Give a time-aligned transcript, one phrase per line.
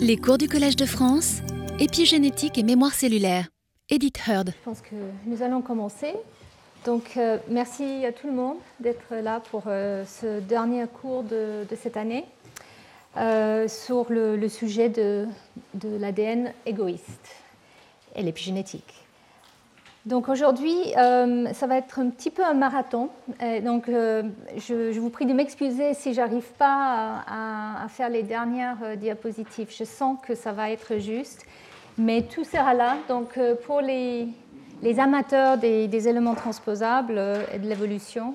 [0.00, 1.40] Les cours du Collège de France,
[1.78, 3.48] épigénétique et mémoire cellulaire.
[3.88, 4.50] Edith Heard.
[4.50, 4.94] Je pense que
[5.26, 6.14] nous allons commencer.
[6.84, 11.66] Donc, euh, merci à tout le monde d'être là pour euh, ce dernier cours de,
[11.76, 12.24] cette année
[13.16, 15.26] euh, sur le, sujet de,
[15.74, 17.28] de l'ADN égoïste
[18.14, 18.94] et l'épigénétique.
[20.06, 23.10] Donc aujourd'hui, euh, ça va être un petit peu un marathon.
[23.62, 24.22] donc euh,
[24.56, 29.68] je, vous prie de m'excuser si j'arrive pas à, faire les dernières euh, diapositives.
[29.76, 31.44] Je sens que ça va être juste,
[31.98, 32.96] mais tout sera là.
[33.08, 34.28] Donc pour les,
[34.98, 37.20] amateurs des, éléments transposables
[37.52, 38.34] et de l'évolution,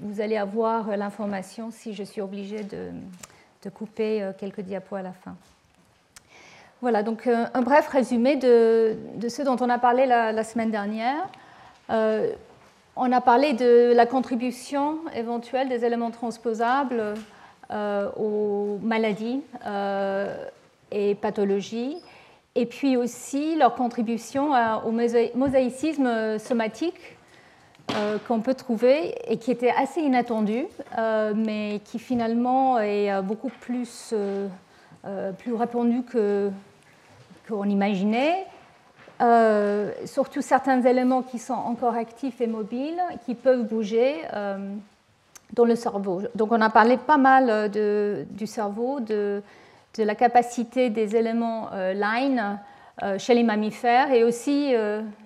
[0.00, 5.34] vous allez avoir l'information si je suis obligée de couper quelques diapos à la fin.
[6.82, 8.96] Voilà, donc euh, un bref résumé de,
[9.28, 11.28] ce dont on a parlé la, semaine dernière.
[11.90, 12.32] Euh,
[12.96, 17.14] on a parlé de la contribution éventuelle des éléments transposables
[17.70, 19.42] euh, aux maladies
[20.90, 21.98] et pathologies,
[22.56, 24.50] et puis aussi leur contribution
[24.84, 27.16] au mosaïcisme somatique
[28.26, 30.66] qu'on peut trouver et qui était assez inattendu,
[31.36, 34.12] mais qui finalement est beaucoup plus,
[35.38, 36.50] plus répandu que,
[37.52, 38.46] qu'on imaginait,
[39.20, 44.74] euh, surtout certains éléments qui sont encore actifs et mobiles, qui peuvent bouger euh,
[45.52, 46.22] dans le cerveau.
[46.34, 49.42] Donc on a parlé pas mal de, du cerveau, de,
[49.98, 52.58] la capacité des éléments euh, line
[53.18, 54.74] chez les mammifères et aussi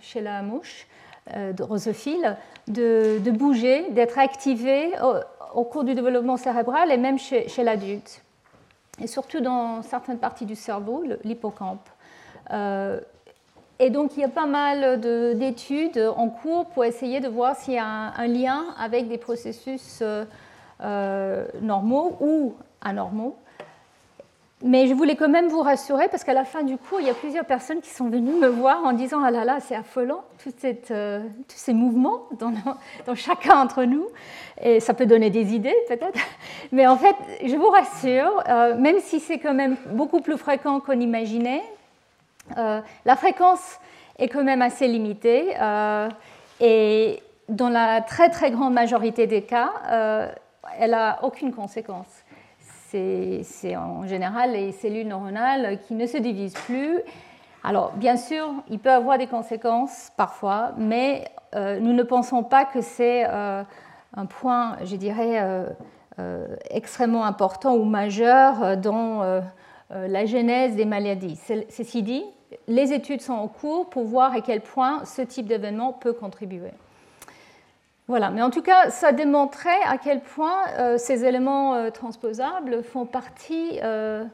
[0.00, 0.86] chez la mouche
[1.52, 2.36] drosophile,
[2.68, 4.92] de, de bouger, d'être activé
[5.52, 8.22] au, cours du développement cérébral et même chez l'adulte.
[9.02, 11.86] Et surtout dans certaines parties du cerveau, l'hippocampe.
[12.52, 13.00] Euh,
[13.78, 15.00] et donc, il y a pas mal
[15.38, 19.98] d'études en cours pour essayer de voir s'il y a un, lien avec des processus
[20.00, 20.24] euh,
[20.82, 23.36] euh, normaux ou anormaux.
[24.64, 27.10] Mais je voulais quand même vous rassurer parce qu'à la fin du cours, il y
[27.10, 30.24] a plusieurs personnes qui sont venues me voir en disant Ah là là, c'est affolant,
[30.42, 30.54] tous
[31.48, 34.06] ces mouvements dans, chacun d'entre nous.
[34.62, 36.18] Et ça peut donner des idées peut-être.
[36.72, 38.42] Mais en fait, je vous rassure,
[38.78, 41.75] même si c'est quand même beaucoup plus fréquent qu'on imaginait, euh,
[42.54, 43.78] la fréquence
[44.18, 46.08] est quand même assez limitée euh,
[46.60, 50.28] et dans la très très grande majorité des cas, euh,
[50.78, 52.06] elle n'a aucune conséquence.
[52.88, 57.00] C'est en général les cellules neuronales qui ne se divisent plus.
[57.62, 62.80] Alors bien sûr, il peut avoir des conséquences parfois, mais nous ne pensons pas que
[62.80, 65.66] c'est un point, je dirais,
[66.70, 69.42] extrêmement important ou majeur dans
[69.90, 71.38] la genèse des maladies.
[71.68, 72.24] Ceci dit,
[72.68, 76.72] les études sont en cours pour voir à quel point ce type d'événement peut contribuer.
[78.08, 82.84] Voilà, mais en tout cas, ça démontrait à quel point euh, ces éléments euh, transposables
[82.84, 84.24] font partie euh,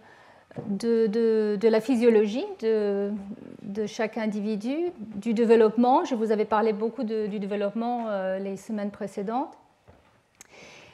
[0.67, 3.11] de, la physiologie de,
[3.87, 6.05] chaque individu, du développement.
[6.05, 9.57] Je vous avais parlé beaucoup du développement les semaines précédentes.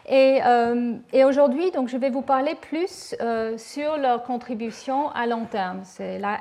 [0.09, 0.41] Et,
[1.25, 3.17] aujourd'hui, donc, je vais vous parler plus
[3.57, 5.81] sur leur contribution à long terme.
[5.83, 6.39] C'est la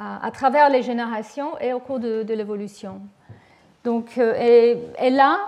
[0.00, 3.00] à, travers les générations et au cours de, l'évolution.
[3.84, 4.34] Donc, euh,
[4.98, 5.38] et, là,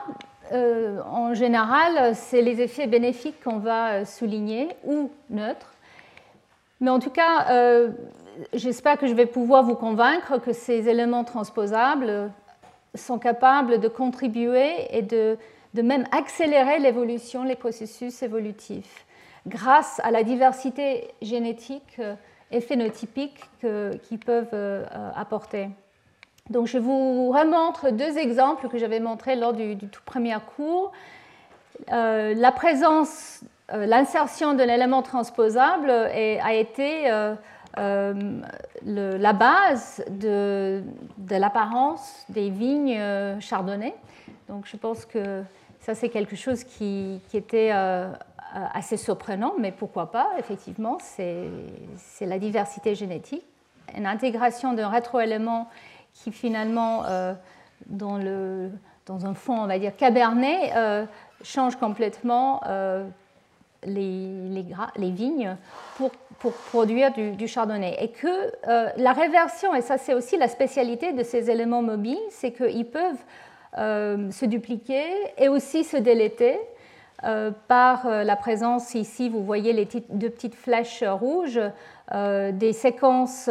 [0.53, 5.73] euh, en général, c'est les effets bénéfiques qu'on va euh, souligner ou neutres.
[6.81, 7.47] Mais en tout cas,
[8.53, 12.33] j'espère que je vais pouvoir vous convaincre que ces éléments transposables
[12.97, 15.39] sont capables de contribuer et de,
[15.75, 19.07] de même accélérer l'évolution, les processus évolutifs,
[19.47, 22.01] grâce à la diversité génétique
[22.53, 24.85] et phénotypiques qu'ils peuvent euh,
[25.17, 25.69] apporter.
[26.51, 30.93] Donc je vous remontre deux exemples que j'avais montrés lors du, tout premier cours.
[31.91, 33.41] Euh, la présence,
[33.73, 37.09] euh, l'insertion de l'élément transposable a été
[37.77, 40.83] la base de,
[41.31, 43.01] l'apparence des vignes
[43.41, 43.95] chardonnées.
[44.49, 45.43] Donc je pense que
[45.81, 47.73] ça c'est quelque chose qui, était
[48.53, 51.47] assez surprenant, mais pourquoi pas, effectivement, c'est
[52.21, 53.45] la diversité génétique.
[53.97, 55.69] Une intégration d'un rétroélément
[56.13, 57.35] qui finalement, euh,
[57.87, 61.07] dans, un fond, on va dire, cabernet, euh,
[61.43, 62.61] change complètement
[63.85, 64.65] les,
[64.99, 65.57] vignes
[65.97, 66.11] pour,
[66.71, 67.97] produire du, chardonnay.
[68.01, 68.53] Et que
[69.01, 73.23] la réversion, et ça c'est aussi la spécialité de ces éléments mobiles, c'est qu'ils peuvent
[73.77, 75.05] se dupliquer
[75.39, 76.61] et aussi se déléter euh,
[77.69, 81.61] par euh, la présence ici, vous voyez les deux petites flèches rouges,
[82.13, 83.49] euh, des séquences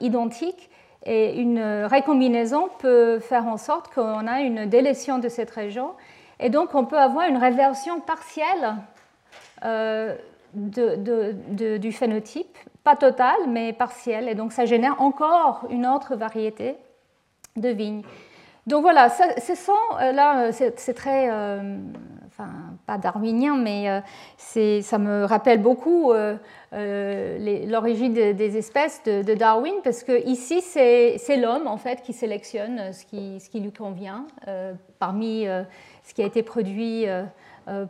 [0.00, 0.70] identiques.
[1.06, 5.90] Et une récombinaison peut faire en sorte qu'on a une délétion de cette région.
[6.40, 8.76] Et donc, on peut avoir une réversion partielle
[10.54, 16.76] du phénotype, pas total, mais partiel, et donc ça génère encore une autre variété
[17.56, 18.02] de vignes.
[18.66, 21.28] Donc voilà, ce sont, là, c'est très
[22.36, 22.50] enfin
[22.86, 26.36] pas darwinien, mais euh, ça me rappelle beaucoup euh,
[26.72, 32.92] euh, l'origine des espèces de, Darwin, parce que ici c'est l'homme en fait qui sélectionne
[32.92, 34.26] ce qui, ce lui convient
[34.98, 35.46] parmi
[36.02, 37.06] ce qui a été produit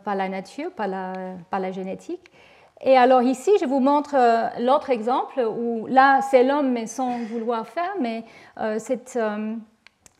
[0.03, 2.31] par la nature, par la, génétique.
[2.81, 4.15] Et alors ici, je vous montre
[4.59, 8.23] l'autre exemple où là, c'est l'homme, mais sans vouloir faire, mais
[8.77, 9.17] cet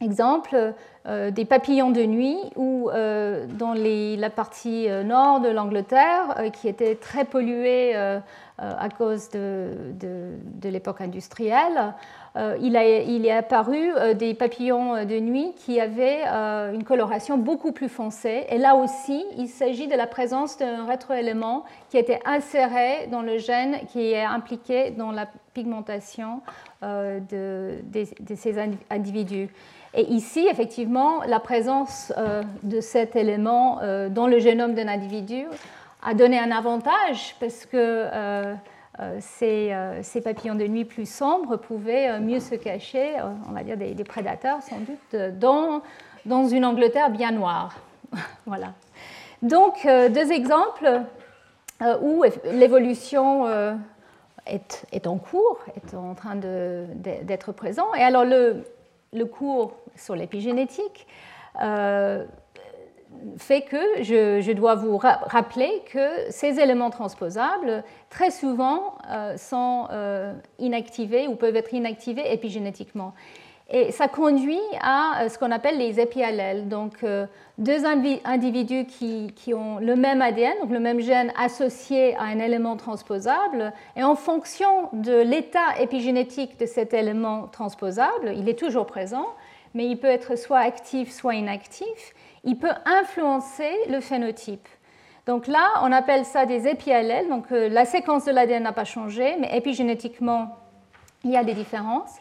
[0.02, 0.74] exemple
[1.08, 6.68] euh, des papillons de nuit ou euh, dans la partie euh, nord de l'Angleterre, qui
[6.68, 7.96] était très polluée
[8.58, 9.70] à cause de,
[10.64, 11.94] l'époque industrielle,
[12.62, 16.24] il, est apparu des papillons de nuit qui avaient
[16.74, 18.46] une coloration beaucoup plus foncée.
[18.50, 23.38] Et là aussi, il s'agit de la présence d'un rétroélément qui était inséré dans le
[23.38, 26.42] gène qui est impliqué dans la pigmentation
[26.82, 27.82] de
[28.36, 28.56] ces
[28.90, 29.50] individus.
[29.98, 35.46] Et ici, effectivement, la présence euh, de cet élément euh, dans le génome d'un individu
[36.04, 38.54] a donné un avantage parce que euh,
[39.20, 43.16] ces, papillons de nuit plus sombres pouvaient mieux se cacher,
[43.50, 45.82] on va dire des, prédateurs sans doute, dans,
[46.26, 47.76] dans, une Angleterre bien noire.
[48.46, 48.74] voilà.
[49.42, 51.02] Donc, deux exemples
[52.02, 53.48] où l'évolution
[54.46, 57.94] est, est, en cours, est en train d'être présent.
[57.96, 58.64] Et alors, le,
[59.16, 61.08] le cours sur l'épigénétique
[61.62, 62.26] euh,
[63.38, 70.34] fait que je, dois vous rappeler que ces éléments transposables, très souvent, euh, sont euh,
[70.60, 73.14] inactivés ou peuvent être inactivés épigénétiquement.
[73.70, 76.68] Et ça conduit à ce qu'on appelle les épiallèles.
[76.68, 77.04] Donc,
[77.58, 82.76] deux individus qui, ont le même ADN, donc le même gène associé à un élément
[82.76, 89.28] transposable, et en fonction de l'état épigénétique de cet élément transposable, il est toujours présent,
[89.74, 92.14] mais il peut être soit actif, soit inactif,
[92.44, 94.68] il peut influencer le phénotype.
[95.26, 97.30] Donc là, on appelle ça des épiallèles.
[97.30, 100.56] Donc euh, la séquence de l'ADN n'a pas changé, mais épigénétiquement,
[101.24, 102.16] il y a des différences.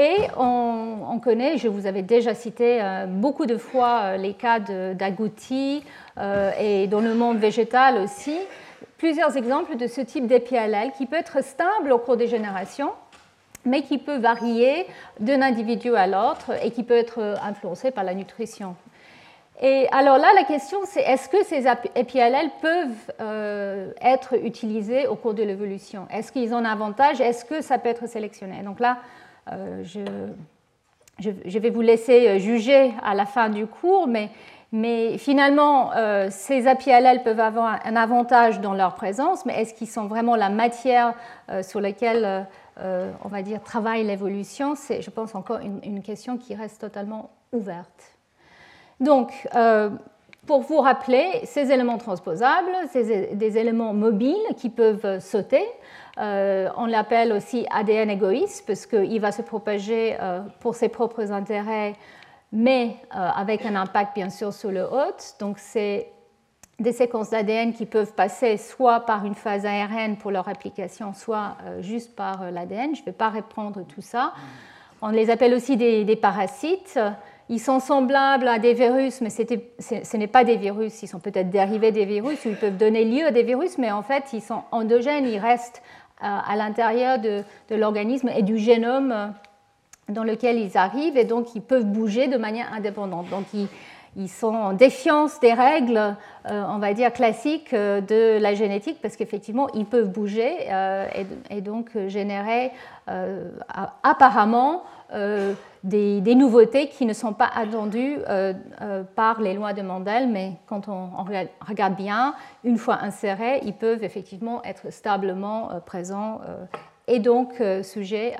[0.00, 4.60] Et on, connaît, je vous avais déjà cité euh, beaucoup de fois euh, les cas
[4.60, 5.82] d'agoutis
[6.60, 8.38] et dans le monde végétal aussi,
[8.96, 12.92] plusieurs exemples de ce type d'épiallèle qui peut être stable au cours des générations
[13.64, 14.86] mais qui peut varier
[15.20, 18.76] d'un individu à l'autre et qui peut être influencé par la nutrition.
[19.60, 21.64] Et alors là, la question, c'est est-ce que ces
[21.96, 26.06] épiallèles peuvent euh, être utilisés au cours de l'évolution?
[26.12, 27.20] Est-ce qu'ils ont un avantage?
[27.20, 28.62] Est-ce que ça peut être sélectionné?
[28.62, 28.98] Donc là,
[29.52, 35.92] euh, je, vais vous laisser euh, juger à la fin du cours, mais, finalement,
[36.28, 40.50] ces épiallèles peuvent avoir un avantage dans leur présence, mais est-ce qu'ils sont vraiment la
[40.50, 41.14] matière
[41.62, 42.46] sur laquelle
[42.80, 47.30] euh, on va dire, travaille l'évolution, c'est, je pense, encore une, question qui reste totalement
[47.52, 48.16] ouverte.
[49.00, 49.90] Donc, euh,
[50.46, 55.62] pour vous rappeler, ces éléments transposables, c'est des éléments mobiles qui peuvent sauter.
[56.18, 60.16] Euh, on l'appelle aussi ADN égoïste parce qu'il va se propager
[60.60, 61.94] pour ses propres intérêts,
[62.50, 65.36] mais avec un impact bien sûr sur le hôte.
[65.38, 66.08] Donc c'est
[66.78, 71.56] des séquences d'ADN qui peuvent passer soit par une phase ARN pour leur application, soit
[71.64, 72.94] euh, juste par euh, l'ADN.
[72.94, 74.32] Je ne vais pas reprendre tout ça.
[75.02, 76.98] On les appelle aussi des, parasites.
[77.50, 81.02] Ils sont semblables à des virus, mais ce n'est pas des virus.
[81.02, 84.02] Ils sont peut-être dérivés des virus ils peuvent donner lieu à des virus, mais en
[84.02, 85.26] fait, ils sont endogènes.
[85.26, 85.82] Ils restent
[86.22, 89.32] euh, à l'intérieur de, l'organisme et du génome
[90.08, 93.28] dans lequel ils arrivent, et donc ils peuvent bouger de manière indépendante.
[93.30, 93.44] Donc,
[94.16, 96.16] ils, sont en défiance des règles,
[96.50, 101.06] euh, on va dire, classiques euh, de la génétique, parce qu'effectivement, ils peuvent bouger euh,
[101.50, 102.72] et, donc générer
[104.02, 104.82] apparemment
[105.84, 108.18] des, nouveautés qui ne sont pas attendues
[109.14, 111.10] par les lois de Mendel, mais quand on,
[111.66, 116.40] regarde bien, une fois insérés, ils peuvent effectivement être stablement présents
[117.06, 118.36] et donc sujets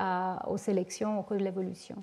[0.47, 1.97] aux sélections au cours de l'évolution.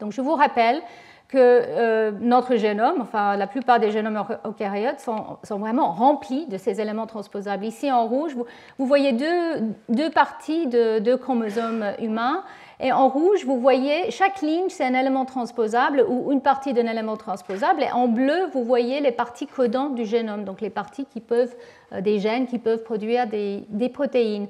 [0.00, 0.82] Donc je vous rappelle
[1.28, 6.80] que euh, notre génome, enfin la plupart des génomes eucaryotes sont, vraiment remplis de ces
[6.80, 7.64] éléments transposables.
[7.64, 8.46] Ici en rouge, vous,
[8.78, 12.44] vous voyez deux, deux, parties de deux chromosomes humains.
[12.78, 16.86] Et en rouge, vous voyez, chaque ligne, c'est un élément transposable ou une partie d'un
[16.86, 17.82] élément transposable.
[17.82, 21.54] Et en bleu, vous voyez les parties codantes du génome, donc les parties qui peuvent,
[21.92, 24.48] euh, des gènes qui peuvent produire des, protéines.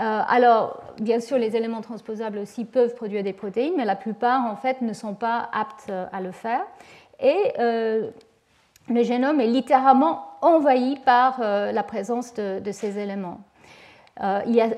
[0.00, 4.46] Euh, alors, bien sûr, les éléments transposables aussi peuvent produire des protéines, mais la plupart,
[4.46, 6.62] en fait, ne sont pas aptes euh, à le faire.
[7.20, 13.40] Et le génome est littéralement envahi par la présence de, ces éléments.
[14.46, 14.68] il y a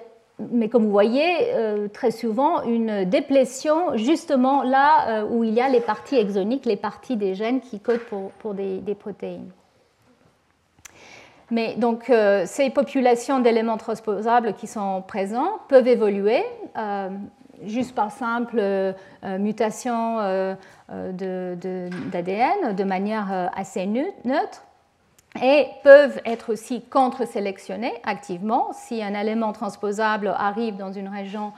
[0.53, 1.53] mais comme vous voyez,
[1.93, 7.17] très souvent, une déplétion justement là où il y a les parties exoniques, les parties
[7.17, 8.01] des gènes qui codent
[8.39, 9.51] pour, des, protéines.
[11.51, 16.45] Mais donc, euh, ces populations d'éléments transposables qui sont présents peuvent évoluer
[16.77, 17.09] euh,
[17.65, 18.93] juste par simple euh,
[19.39, 20.19] mutation
[20.89, 24.65] d'ADN de, manière assez neutre
[25.41, 28.73] et peuvent être aussi contre-sélectionnés activement.
[28.73, 31.53] Si un élément transposable arrive dans une région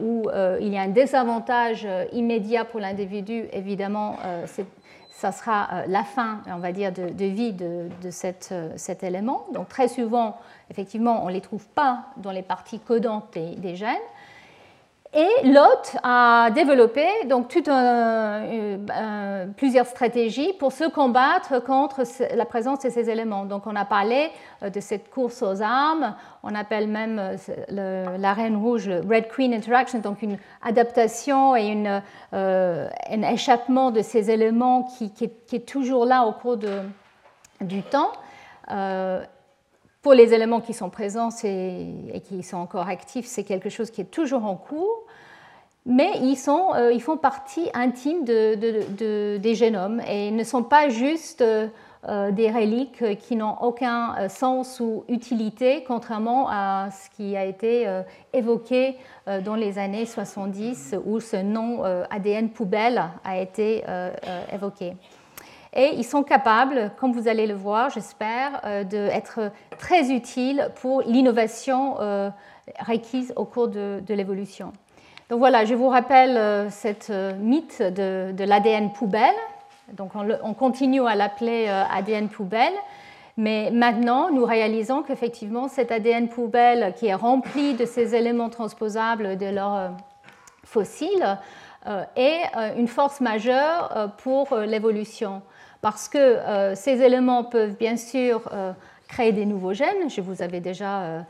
[0.00, 0.30] où
[0.60, 4.64] il y a un désavantage immédiat pour l'individu, évidemment, c'est
[5.24, 7.88] ça sera euh, la fin, on va dire, de, vie de,
[8.52, 9.46] euh, cet élément.
[9.54, 10.36] Donc très souvent,
[10.70, 13.96] effectivement, on ne les trouve pas dans les parties codantes des gènes.
[15.16, 22.02] Et Lot a développé donc tout un, plusieurs stratégies pour se combattre contre
[22.34, 23.44] la présence de ces éléments.
[23.44, 24.30] Donc on a parlé
[24.64, 29.28] euh, de cette course aux armes, on appelle même euh, la reine rouge le Red
[29.28, 32.02] Queen Interaction, donc une adaptation et
[32.32, 36.58] euh, un échappement de ces éléments qui, est, toujours là au cours
[37.60, 38.10] du temps.
[40.04, 44.02] Pour les éléments qui sont présents et qui sont encore actifs, c'est quelque chose qui
[44.02, 45.06] est toujours en cours,
[45.86, 50.90] mais ils, sont, euh, ils font partie intime de, des génomes et ne sont pas
[50.90, 51.68] juste euh,
[52.06, 57.88] euh, des reliques qui n'ont aucun sens ou utilité, contrairement à ce qui a été
[58.34, 58.98] évoqué
[59.42, 63.82] dans les années 70 où ce nom ADN poubelle a été
[64.52, 64.92] évoqué.
[65.76, 71.02] Et ils sont capables, comme vous allez le voir, j'espère, euh, d'être très utiles pour
[71.02, 72.30] l'innovation euh,
[72.86, 74.72] requise au cours de, l'évolution.
[75.30, 79.34] Donc voilà, je vous rappelle euh, cette mythe de, l'ADN poubelle.
[79.94, 82.72] Donc on, continue à l'appeler ADN poubelle.
[83.36, 89.36] Mais maintenant, nous réalisons qu'effectivement, cet ADN poubelle qui est rempli de ces éléments transposables
[89.36, 89.90] de leurs
[90.64, 91.36] fossiles
[92.16, 92.42] est
[92.78, 95.42] une force majeure pour l'évolution
[95.84, 98.72] parce que euh, ces éléments peuvent bien sûr euh,
[99.06, 100.08] créer des nouveaux gènes.
[100.08, 101.20] Je vous avais déjà euh,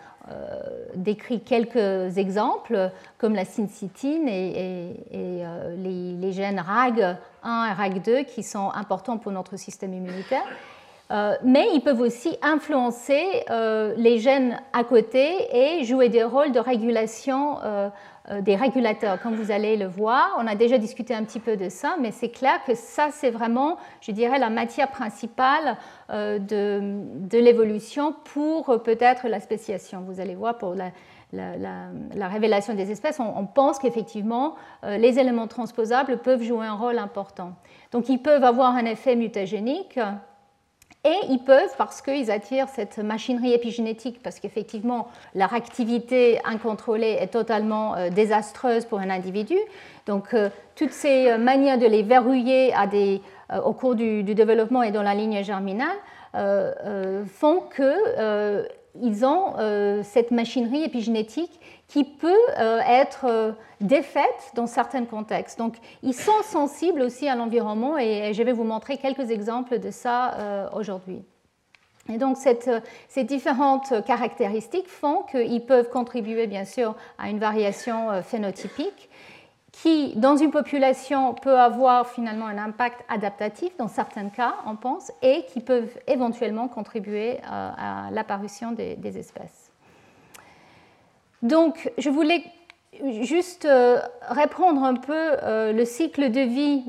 [0.94, 9.18] décrit quelques exemples, comme la syncytine et, les, gènes RAG1 et RAG2 qui sont importants
[9.18, 10.46] pour notre système immunitaire.
[11.42, 13.24] mais ils peuvent aussi influencer
[13.96, 17.58] les gènes à côté et jouer des rôles de régulation
[18.40, 20.34] des régulateurs, comme vous allez le voir.
[20.38, 23.30] On a déjà discuté un petit peu de ça, mais c'est clair que ça, c'est
[23.30, 25.76] vraiment, je dirais, la matière principale
[26.08, 30.00] euh, de, l'évolution pour euh, peut-être la spéciation.
[30.06, 30.92] Vous allez voir, pour la,
[32.28, 34.54] révélation des espèces, on, pense qu'effectivement,
[34.84, 37.54] les éléments transposables peuvent jouer un rôle important.
[37.90, 39.98] Donc, ils peuvent avoir un effet mutagénique
[41.04, 47.26] et ils peuvent, parce qu'ils attirent cette machinerie épigénétique, parce qu'effectivement, leur activité incontrôlée est
[47.28, 49.56] totalement euh, désastreuse pour un individu.
[50.06, 52.72] Donc, euh, toutes ces euh, manières de les verrouiller
[53.64, 55.96] au cours du, développement et dans la ligne germinale
[57.26, 57.62] font
[58.98, 59.54] qu'ils ont
[60.02, 65.58] cette machinerie épigénétique qui peut euh, être euh, défaite dans certains contextes.
[65.58, 69.90] Donc, ils sont sensibles aussi à l'environnement et je vais vous montrer quelques exemples de
[69.90, 71.22] ça euh, aujourd'hui.
[72.12, 79.08] Et donc, ces différentes caractéristiques font qu'ils peuvent contribuer, bien sûr, à une variation phénotypique
[79.84, 85.12] qui, dans une population, peut avoir finalement un impact adaptatif, dans certains cas, on pense,
[85.20, 89.70] et qui peuvent éventuellement contribuer à, l'apparition des espèces.
[91.42, 92.42] Donc, je voulais
[93.20, 94.00] juste euh,
[94.30, 96.84] reprendre un peu euh, le cycle de vie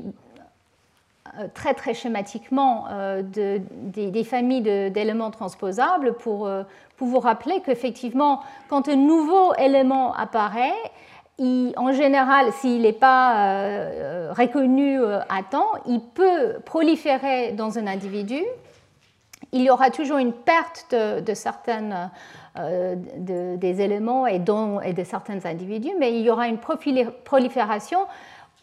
[1.38, 2.86] euh, très très schématiquement
[3.22, 6.48] des, familles d'éléments transposables pour,
[6.98, 10.72] vous rappeler qu'effectivement, quand un nouveau élément apparaît,
[11.38, 18.42] en général, s'il n'est pas reconnu à temps, il peut proliférer dans un individu.
[19.52, 22.10] Il y aura toujours une perte de certaines
[22.58, 22.94] euh,
[23.56, 27.98] des éléments et de certains individus, mais il y aura une prolifération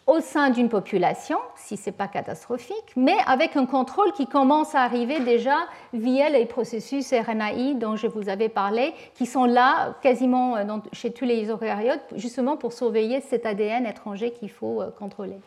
[0.05, 4.75] au sein d'une population, si ce n'est pas catastrophique, mais avec un contrôle qui commence
[4.75, 5.55] à arriver déjà
[5.93, 11.11] via les processus RNAi dont je vous avais parlé, qui sont là quasiment euh, chez
[11.11, 15.37] tous les eucaryotes, justement pour surveiller cet ADN étranger qu'il faut euh, contrôler.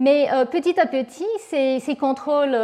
[0.00, 2.56] Mais euh, petit à petit, ces, contrôles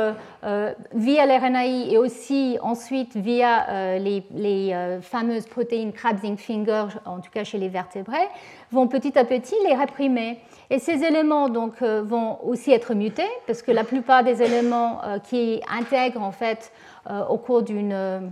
[0.93, 7.69] via l'RNAi et aussi ensuite via les, fameuses protéines Krabs-Finger, en tout cas chez les
[7.69, 8.29] vertébrés,
[8.71, 10.39] vont petit à petit les réprimer.
[10.71, 15.61] Et ces éléments donc, vont aussi être mutés, parce que la plupart des éléments qui
[15.71, 16.73] intègrent en fait
[17.29, 18.31] au cours d'une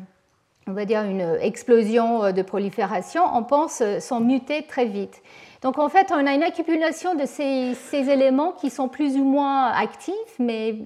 [0.68, 5.20] on va dire une explosion de prolifération, on pense, sont mutés très vite.
[5.62, 9.68] Donc en fait, on a une accumulation de ces, éléments qui sont plus ou moins
[9.70, 10.76] actifs, mais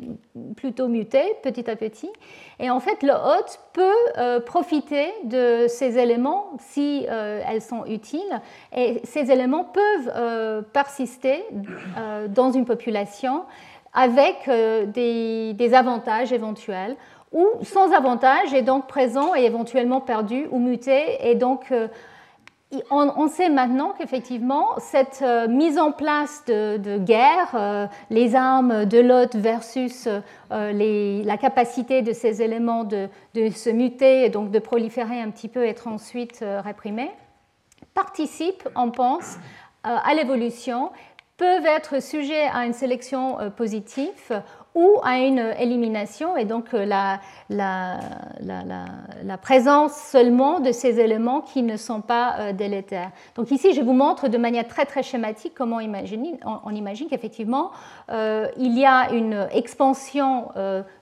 [0.54, 2.10] plutôt mutés petit à petit.
[2.58, 7.84] Et en fait, le hôte peut euh, profiter de ces éléments si euh, elles sont
[7.86, 8.40] utiles.
[8.74, 11.44] Et ces éléments peuvent euh, persister
[12.28, 13.44] dans une population
[13.92, 16.96] avec des, des avantages éventuels
[17.32, 21.72] ou sans avantage et donc présent et éventuellement perdu ou muté et donc
[22.90, 28.98] on, sait maintenant qu'effectivement, cette euh, mise en place de, guerre, euh, les armes de
[28.98, 30.08] l'hôte versus
[30.50, 35.48] euh, la capacité de ces éléments de, se muter et donc de proliférer un petit
[35.48, 37.10] peu, être ensuite réprimés,
[37.94, 39.36] participe, on pense,
[39.84, 40.90] à l'évolution,
[41.36, 44.42] peuvent être sujets à une sélection positive
[44.76, 47.18] ou à une élimination, et donc euh, la,
[47.48, 47.98] la,
[49.24, 53.10] la, présence seulement de ces éléments qui ne sont pas euh, délétères.
[53.36, 57.70] Donc ici, je vous montre de manière très très schématique comment on, imagine qu'effectivement,
[58.10, 60.48] euh, il y a une expansion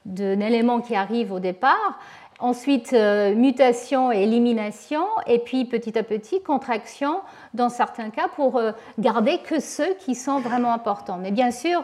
[0.05, 1.99] d'un élément qui arrive au départ,
[2.39, 7.21] ensuite mutation et élimination, et puis petit à petit contraction
[7.55, 8.61] dans certains cas pour
[9.01, 11.19] garder que ceux qui sont vraiment importants.
[11.21, 11.83] Mais bien sûr,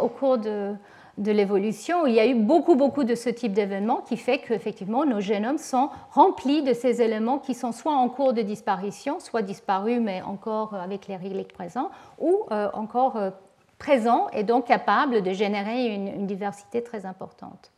[0.00, 0.74] au cours de
[1.18, 5.04] de l'évolution, il y a eu beaucoup, beaucoup de ce type d'événements qui fait qu'effectivement
[5.04, 9.42] nos génomes sont remplis de ces éléments qui sont soit en cours de disparition, soit
[9.42, 13.30] disparus mais encore avec les reliques présents, ou euh, encore euh,
[13.78, 17.70] présents et donc capables de générer une, diversité très importante.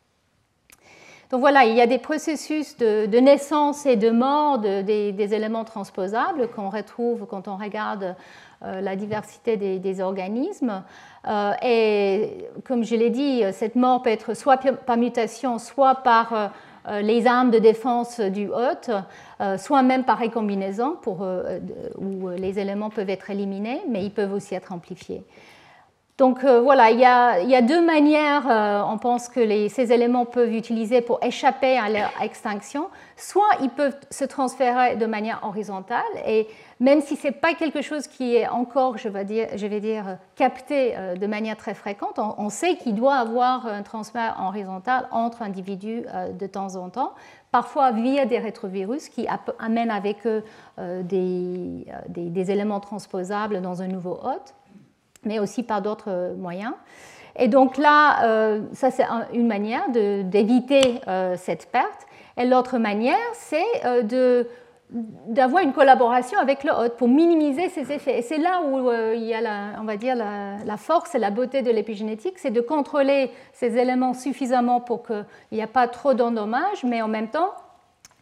[1.31, 6.49] Donc voilà, il y a des processus de, naissance et de mort des, éléments transposables
[6.49, 8.12] qu'on retrouve quand on regarde euh,
[8.62, 10.82] la diversité des, organismes.
[11.28, 16.52] Euh, et comme je l'ai dit, cette mort peut être soit par mutation, soit par
[16.88, 18.90] euh, les armes de défense du hôte,
[19.58, 21.26] soit même par récombinaison, pour,
[21.98, 25.25] où les éléments peuvent être éliminés, mais ils peuvent aussi être amplifiés.
[26.18, 28.46] Donc voilà, il y, a, deux manières,
[28.90, 32.88] on pense que ces éléments peuvent utiliser pour échapper à leur extinction.
[33.16, 36.48] Soit ils peuvent se transférer de manière horizontale, et
[36.79, 41.16] même si ce n'est pas quelque chose qui est encore, je vais dire, capté euh,
[41.16, 46.33] de manière très fréquente, on, sait qu'il doit avoir un transfert horizontal entre individus euh,
[46.33, 47.12] de temps en temps,
[47.50, 49.26] parfois via des rétrovirus qui
[49.59, 50.44] amènent avec eux
[50.79, 54.55] euh, des, éléments transposables dans un nouveau hôte,
[55.26, 56.72] mais aussi par d'autres moyens.
[57.38, 61.02] Et donc là, ça c'est une manière d'éviter
[61.36, 62.06] cette perte.
[62.38, 63.66] Et l'autre manière, c'est
[64.90, 68.18] d'avoir une collaboration avec le hôte pour minimiser ces effets.
[68.18, 71.18] Et c'est là où euh, il y a, la, on va dire, la, force et
[71.18, 75.88] la beauté de l'épigénétique, c'est de contrôler ces éléments suffisamment pour qu'il n'y ait pas
[75.88, 77.52] trop d'endommages, mais en même temps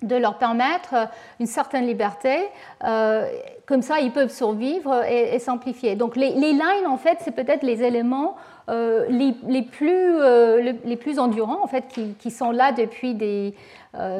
[0.02, 1.06] de leur permettre euh,
[1.40, 2.36] une certaine liberté.
[2.84, 3.28] Euh,
[3.66, 5.96] comme ça, ils peuvent survivre et, s'amplifier.
[5.96, 8.36] Donc les, lines, en fait, c'est peut-être les éléments
[8.68, 10.18] les, plus,
[10.84, 11.84] les plus endurants, en fait,
[12.18, 13.14] qui, sont là depuis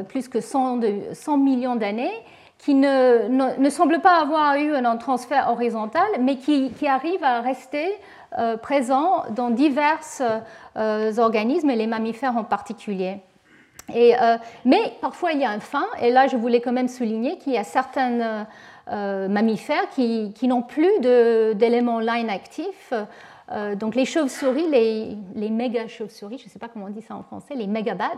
[0.09, 0.81] plus que 100,
[1.13, 2.13] 100 millions d'années
[2.59, 7.43] qui ne, ne, semble pas avoir eu un transfert horizontal, mais qui, qui arrive à
[7.43, 7.93] rester
[8.39, 10.01] euh, présent dans divers
[10.77, 13.19] euh, organismes, et les mammifères en particulier.
[13.91, 17.39] Euh, mais parfois il y a un fin, et là je voulais quand même souligner
[17.39, 18.47] qu'il y a certains
[18.87, 22.93] mammifères qui, n'ont plus d'éléments line actifs.
[23.53, 27.15] Euh, donc les chauves-souris, les, méga chauves-souris, je ne sais pas comment on dit ça
[27.15, 28.11] en français, les megabats,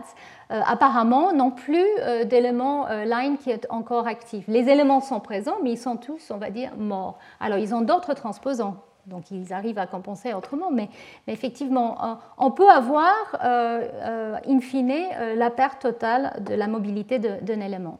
[0.51, 4.45] euh, apparemment n'ont plus euh, d'éléments line qui est encore actif.
[4.47, 7.19] Les éléments sont présents, mais ils sont tous, on va dire, morts.
[7.39, 8.77] Alors ils ont d'autres transposants,
[9.07, 10.89] donc ils arrivent à compenser autrement, mais,
[11.27, 14.93] effectivement, on peut avoir, in fine,
[15.35, 17.99] la perte totale de la mobilité d'un élément.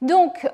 [0.00, 0.48] Donc,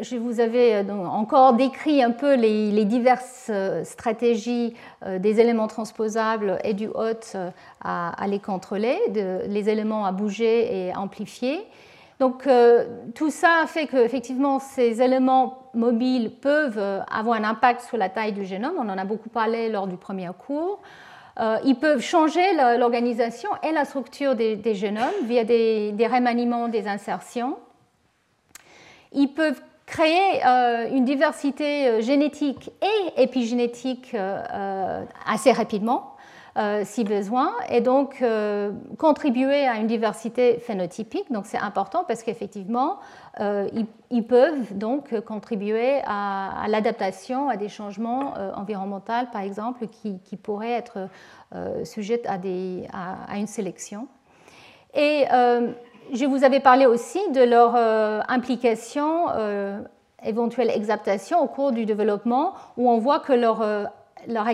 [0.00, 5.68] je vous avais euh, encore décrit un peu les, diverses euh, stratégies euh, des éléments
[5.68, 7.36] transposables et du hôte
[7.82, 11.64] à, les contrôler, les éléments à bouger et amplifier.
[12.20, 12.48] Donc
[13.14, 16.78] tout ça fait qu'effectivement ces éléments mobiles peuvent
[17.10, 18.74] avoir un impact sur la taille du génome.
[18.78, 20.80] On en a beaucoup parlé lors du premier cours.
[21.64, 27.58] ils peuvent changer l'organisation et la structure des, génomes via des, des remaniements, des insertions.
[29.12, 30.40] Ils peuvent créer
[30.92, 34.16] une diversité génétique et épigénétique
[35.26, 36.13] assez rapidement
[36.56, 41.32] euh, si besoin, et donc euh, contribuer à une diversité phénotypique.
[41.32, 43.00] Donc c'est important parce qu'effectivement,
[43.40, 43.68] euh,
[44.10, 51.08] ils, peuvent donc contribuer à, l'adaptation à des changements environnementaux, par exemple, qui, pourraient être
[51.82, 54.06] sujets à, une sélection.
[54.94, 55.24] Et
[56.12, 57.74] je vous avais parlé aussi de leur
[58.28, 59.26] implication
[60.24, 63.66] éventuelle exaptation au cours du développement, où on voit que leur,
[64.28, 64.46] leur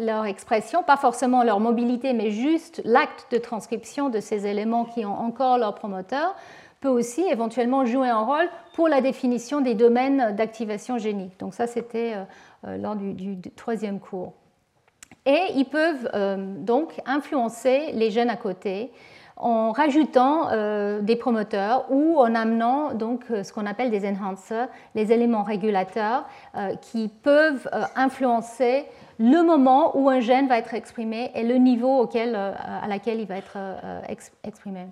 [0.00, 5.04] leur expression, pas forcément leur mobilité, mais juste l'acte de transcription de ces éléments qui
[5.04, 6.34] ont encore leur promoteur,
[6.82, 11.38] peut aussi éventuellement jouer un rôle pour la définition des domaines d'activation génique.
[11.38, 12.24] Donc ça, c'était euh,
[12.66, 14.34] euh, lors du, troisième cours.
[15.24, 18.90] Et ils peuvent euh, donc influencer les gènes à côté
[19.36, 20.50] en rajoutant
[21.00, 26.26] des promoteurs ou en amenant donc ce qu'on appelle des enhancers, les éléments régulateurs
[26.80, 28.84] qui peuvent influencer
[29.18, 33.20] le moment où un gène va être exprimé et le niveau auquel, euh, à laquelle
[33.20, 34.00] il va être euh,
[34.44, 34.86] exprimé.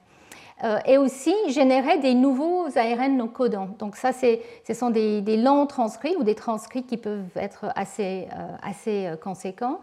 [0.63, 3.71] Euh, et aussi générer des nouveaux ARN non codants.
[3.79, 8.29] Donc ça, ce sont des, longs transcrits ou des transcrits qui peuvent être assez,
[8.63, 9.81] assez conséquents.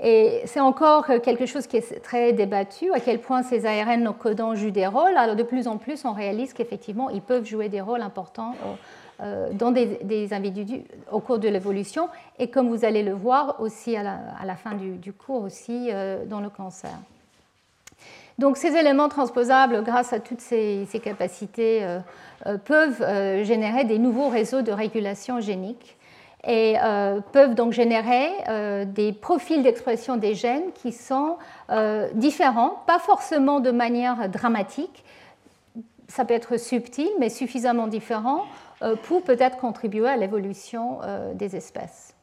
[0.00, 4.12] Et c'est encore quelque chose qui est très débattu, à quel point ces ARN non
[4.12, 5.16] codants jouent des rôles.
[5.16, 8.54] Alors de plus en plus, on réalise qu'effectivement, ils peuvent jouer des rôles importants
[9.52, 14.02] dans des, individus au cours de l'évolution et comme vous allez le voir aussi à
[14.02, 16.92] la, fin du, cours aussi euh, dans le cancer.
[18.38, 23.04] Donc ces éléments transposables, grâce à toutes ces, capacités, euh, peuvent
[23.42, 25.96] générer des nouveaux réseaux de régulation génique
[26.46, 26.76] et
[27.32, 28.30] peuvent donc générer
[28.86, 31.36] des profils d'expression des gènes qui sont
[32.14, 35.04] différents, pas forcément de manière dramatique,
[36.06, 38.67] ça peut être subtil, mais suffisamment différent euh,
[39.02, 42.14] pour peut-être contribuer à l'évolution euh, des espèces.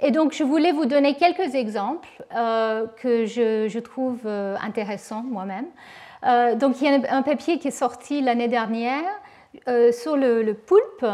[0.00, 5.66] Et donc, je voulais vous donner quelques exemples euh, que je, trouve intéressants moi-même.
[6.58, 9.04] donc, il y a un papier qui est sorti l'année dernière
[9.92, 11.06] sur le, poulpe,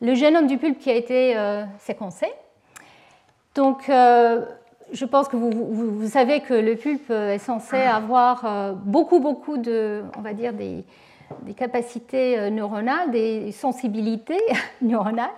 [0.00, 1.36] le génome du poulpe qui a été
[1.78, 2.28] séquencé.
[3.54, 9.58] Donc, je pense que vous, vous, savez que le pulpe est censé avoir beaucoup, beaucoup
[9.58, 10.84] de, on va dire, des,
[11.42, 14.40] des capacités euh, neuronales, des sensibilités
[14.82, 15.30] neuronales.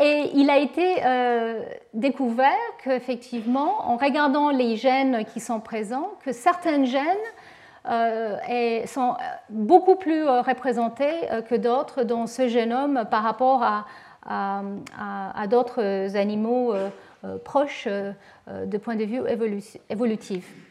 [0.00, 1.62] Et il a été euh,
[1.94, 7.02] découvert qu'effectivement, en regardant les gènes qui sont présents, que certains gènes
[7.88, 9.16] euh, sont
[9.48, 13.86] beaucoup plus représentés que d'autres dans ce génome par rapport à,
[14.26, 16.74] à d'autres animaux
[17.44, 19.22] proches de point de vue
[19.88, 20.67] évolutif.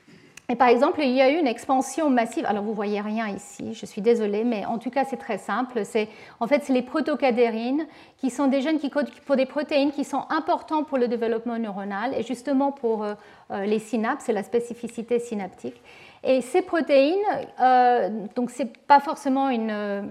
[0.50, 2.46] Et par exemple, il y a eu une expansion massive.
[2.46, 5.84] Alors vous voyez rien ici, je suis désolée, mais en tout cas c'est très simple.
[5.84, 6.08] C'est
[6.40, 7.86] en fait c'est les protocadérines
[8.18, 11.60] qui sont des gènes qui codent pour des protéines qui sont importants pour le développement
[11.60, 13.16] neuronal et justement pour euh,
[13.52, 15.82] euh, les synapses et la spécificité synaptique.
[16.24, 17.18] Et ces protéines,
[17.62, 20.02] euh, donc c'est pas forcément une euh,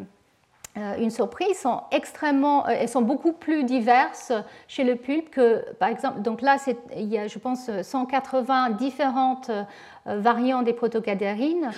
[0.98, 4.32] une surprise, sont extrêmement, euh, elles sont beaucoup plus diverses
[4.68, 6.56] chez le pulpe que, par exemple, donc là,
[6.94, 9.64] il y a, je pense, 180 différentes euh,
[10.06, 11.70] variantes des protocadérines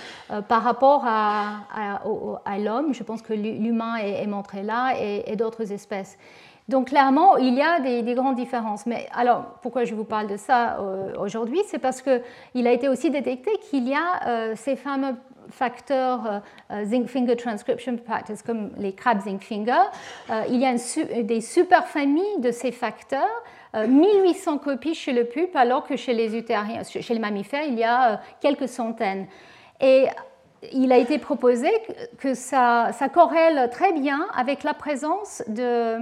[0.47, 1.99] par rapport à,
[2.59, 2.93] l'homme.
[2.93, 6.17] Je pense que l'humain est, montré là et, d'autres espèces.
[6.69, 8.85] Donc clairement, il y a des, grandes différences.
[8.85, 10.77] Mais alors, pourquoi je vous parle de ça
[11.19, 11.59] aujourd'hui?
[11.67, 15.15] C'est parce qu'il a été aussi détecté qu'il y a ces fameux
[15.49, 16.39] facteurs euh,
[16.71, 19.81] euh, zinc finger transcription practice comme les crabs zinc finger.
[20.29, 20.73] Euh, il y a
[21.23, 23.43] des superfamilles de ces facteurs.
[23.75, 27.83] 1800 copies chez le pulpe, alors que chez les utériens, chez les mammifères, il y
[27.83, 29.27] a quelques centaines.
[29.79, 30.07] Et
[30.73, 31.69] il a été proposé
[32.17, 35.99] que ça, ça corrèle très bien avec la présence de,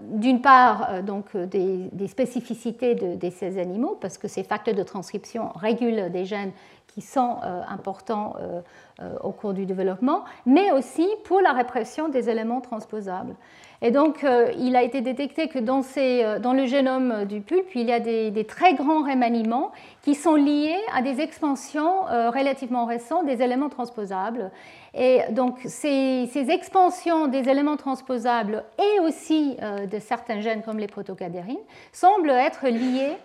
[0.00, 5.50] d'une part donc, des, spécificités de, de, ces animaux, parce que ces facteurs de transcription
[5.54, 6.52] régulent des gènes
[6.92, 8.60] qui sont euh, importants euh,
[9.00, 13.34] euh, au cours du développement, mais aussi pour la répression des éléments transposables.
[13.82, 14.26] Et donc,
[14.58, 18.74] il a été détecté que dans, le génome du pulpe, il y a des, très
[18.74, 19.72] grands remaniements
[20.02, 24.50] qui sont liés à des expansions relativement récentes des éléments transposables.
[24.92, 29.56] Et donc, ces expansions des éléments transposables et aussi
[29.90, 31.56] de certains gènes comme les protocadérines
[31.90, 33.16] semblent être liées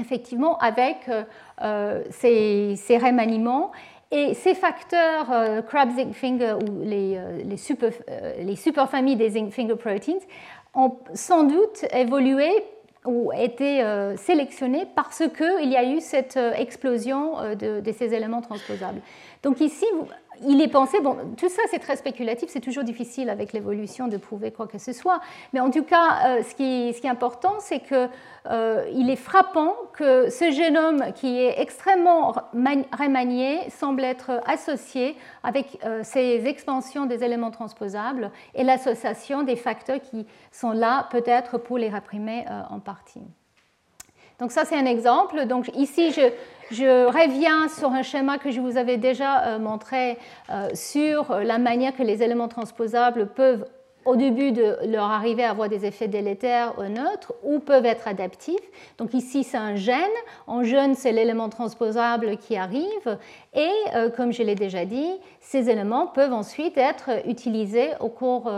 [0.00, 1.22] effectivement avec euh,
[1.62, 3.72] euh, ces, ces, remaniements.
[4.12, 7.90] Et ces facteurs euh, crab zinc finger ou les, les, super,
[8.38, 10.18] les superfamilles des zinc finger proteins
[10.74, 12.50] ont sans doute évolué
[13.04, 13.82] ou été
[14.16, 19.00] sélectionnés parce qu'il y a eu cette explosion de, de, ces éléments transposables.
[19.44, 19.86] Donc ici,
[20.44, 24.16] il est pensé, bon, tout ça c'est très spéculatif, c'est toujours difficile avec l'évolution de
[24.16, 25.20] prouver quoi que ce soit,
[25.52, 28.08] mais en tout cas, ce, qui, ce, qui, est important, c'est qu'il
[28.92, 32.34] il est frappant que ce génome qui est extrêmement
[32.98, 40.26] remanié semble être associé avec ces expansions des éléments transposables et l'association des facteurs qui
[40.52, 43.22] sont là peut-être pour les réprimer en partie.
[44.38, 45.46] Donc ça, c'est un exemple.
[45.46, 46.20] Donc ici, je,
[46.74, 50.18] reviens sur un schéma que je vous avais déjà euh, montré
[50.50, 53.66] euh, sur la manière que les éléments transposables peuvent
[54.04, 58.06] au début de leur arriver à avoir des effets délétères ou neutres ou peuvent être
[58.06, 58.54] adaptifs.
[58.98, 59.96] Donc ici, c'est un gène.
[60.46, 63.18] En jeune, c'est l'élément transposable qui arrive.
[63.52, 68.48] Et euh, comme je l'ai déjà dit, ces éléments peuvent ensuite être utilisés au cours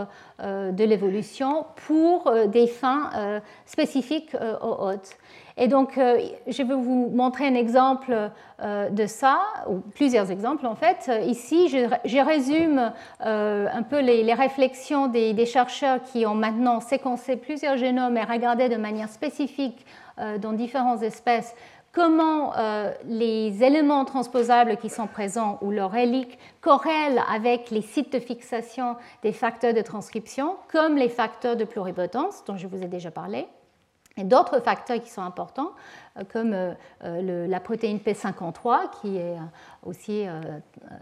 [0.41, 5.17] de l'évolution pour des fins spécifiques aux hôtes.
[5.59, 10.65] Et donc, euh, je vais vous montrer un exemple euh, de ça, ou plusieurs exemples
[10.65, 11.11] en fait.
[11.25, 12.93] Ici, je, résume
[13.25, 18.69] euh, un peu les, réflexions des, chercheurs qui ont maintenant séquencé plusieurs génomes et regardé
[18.69, 19.85] de manière spécifique
[20.41, 21.55] dans différentes espèces
[21.91, 22.53] comment
[23.05, 28.95] les éléments transposables qui sont présents ou leur hélique corrèlent avec les sites de fixation
[29.23, 33.47] des facteurs de transcription, comme les facteurs de pluripotence dont je vous ai déjà parlé?
[34.23, 35.71] D'autres facteurs qui sont importants,
[36.17, 39.37] euh, comme euh, euh, la protéine P53, qui est
[39.85, 40.25] aussi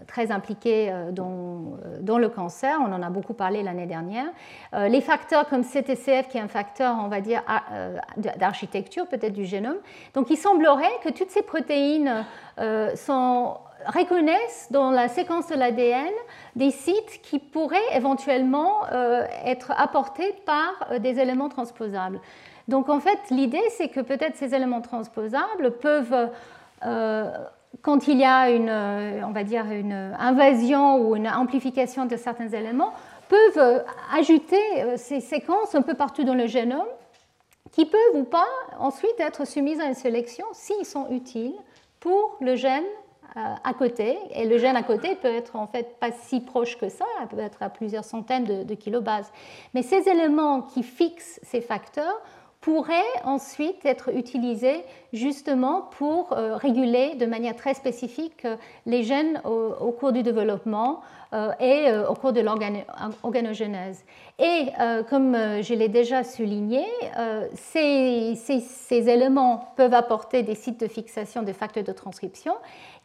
[0.08, 2.78] très impliquée dans, le cancer.
[2.80, 4.28] On en a beaucoup parlé l'année dernière.
[4.74, 7.42] Les facteurs comme CTCF, qui est un facteur, on va dire,
[8.38, 9.78] d'architecture peut-être du génome.
[10.14, 12.24] Donc il semblerait que toutes ces protéines
[13.88, 16.14] reconnaissent dans la séquence de l'ADN
[16.56, 18.88] des sites qui pourraient éventuellement
[19.44, 22.20] être apportés par des éléments transposables.
[22.68, 26.30] Donc en fait, l'idée, c'est que peut-être ces éléments transposables peuvent,
[26.86, 27.32] euh,
[27.82, 28.70] quand il y a une,
[29.26, 32.94] on va dire, une invasion ou une amplification de certains éléments,
[33.28, 36.88] peuvent ajouter euh, ces séquences un peu partout dans le génome
[37.72, 38.48] qui peuvent ou pas
[38.80, 41.56] ensuite être soumises à une sélection s'ils sont utiles
[42.00, 42.86] pour le gène
[43.36, 44.18] euh, à côté.
[44.32, 47.40] Et le gène à côté peut être en fait pas si proche que ça, peut
[47.40, 49.32] être à plusieurs centaines de kilobases.
[49.74, 52.22] Mais ces éléments qui fixent ces facteurs
[52.62, 59.42] pourrait ensuite être utilisé justement pour euh, réguler de manière très spécifique euh, les gènes
[59.46, 61.02] au, cours du développement
[61.34, 64.04] euh, et au cours de l'organogenèse.
[64.40, 64.68] Et
[65.10, 66.86] comme je l'ai déjà souligné,
[67.56, 72.54] ces, ces, éléments peuvent apporter des sites de fixation des facteurs de transcription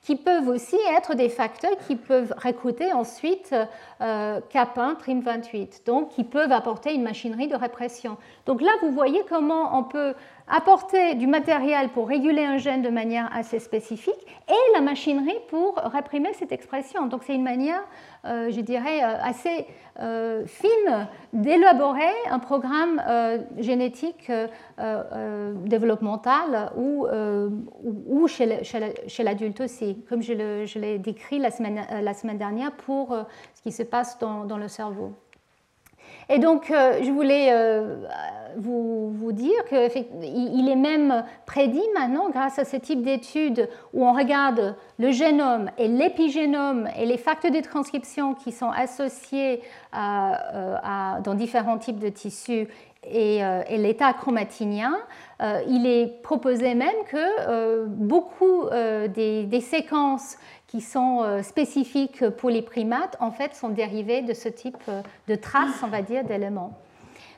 [0.03, 3.55] qui peuvent aussi être des facteurs qui peuvent recruter ensuite
[4.01, 8.17] euh, CAP1, TRIM28, donc qui peuvent apporter une machinerie de répression.
[8.47, 10.15] Donc là, vous voyez comment on peut
[10.53, 15.77] apporter du matériel pour réguler un gène de manière assez spécifique et la machinerie pour
[15.77, 17.07] réprimer cette expression.
[17.07, 17.83] Donc c'est une manière,
[18.27, 19.67] euh, je dirais, euh, assez
[19.99, 23.03] euh, fine d'élaborer un programme
[23.59, 24.31] génétique
[25.65, 27.07] développemental ou,
[28.29, 33.17] chez l'adulte aussi, comme je l'ai décrit la semaine, dernière pour
[33.55, 35.15] ce qui se passe dans le cerveau.
[36.33, 37.53] Et donc, je voulais
[38.57, 44.77] vous, dire qu'il est même prédit maintenant, grâce à ce type d'études où on regarde
[44.99, 49.63] le génome et l'épigénome et les facteurs de transcription qui sont associés
[49.97, 52.69] euh, dans différents types de tissus
[53.05, 54.97] et, euh, l'état chromatinien,
[55.43, 58.69] euh, il est proposé même que beaucoup
[59.09, 60.37] des, séquences
[60.73, 64.79] qui sont spécifiques pour les primates, en fait, sont dérivées de ce type
[65.29, 66.73] de traces, on va dire, d'éléments.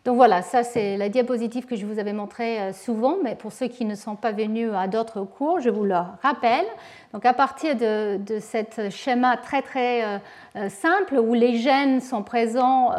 [0.05, 3.53] Donc voilà, ça c'est la diapositive que je vous avais montrée euh, souvent, mais pour
[3.53, 6.67] ceux qui ne sont pas venus à d'autres cours, je vous le rappelle.
[7.15, 10.19] Donc à partir de, de ce schéma très très euh,
[10.57, 12.93] euh, simple où les gènes sont présents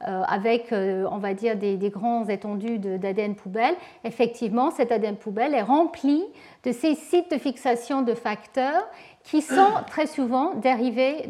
[0.00, 5.62] avec, on va dire, des, des grands étendues d'ADN poubelle, effectivement, cet ADN poubelle est
[5.62, 6.22] rempli
[6.62, 8.86] de ces sites de fixation de facteurs
[9.30, 11.26] qui sont très souvent dérivés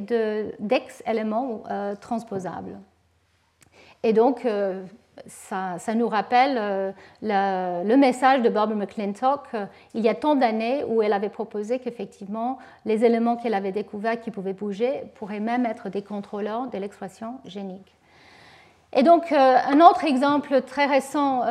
[0.60, 1.62] d'ex-éléments
[2.00, 2.78] transposables.
[4.02, 4.46] Et donc,
[5.26, 10.84] ça, nous rappelle euh, le, message de Barbara McClintock euh, il y a tant d'années
[10.86, 15.66] où elle avait proposé qu'effectivement les éléments qu'elle avait découverts qui pouvaient bouger pourraient même
[15.66, 17.96] être des contrôleurs de l'expression génique.
[18.92, 21.42] Et donc euh, un autre exemple très récent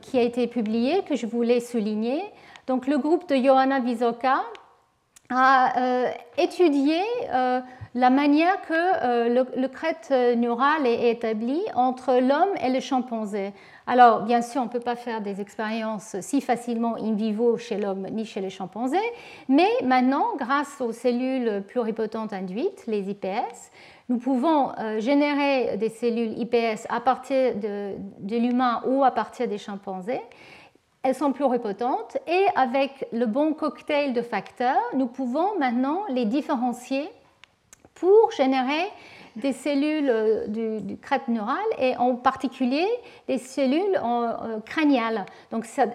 [0.00, 2.22] qui a été publié que je voulais souligner,
[2.66, 4.42] donc le groupe de Johanna Visoka
[5.30, 7.00] a étudié
[7.94, 13.52] la manière que le, le, crête neural est établi entre l'homme et le chimpanzé.
[13.88, 17.76] Alors, bien sûr, on ne peut pas faire des expériences si facilement in vivo chez
[17.76, 18.98] l'homme ni chez les chimpanzés,
[19.48, 23.70] mais maintenant, grâce aux cellules pluripotentes induites, les IPS,
[24.08, 27.94] nous pouvons euh, générer des cellules IPS à partir de,
[28.28, 30.20] l'humain ou à partir des chimpanzés.
[31.06, 37.08] Elles sont pluripotentes et avec le bon cocktail de facteurs, nous pouvons maintenant les différencier
[37.94, 38.90] pour générer
[39.36, 42.84] des cellules euh, du, crête neural et en particulier
[43.28, 45.26] des cellules euh, crâniales,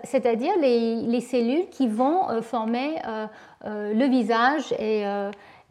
[0.06, 2.96] c'est-à-dire les, cellules qui vont euh, former
[3.66, 5.04] le visage et,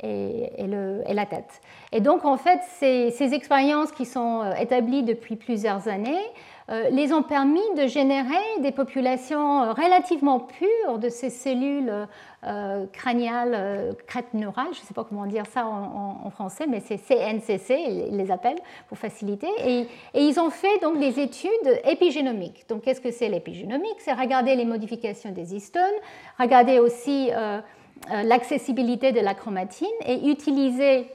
[0.02, 1.60] la tête.
[1.92, 6.22] Et donc en fait, ces expériences qui sont établies depuis plusieurs années
[6.70, 11.92] euh, les ont permis de générer des populations euh, relativement pures de ces cellules
[12.46, 13.96] euh, crâniales,
[14.34, 17.74] neurales, je ne sais pas comment dire ça en, français, mais c'est CNCC,
[18.10, 19.48] ils les appellent pour faciliter.
[19.66, 21.50] Et, ils ont fait donc des études
[21.84, 22.64] épigénomiques.
[22.68, 23.96] Donc qu'est-ce que c'est l'épigénomique?
[23.98, 25.82] C'est regarder les modifications des histones,
[26.38, 27.30] regarder aussi
[28.08, 31.06] l'accessibilité de la chromatine et utiliser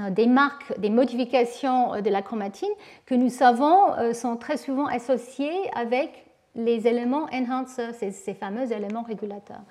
[0.00, 2.70] euh, des marques, des modifications euh, de la chromatine
[3.06, 6.26] que nous savons euh, sont très souvent associées avec
[6.64, 9.62] les éléments enhancers, ces, fameux éléments régulateurs.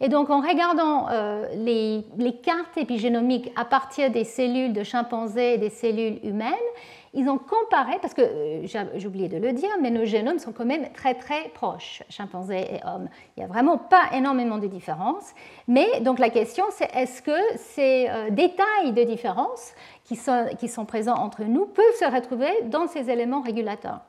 [0.00, 1.08] Et donc en regardant
[1.54, 6.54] les, les, cartes épigénomiques à partir des cellules de chimpanzés et des cellules humaines,
[7.16, 10.52] ils ont comparé, parce que euh, j'ai oublié de le dire, mais nos génomes sont
[10.52, 13.08] quand même très très proches, chimpanzés et hommes.
[13.36, 15.32] Il n'y a vraiment pas énormément de différences.
[15.66, 19.72] Mais donc la question c'est est-ce que ces euh, détails de différence
[20.04, 24.00] qui sont présents entre nous peuvent se retrouver dans ces éléments régulateurs?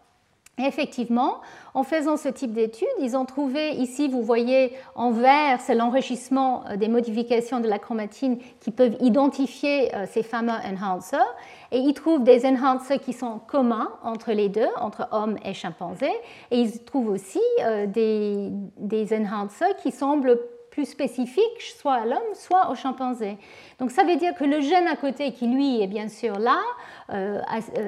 [0.65, 1.41] Effectivement,
[1.73, 6.63] en faisant ce type d'études, ils ont trouvé, ici vous voyez en vert, c'est l'enrichissement
[6.67, 11.35] euh, des modifications de la chromatine qui peuvent identifier ces fameux enhancers.
[11.71, 16.15] Et ils trouvent des enhancers qui sont communs entre les deux, entre hommes et chimpanzés.
[16.51, 20.39] Et ils trouvent aussi euh, des, des enhancers qui semblent
[20.71, 23.37] plus spécifiques, soit à l'homme, soit au chimpanzé.
[23.79, 26.59] Donc ça veut dire que le gène à côté, qui lui est bien sûr là,
[26.59, 26.96] euh, euh,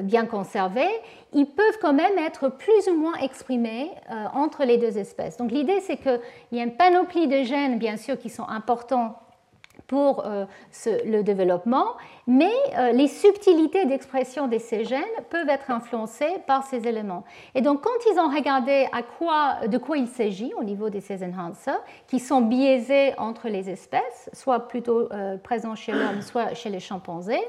[0.03, 0.86] bien conservé,
[1.34, 3.91] ils peuvent quand même être plus ou moins exprimés
[4.34, 5.38] entre les deux espèces.
[5.38, 6.19] Donc l'idée, c'est qu'il
[6.53, 9.15] y a une panoplie de gènes, bien sûr, qui sont importants
[9.89, 10.45] pour euh,
[11.03, 16.88] le développement, mais euh, les subtilités d'expression de ces gènes peuvent être influencées par ces
[16.88, 17.23] éléments.
[17.55, 20.99] Et donc, quand ils ont regardé à quoi, de quoi il s'agit au niveau de
[20.99, 26.53] ces enhancers, qui sont biaisés entre les espèces, soit plutôt euh, présents chez l'homme, soit
[26.53, 27.43] chez les chimpanzés,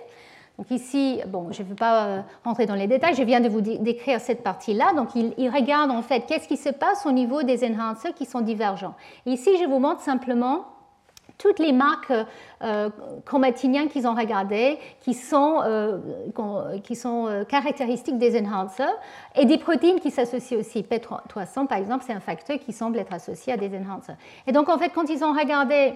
[0.60, 3.62] donc ici, bon, je ne veux pas rentrer dans les détails, je viens de vous
[3.62, 4.92] décrire cette partie-là.
[4.94, 8.26] Donc ils, ils, regardent en fait qu'est-ce qui se passe au niveau des enhancers qui
[8.26, 8.94] sont divergents.
[9.24, 10.66] Ici, je vous montre simplement
[11.40, 12.12] toutes les marques
[12.62, 12.90] euh,
[13.24, 15.98] chromatiniennes qu'ils ont regardées, qui sont, euh,
[16.38, 18.94] euh, caractéristiques des enhancers,
[19.34, 20.82] et des protéines qui s'associent aussi.
[20.82, 24.16] P300, par exemple, c'est un facteur qui semble être associé à des enhancers.
[24.46, 25.94] Et donc, en fait, quand ils ont regardé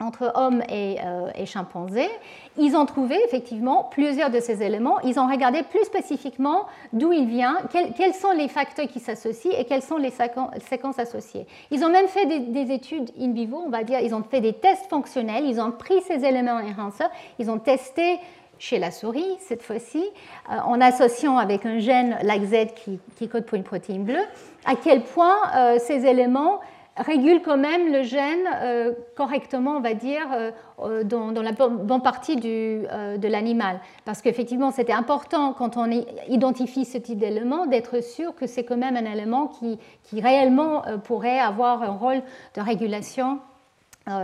[0.00, 2.10] entre hommes euh, et, chimpanzés,
[2.58, 5.00] ils ont trouvé effectivement plusieurs de ces éléments.
[5.00, 9.64] Ils ont regardé plus spécifiquement d'où il vient, quels, sont les facteurs qui s'associent et
[9.64, 11.46] quelles sont les séquences associées.
[11.70, 14.52] Ils ont même fait des, études in vivo, on va dire, ils ont fait des
[14.52, 18.18] tests fonctionnels, ils ont pris ces éléments enhancers, ils ont testé
[18.58, 20.02] chez la souris cette fois-ci,
[20.50, 24.24] euh, en associant avec un gène LACZ qui, qui, code pour une protéine bleue,
[24.64, 26.60] à quel point euh, ces éléments
[26.96, 32.02] régule quand même le gène euh, correctement, on va dire, euh, euh, dans, la bonne
[32.02, 33.80] partie de l'animal.
[34.04, 35.90] Parce qu'effectivement, c'était important quand on
[36.28, 40.82] identifie ce type d'élément d'être sûr que c'est quand même un élément qui, qui réellement
[41.04, 42.22] pourrait avoir un rôle
[42.54, 43.40] de régulation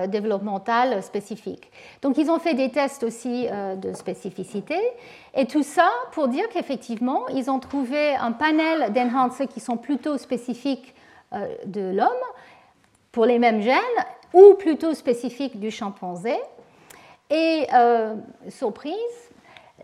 [0.09, 1.71] développementale spécifique.
[2.03, 4.77] Donc ils ont fait des tests aussi de spécificité
[5.35, 10.19] et tout ça pour dire qu'effectivement ils ont trouvé un panel d'enhancers qui sont plutôt
[10.19, 10.95] spécifiques
[11.65, 12.09] de l'homme
[13.13, 13.77] pour les mêmes gènes
[14.33, 16.37] ou plutôt spécifiques du chimpanzé.
[17.31, 18.17] Et euh,
[18.49, 18.95] surprise,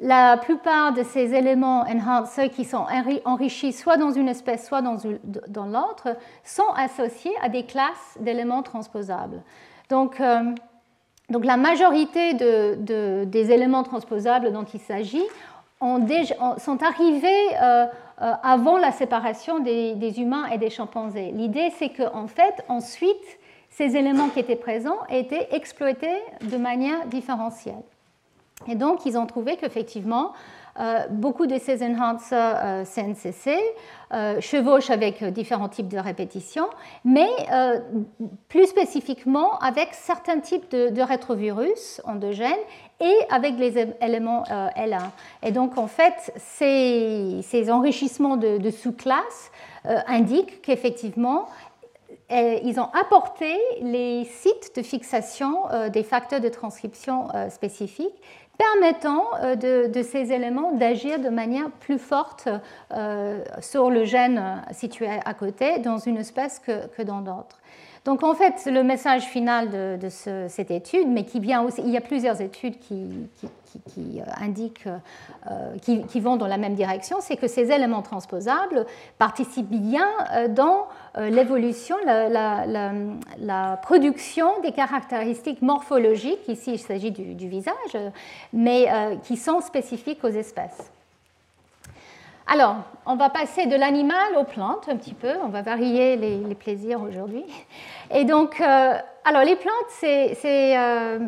[0.01, 2.85] la plupart de ces éléments enhancers qui sont
[3.25, 9.43] enrichis soit dans une espèce, soit dans, l'autre, sont associés à des classes d'éléments transposables.
[9.89, 10.43] Donc, euh,
[11.31, 15.25] donc la majorité de, des éléments transposables dont il s'agit
[15.81, 17.87] sont arrivés euh,
[18.19, 21.33] avant la séparation des, humains et des chimpanzés.
[21.35, 23.39] L'idée, c'est qu'en fait, ensuite,
[23.71, 27.83] ces éléments qui étaient présents étaient exploités de manière différentielle.
[28.69, 30.33] Et donc, ils ont trouvé qu'effectivement,
[31.11, 33.59] beaucoup de ces enhancers CNCC
[34.41, 36.69] chevauchent avec différents types de répétitions,
[37.05, 37.29] mais
[38.49, 42.55] plus spécifiquement avec certains types de, rétrovirus endogènes
[43.01, 45.11] et avec les éléments L1.
[45.43, 49.51] Et donc, en fait, ces, enrichissements de sous-classes
[49.85, 51.47] indiquent qu'effectivement,
[52.31, 58.15] ils ont apporté les sites de fixation euh, des facteurs de transcription euh, spécifiques
[58.59, 62.49] permettant euh, de, ces éléments d'agir de manière plus forte
[63.61, 67.59] sur le gène situé à côté dans une espèce que dans d'autres.
[68.07, 71.97] Donc en fait, le message final de, cette étude, mais qui vient aussi, il y
[71.97, 73.29] a plusieurs études qui,
[73.99, 74.87] euh, indiquent,
[75.51, 78.87] euh, qui, vont dans la même direction, c'est que ces éléments transposables
[79.19, 80.87] participent bien euh, dans
[81.19, 87.97] l'évolution, la, production des caractéristiques morphologiques, ici il s'agit du, visage,
[88.53, 88.89] mais
[89.25, 90.93] qui sont spécifiques aux espèces.
[92.49, 92.77] Alors,
[93.07, 97.03] on va passer de l'animal aux plantes un petit peu, on va varier les, plaisirs
[97.03, 97.45] aujourd'hui.
[98.15, 98.95] Et donc, euh,
[99.25, 100.37] alors les plantes, c'est
[100.79, 101.19] euh,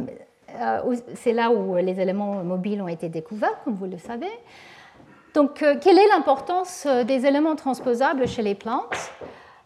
[0.61, 4.31] euh, là où les éléments mobiles ont été découverts, comme vous le savez.
[5.35, 9.13] Donc, quelle est l'importance des éléments transposables chez les plantes?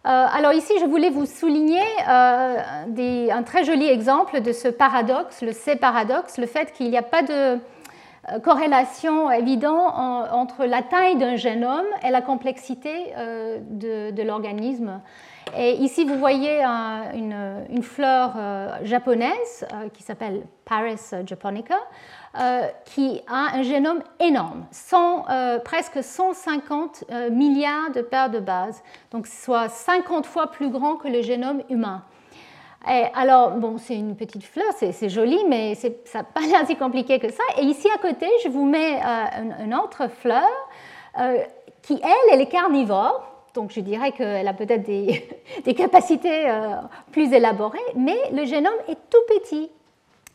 [0.05, 6.37] Alors ici, je voulais vous souligner un très joli exemple de ce paradoxe, le C-paradoxe,
[6.39, 7.59] le fait qu'il n'y a pas de
[8.43, 13.15] corrélation évidente entre la taille d'un génome et la complexité
[13.71, 15.01] de, l'organisme.
[15.57, 21.77] Et ici, vous voyez une, fleur euh, japonaise qui s'appelle Paris japonica,
[22.87, 24.65] qui a un génome énorme,
[25.65, 31.21] presque 150 milliards de paires de bases, donc soit 50 fois plus grand que le
[31.21, 32.05] génome humain
[33.15, 37.19] alors, bon, c'est une petite fleur, c'est joli, mais ça n'a pas l'air si compliqué
[37.19, 37.43] que ça.
[37.59, 40.49] Et ici à côté, je vous mets euh, une, autre fleur
[41.19, 41.39] euh,
[41.83, 43.29] qui, elle est carnivore.
[43.55, 44.83] Donc je dirais qu'elle a peut-être
[45.65, 46.77] des, capacités euh,
[47.11, 49.71] plus élaborées, mais le génome est tout petit.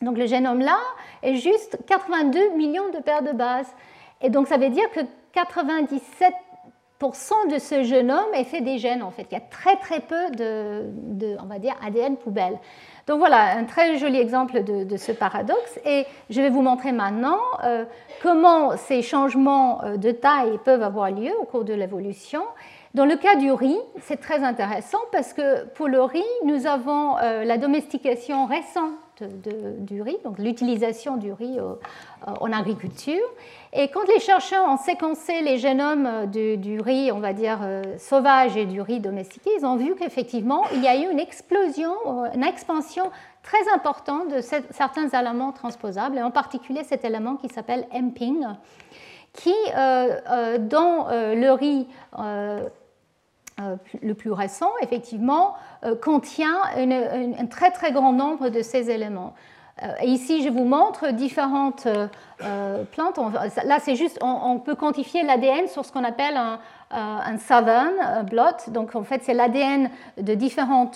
[0.02, 0.78] Donc le génome là
[1.22, 3.72] est juste 82 millions de paires de bases.
[4.20, 5.00] Et donc ça veut dire que
[5.34, 6.32] 97%
[7.52, 9.26] de ce génome est fait des gènes en fait.
[9.30, 12.58] Il y a très très peu de, on va dire, ADN poubelle.
[13.08, 17.40] Donc voilà un très joli exemple de, ce paradoxe et je vais vous montrer maintenant
[17.64, 17.84] euh,
[18.22, 22.42] comment ces changements euh, de taille peuvent avoir lieu au cours de l'évolution.
[22.94, 27.18] Dans le cas du riz, c'est très intéressant parce que pour le riz, nous avons
[27.18, 28.92] euh, la domestication récente
[29.80, 31.58] du riz, donc l'utilisation du riz
[32.24, 33.26] en agriculture.
[33.72, 37.82] Et quand les chercheurs ont séquencé les génomes euh, du, riz, on va dire, euh,
[37.98, 41.92] sauvage et du riz domestiqué, ils ont vu qu'effectivement, il y a eu une explosion,
[42.06, 43.10] euh, une expansion
[43.42, 48.46] très importante de certains éléments transposables, et en particulier cet élément qui s'appelle MPING,
[49.38, 51.86] qui, dans le riz
[54.02, 55.54] le plus récent, effectivement,
[56.02, 59.34] contient un très très grand nombre de ces éléments.
[59.82, 62.08] Euh, ici, je vous montre différentes euh,
[62.42, 63.18] euh, plantes.
[63.64, 66.58] Là, c'est juste, on, peut quantifier l'ADN sur ce qu'on appelle un,
[66.90, 68.70] un southern blot.
[68.72, 70.90] Donc, en fait, c'est l'ADN de différents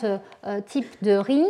[0.66, 1.46] types de riz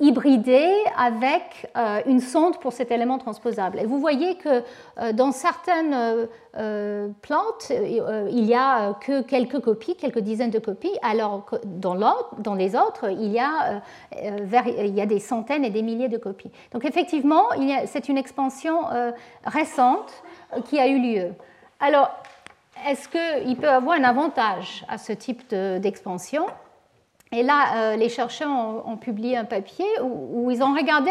[0.00, 1.70] hybridés avec
[2.06, 3.80] une sonde pour cet élément transposable.
[3.80, 4.62] Et vous voyez que
[5.12, 6.28] dans certaines
[7.20, 12.76] plantes, il n'y a que quelques copies, quelques dizaines de copies, alors que dans, les
[12.76, 13.82] autres, il y, a,
[14.12, 16.50] il y a des centaines et des milliers de copies.
[16.72, 17.44] Donc effectivement,
[17.86, 19.12] c'est une expansion euh,
[19.44, 20.12] récente
[20.54, 21.32] euh, qui a eu lieu.
[21.80, 22.10] Alors,
[22.86, 26.46] est-ce qu'il peut avoir un avantage à ce type d'expansion?
[27.30, 28.48] Et là, euh, les chercheurs
[28.86, 31.10] ont, publié un papier où, ils ont regardé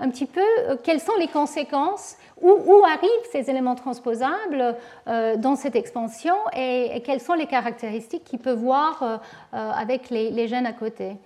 [0.00, 0.40] un petit peu
[0.82, 7.34] quelles sont les conséquences, où, arrivent ces éléments transposables dans cette expansion et, quelles sont
[7.34, 9.20] les caractéristiques qu'ils peuvent voir
[9.52, 11.16] avec les, les, gènes à côté.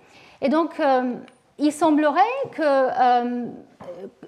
[0.41, 0.77] Et donc,
[1.57, 2.21] il semblerait
[2.51, 3.45] que euh,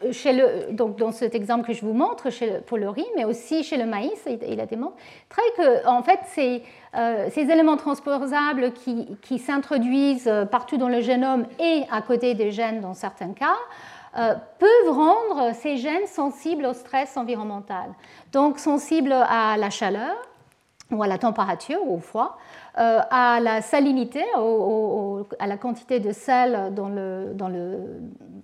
[0.04, 3.64] le, donc dans cet exemple que je vous montre chez pour le riz, mais aussi
[3.64, 6.64] chez le maïs, il, a démontré que en fait ces,
[6.96, 12.82] euh, ces éléments transposables qui, s'introduisent partout dans le génome et à côté des gènes
[12.82, 13.58] dans certains cas
[14.18, 17.94] euh, peuvent rendre ces gènes sensibles au stress environnemental,
[18.32, 20.16] donc sensibles à la chaleur
[20.90, 24.24] ou à la température ou au froid, euh, à la salinité,
[25.40, 27.80] à la quantité de sel dans le, dans le,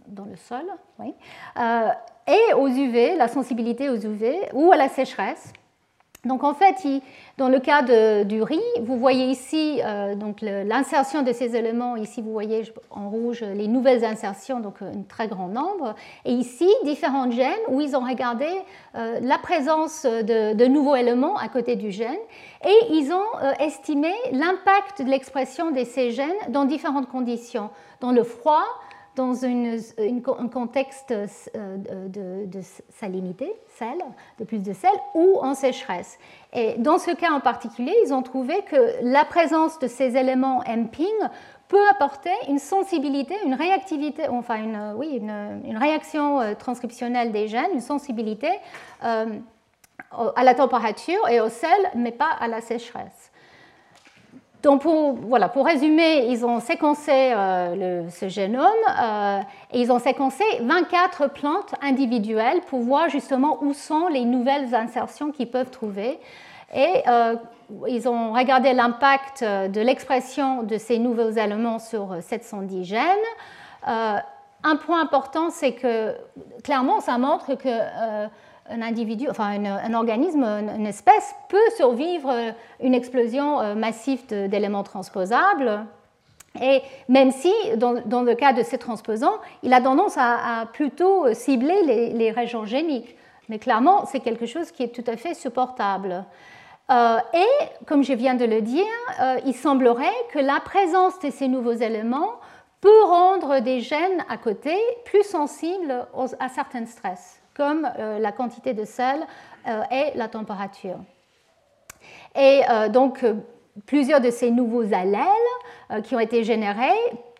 [0.07, 0.65] dans le sol,
[0.99, 1.13] oui,
[1.57, 1.89] euh,
[2.27, 5.51] et aux UV, la sensibilité aux UV, ou à la sécheresse.
[6.25, 6.75] Donc en fait,
[7.39, 7.81] dans le cas
[8.23, 10.13] du riz, vous voyez ici euh,
[10.63, 11.95] l'insertion de ces éléments.
[11.95, 12.61] Ici, vous voyez
[12.91, 15.95] en rouge les nouvelles insertions, donc un très grand nombre.
[16.25, 18.45] Et ici, différents gènes où ils ont regardé
[18.93, 22.19] euh, la présence de, nouveaux éléments à côté du gène.
[22.63, 27.71] Et ils ont euh, estimé l'impact de l'expression de ces gènes dans différentes conditions.
[27.99, 28.63] Dans le froid,
[29.15, 32.59] dans un contexte euh, de,
[32.89, 33.97] salinité, sel,
[34.39, 36.17] de plus de sel, ou en sécheresse.
[36.53, 40.61] Et dans ce cas en particulier, ils ont trouvé que la présence de ces éléments
[40.67, 41.29] MPING
[41.67, 47.47] peut apporter une sensibilité, une réactivité, enfin une, oui, une, une réaction euh, transcriptionnelle des
[47.47, 48.49] gènes, une sensibilité
[49.03, 49.39] euh,
[50.35, 53.20] à la température et au sel, mais pas à la sécheresse.
[54.61, 59.39] Donc pour, voilà, pour résumer, ils ont séquencé euh, ce génome euh,
[59.71, 65.31] et ils ont séquencé 24 plantes individuelles pour voir justement où sont les nouvelles insertions
[65.31, 66.19] qu'ils peuvent trouver.
[66.75, 67.35] Et euh,
[67.87, 73.01] ils ont regardé l'impact de l'expression de ces nouveaux éléments sur 710 gènes.
[73.87, 76.15] un point important, c'est que
[76.63, 77.69] clairement, ça montre que
[78.69, 82.51] un individu, enfin un, organisme, une espèce peut survivre euh,
[82.81, 85.85] une explosion euh, massive d'éléments transposables.
[86.61, 92.11] Et même si, dans, le cas de ces transposants, il a tendance à, plutôt cibler
[92.13, 93.15] les, régions géniques.
[93.47, 96.25] Mais clairement, c'est quelque chose qui est tout à fait supportable.
[96.91, 98.83] Euh, et, comme je viens de le dire,
[99.45, 102.33] il semblerait que la présence de ces nouveaux éléments
[102.81, 106.05] peut rendre des gènes à côté plus sensibles
[106.37, 109.19] à certains stress comme euh, la quantité de sel
[109.67, 110.97] euh, et la température.
[112.35, 113.25] Et euh, donc,
[113.85, 116.87] plusieurs de ces nouveaux allèles qui ont été générés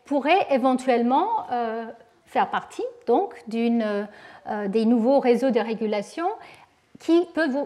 [0.05, 1.47] pourraient éventuellement
[2.25, 6.27] faire partie donc des nouveaux réseaux de régulation
[6.99, 7.65] qui peuvent,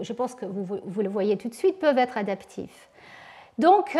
[0.00, 2.88] je pense que vous, vous, le voyez tout de suite, peuvent être adaptifs.
[3.58, 3.96] Donc,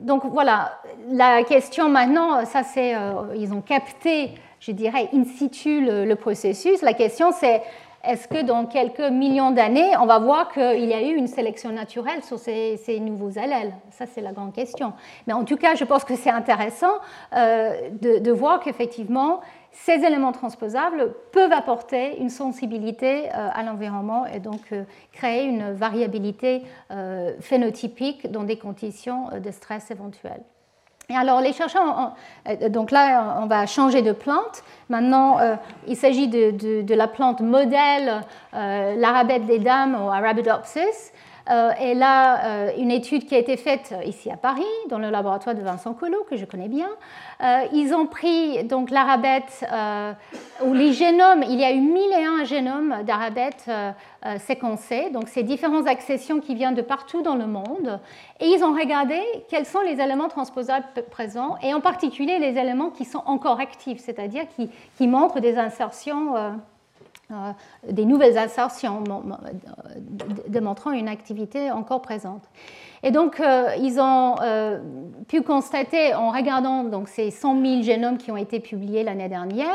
[0.00, 0.78] donc voilà,
[1.10, 2.94] la question maintenant, ça c'est,
[3.36, 6.82] ils ont capté je dirais, in situ le, processus.
[6.82, 7.62] La question, c'est
[8.04, 11.70] est-ce que dans quelques millions d'années, on va voir qu'il y a eu une sélection
[11.70, 13.74] naturelle sur ces, nouveaux allèles?
[13.90, 14.92] Ça, c'est la grande question.
[15.26, 16.94] Mais en tout cas, je pense que c'est intéressant
[17.36, 19.40] euh, de, voir qu'effectivement,
[19.72, 25.72] ces éléments transposables peuvent apporter une sensibilité euh, à l'environnement et donc euh, créer une
[25.72, 26.62] variabilité
[27.40, 30.42] phénotypique dans des conditions de stress éventuelles.
[31.16, 32.12] Alors les chercheurs,
[32.48, 34.62] euh, donc là on va changer de plante.
[34.88, 35.56] Maintenant euh,
[35.86, 38.22] il s'agit de, la plante modèle,
[38.54, 41.12] euh, l'arabette des dames ou Arabidopsis.
[41.48, 45.60] Et là, une étude qui a été faite ici à Paris, dans le laboratoire de
[45.60, 46.88] Vincent Collot, que je connais bien,
[47.72, 49.64] ils ont pris donc l'arabette,
[50.64, 53.68] ou les génomes, il y a eu 1001 génomes d'arabette
[54.24, 57.98] euh, séquencés, donc ces différentes accessions qui viennent de partout dans le monde,
[58.38, 62.90] et ils ont regardé quels sont les éléments transposables présents, et en particulier les éléments
[62.90, 64.44] qui sont encore actifs, c'est-à-dire
[64.96, 66.50] qui, montrent des insertions, euh, euh,
[67.88, 69.02] des nouvelles insertions,
[70.48, 72.42] démontrant une activité encore présente.
[73.02, 73.42] Et donc,
[73.80, 74.36] ils ont
[75.28, 79.74] pu constater, en regardant donc, ces 100 000 génomes qui ont été publiés l'année dernière,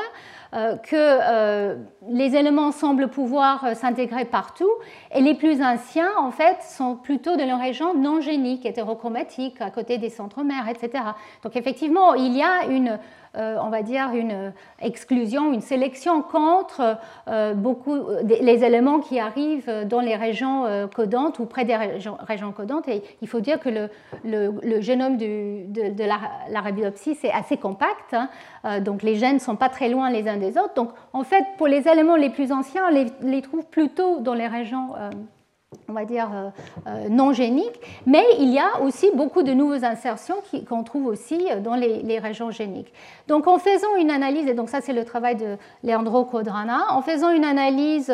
[0.53, 1.75] euh, que euh,
[2.09, 4.69] les éléments semblent pouvoir euh, s'intégrer partout
[5.17, 9.71] et les plus anciens, en fait, sont plutôt de la région non génique, hétérochromatiques, à
[9.71, 11.03] côté des centres-mères, etc.
[11.43, 12.99] Donc effectivement, il y a une
[13.37, 14.51] euh, on va dire, une
[14.81, 16.97] exclusion, une sélection contre
[17.27, 22.17] euh, beaucoup les éléments qui arrivent dans les régions euh, codantes ou près des régions,
[22.55, 22.87] codantes.
[22.87, 26.03] Et il faut dire que le, génome de, de
[26.51, 28.29] l'arabidopsis est assez compact, hein.
[28.79, 30.73] donc les gènes ne sont pas très loin les uns des autres.
[30.75, 34.33] Donc en fait, pour les éléments les plus anciens, on les, les trouve plutôt dans
[34.33, 34.89] les régions
[35.89, 36.49] on va dire, euh,
[36.87, 40.35] euh, non géniques, mais il y a aussi beaucoup de nouvelles insertions
[40.67, 42.93] qu'on trouve aussi euh, dans les, régions géniques.
[43.27, 47.01] Donc en faisant une analyse, et donc ça c'est le travail de Leandro Codrana, en
[47.01, 48.11] faisant une analyse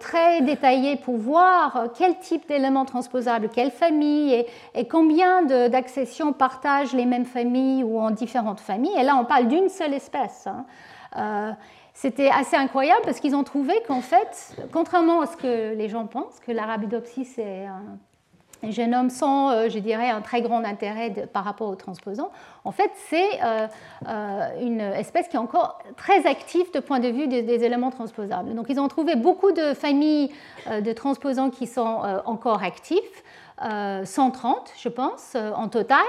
[0.00, 6.92] très détaillée pour voir quel type d'éléments transposables, quelle famille et, et combien d'accessions partagent
[6.92, 10.46] les mêmes familles ou en différentes familles, et là on parle d'une seule espèce.
[11.14, 11.56] Hein,
[12.02, 16.06] c'était assez incroyable parce qu'ils ont trouvé qu'en fait, contrairement à ce que les gens
[16.06, 21.44] pensent, que l'arabidopsis est un, génome sans, euh, je dirais, un très grand intérêt par
[21.44, 22.32] rapport aux transposants,
[22.64, 23.66] en fait, c'est euh,
[24.08, 28.54] euh, une espèce qui est encore très active de point de vue des, éléments transposables.
[28.54, 30.30] Donc, ils ont trouvé beaucoup de familles
[30.68, 33.24] de transposants qui sont encore actifs,
[33.60, 36.04] 130, je pense, en total.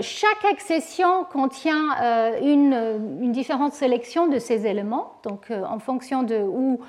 [0.00, 5.14] chaque accession contient une, différente sélection de ces éléments.
[5.24, 6.80] Donc, en fonction de où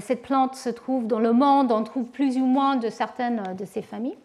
[0.00, 3.64] cette plante se trouve dans le monde, on trouve plus ou moins de certaines de
[3.64, 4.18] ces familles.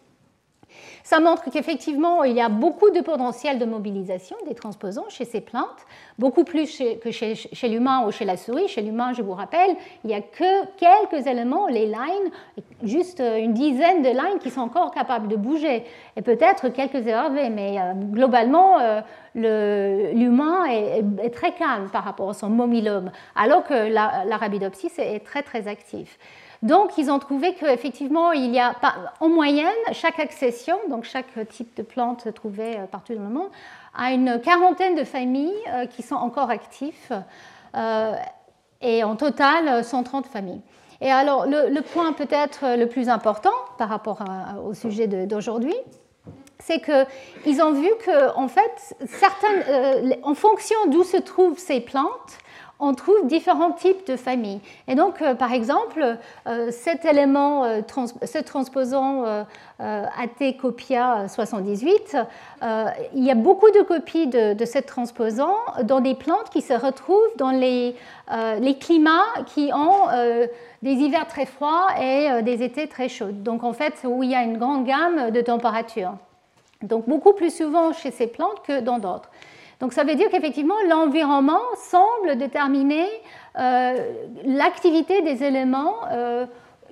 [1.02, 5.40] Ça montre qu'effectivement, il y a beaucoup de potentiel de mobilisation des transposons chez ces
[5.40, 5.86] plantes,
[6.18, 8.66] beaucoup plus que chez, l'humain ou chez la souris.
[8.66, 12.30] Chez l'humain, je vous rappelle, il n'y a que quelques éléments, les lines,
[12.82, 15.84] juste une dizaine de lines qui sont encore capables de bouger,
[16.16, 19.00] et peut-être quelques ERV, mais euh, globalement, euh,
[20.12, 23.92] l'humain est, très calme par rapport à son momylome, alors que
[24.28, 26.18] l'Arabidopsis est très très actif.
[26.62, 28.74] Donc, ils ont trouvé qu'effectivement, il y a
[29.20, 33.50] en moyenne, chaque accession, donc chaque type de plante trouvée euh, partout dans le monde,
[33.94, 37.22] a une quarantaine de familles euh, qui sont encore actives,
[37.74, 38.12] euh,
[38.80, 40.60] et en total 130 familles.
[41.00, 44.24] Et alors, le, point peut-être le plus important par rapport
[44.64, 45.74] au sujet d'aujourd'hui,
[46.58, 52.38] c'est qu'ils ont vu que, en fait, certaines, en fonction d'où se trouvent ces plantes,
[52.78, 54.60] on trouve différents types de familles.
[54.86, 57.80] Et donc, euh, par exemple, euh, cet élément, euh,
[58.24, 59.24] ce transposant
[59.78, 62.16] AT-copia 78,
[63.14, 65.54] il y a beaucoup de copies de, de ce transposant
[65.84, 67.94] dans des plantes qui se retrouvent dans les,
[68.60, 70.08] les climats qui ont
[70.82, 73.32] des hivers très froids et des étés très chauds.
[73.32, 76.14] Donc, en fait, où il y a une grande gamme de températures.
[76.82, 79.30] Donc, beaucoup plus souvent chez ces plantes que dans d'autres.
[79.80, 83.06] Donc ça veut dire qu'effectivement, l'environnement semble déterminer
[83.58, 84.12] euh,
[84.44, 86.46] l'activité des éléments euh,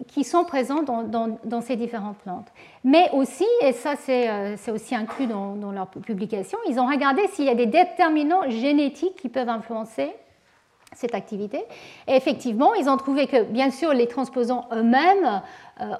[0.08, 2.48] qui sont présents dans, ces différentes plantes.
[2.82, 7.22] Mais aussi, et ça c'est euh, aussi inclus dans, dans, leur publication, ils ont regardé
[7.28, 10.12] s'il y a des déterminants génétiques qui peuvent influencer
[10.94, 11.64] cette activité.
[12.06, 15.42] Et effectivement, ils ont trouvé que, bien sûr, les transposants eux-mêmes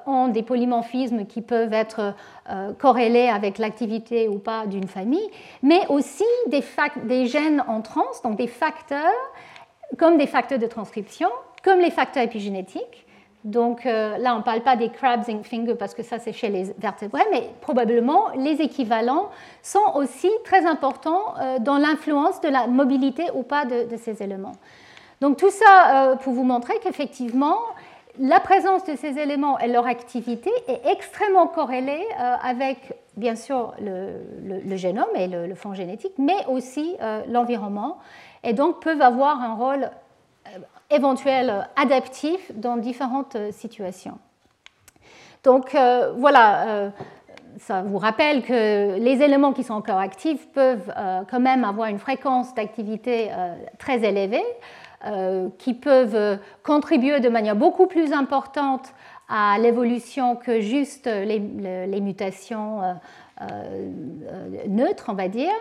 [0.06, 2.14] ont des polymorphismes qui peuvent être
[2.50, 5.28] euh, corrélés avec l'activité ou pas d'une famille,
[5.62, 9.00] mais aussi des, gènes en trans, donc des facteurs,
[9.98, 11.28] comme des facteurs de transcription,
[11.62, 13.06] comme les facteurs épigénétiques.
[13.42, 16.32] Donc euh, là, on ne parle pas des crabs and fingers parce que ça, c'est
[16.32, 19.28] chez les vertébrés, mais probablement les équivalents
[19.62, 24.54] sont aussi très importants dans l'influence de la mobilité ou pas de, ces éléments.
[25.20, 27.58] Donc tout ça euh, pour vous montrer qu'effectivement,
[28.18, 33.74] la présence de ces éléments et leur activité est extrêmement corrélée euh, avec, bien sûr,
[33.80, 37.98] le, génome et le, fond génétique, mais aussi euh, l'environnement,
[38.42, 39.90] et donc peuvent avoir un rôle
[40.90, 44.18] éventuel adaptif dans différentes situations.
[45.42, 45.74] Donc
[46.16, 46.92] voilà,
[47.58, 50.92] ça vous rappelle que les éléments qui sont encore actifs peuvent
[51.30, 53.30] quand même avoir une fréquence d'activité
[53.78, 54.44] très élevée.
[55.06, 58.94] Euh, qui peuvent contribuer de manière beaucoup plus importante
[59.28, 61.40] à l'évolution que juste les,
[62.00, 62.94] mutations euh,
[63.42, 65.52] euh, neutres, on va dire,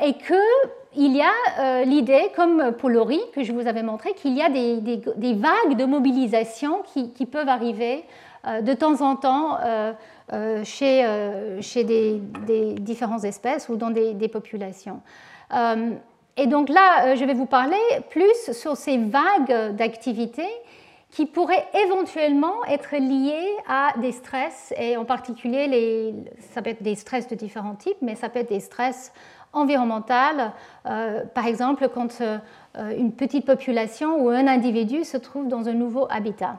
[0.00, 2.90] et qu'il y a l'idée, comme pour
[3.34, 8.04] que je vous avais montré, qu'il y a des, vagues de mobilisation qui, peuvent arriver
[8.46, 9.58] de temps en temps
[10.62, 11.04] chez,
[11.62, 15.00] chez des, différentes espèces ou dans des, populations.
[16.36, 17.76] Et donc là, euh, je vais vous parler
[18.10, 20.46] plus sur ces vagues d'activité
[21.10, 26.14] qui pourraient éventuellement être liées à des stress, et en particulier, les,
[26.54, 29.12] ça peut être des stress de différents types, mais ça peut être des stress
[29.52, 30.14] environnementaux,
[30.86, 32.38] euh, par exemple quand euh,
[32.96, 36.56] une petite population ou un individu se trouve dans un nouveau habitat.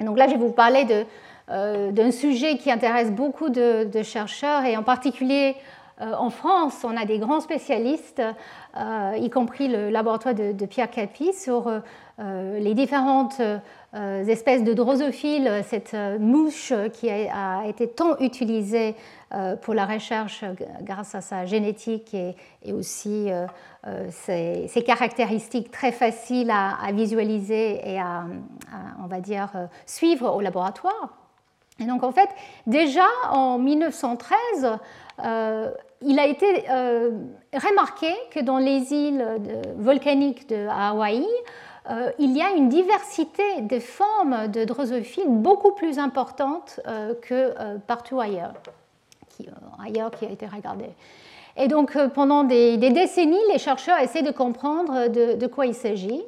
[0.00, 0.84] Et donc là, je vais vous parler
[1.48, 5.54] d'un sujet qui intéresse beaucoup de, chercheurs, et en particulier
[6.00, 8.22] en France, on a des grands spécialistes
[8.78, 11.80] euh, y compris le laboratoire de, Pierre Capi, sur euh,
[12.20, 13.40] euh, les différentes
[13.94, 18.94] espèces de drosophiles, cette mouche qui a, été tant utilisée
[19.62, 20.44] pour la recherche
[20.82, 23.30] grâce à sa génétique et, aussi
[24.10, 28.26] ses, caractéristiques très faciles à, visualiser et à,
[29.02, 29.52] on va dire,
[29.86, 31.27] suivre au laboratoire.
[31.80, 32.28] Et donc en fait,
[32.66, 34.78] déjà en 1913,
[36.02, 37.10] il a été euh,
[37.52, 39.24] remarqué que dans les îles
[39.76, 41.26] volcaniques de Hawaï,
[41.90, 47.78] euh, il y a une diversité de formes de drosophiles beaucoup plus importante euh, que
[47.86, 48.54] partout ailleurs
[49.84, 50.86] ailleurs qui a été regardé.
[51.56, 56.24] Et donc pendant des, décennies, les chercheurs essaient de comprendre de quoi il s'agit.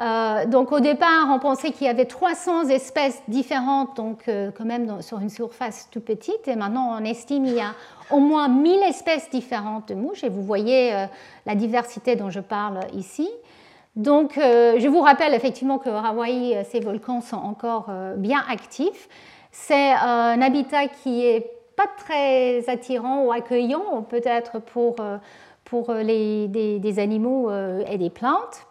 [0.00, 4.64] Euh, donc au départ, on pensait qu'il y avait 300 espèces différentes, donc euh, quand
[4.64, 7.74] même sur une surface tout petite, et maintenant on estime qu'il y a
[8.10, 11.06] au moins 1000 espèces différentes de mouches, et vous voyez euh,
[11.44, 13.28] la diversité dont je parle ici.
[13.96, 19.08] Donc je vous rappelle effectivement que Hawaï, ces volcans sont encore bien actifs.
[19.50, 24.94] C'est un habitat qui est pas très attirant ou accueillant, peut-être pour,
[25.64, 28.69] pour des, animaux et des plantes.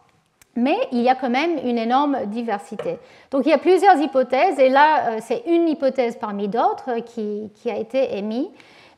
[0.56, 2.98] Mais il y a quand même une énorme diversité.
[3.32, 7.70] Donc il y a plusieurs hypothèses, et là c'est une hypothèse parmi d'autres qui, qui,
[7.70, 8.48] a été émise.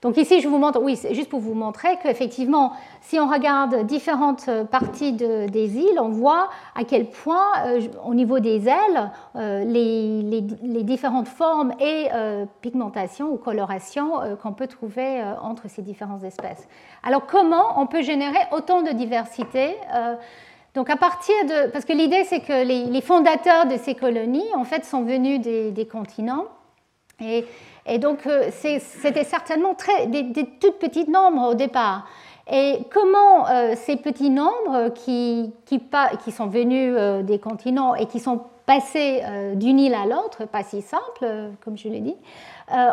[0.01, 3.85] Donc ici, je vous montre, oui, c'est juste pour vous montrer qu'effectivement, si on regarde
[3.85, 9.63] différentes parties des îles, on voit à quel point, euh, au niveau des ailes, euh,
[9.63, 10.41] les,
[10.81, 16.67] différentes formes et euh, pigmentations ou colorations qu'on peut trouver entre ces différentes espèces.
[17.03, 19.75] Alors comment on peut générer autant de diversité
[20.74, 24.63] donc à partir de, parce que l'idée c'est que les, fondateurs de ces colonies en
[24.63, 26.45] fait sont venus des, continents
[27.86, 32.05] et donc, euh, c'était certainement très, des, des, toutes petites nombres au départ.
[32.51, 35.82] Et comment euh, ces petits nombres qui, qui,
[36.24, 39.22] qui sont venus euh, des continents et qui sont passés
[39.55, 41.28] d'une île à l'autre, pas si simple,
[41.61, 42.15] comme je l'ai dit,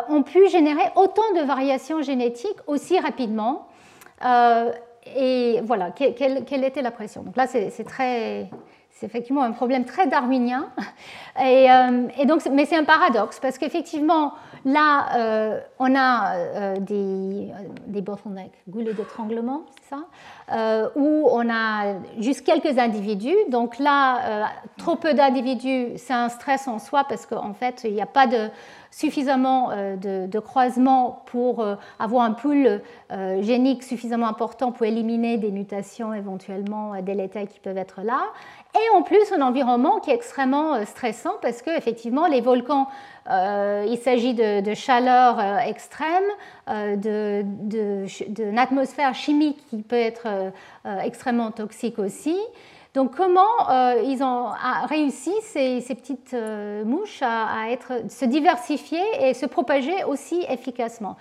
[0.09, 3.67] ont pu générer autant de variations génétiques aussi rapidement
[5.17, 6.13] Et voilà, quelle,
[6.45, 7.23] quelle, était la pression?
[7.23, 8.49] Donc là, c'est très
[8.91, 10.69] c'est effectivement un problème très darwinien.
[11.41, 11.67] Et,
[12.19, 14.33] et donc, mais c'est un paradoxe parce qu'effectivement,
[14.65, 17.51] Là, euh, on a euh, des,
[17.87, 20.38] des bottlenecks, goulets d'étranglement, c'est ça, euh,
[20.95, 23.35] où on a juste quelques individus.
[23.49, 28.01] Donc là, trop peu d'individus, c'est un stress en soi parce qu'en fait, il n'y
[28.01, 28.49] a pas de,
[28.91, 31.65] suffisamment de, de croisement pour
[31.99, 32.81] avoir un pool
[33.41, 38.21] génique suffisamment important pour éliminer des mutations éventuellement délétères qui peuvent être là.
[38.75, 42.87] Et en plus, un environnement qui est extrêmement stressant parce qu'effectivement, les volcans
[43.29, 46.23] euh, il s'agit de, chaleur euh, extrême,
[46.67, 50.27] euh, d'une atmosphère chimique qui peut être
[51.03, 52.37] extrêmement toxique aussi.
[52.95, 53.69] Donc comment
[54.03, 54.47] ils ont
[54.87, 56.35] réussi ces, petites
[56.85, 61.15] mouches à, être, se diversifier et se propager aussi efficacement?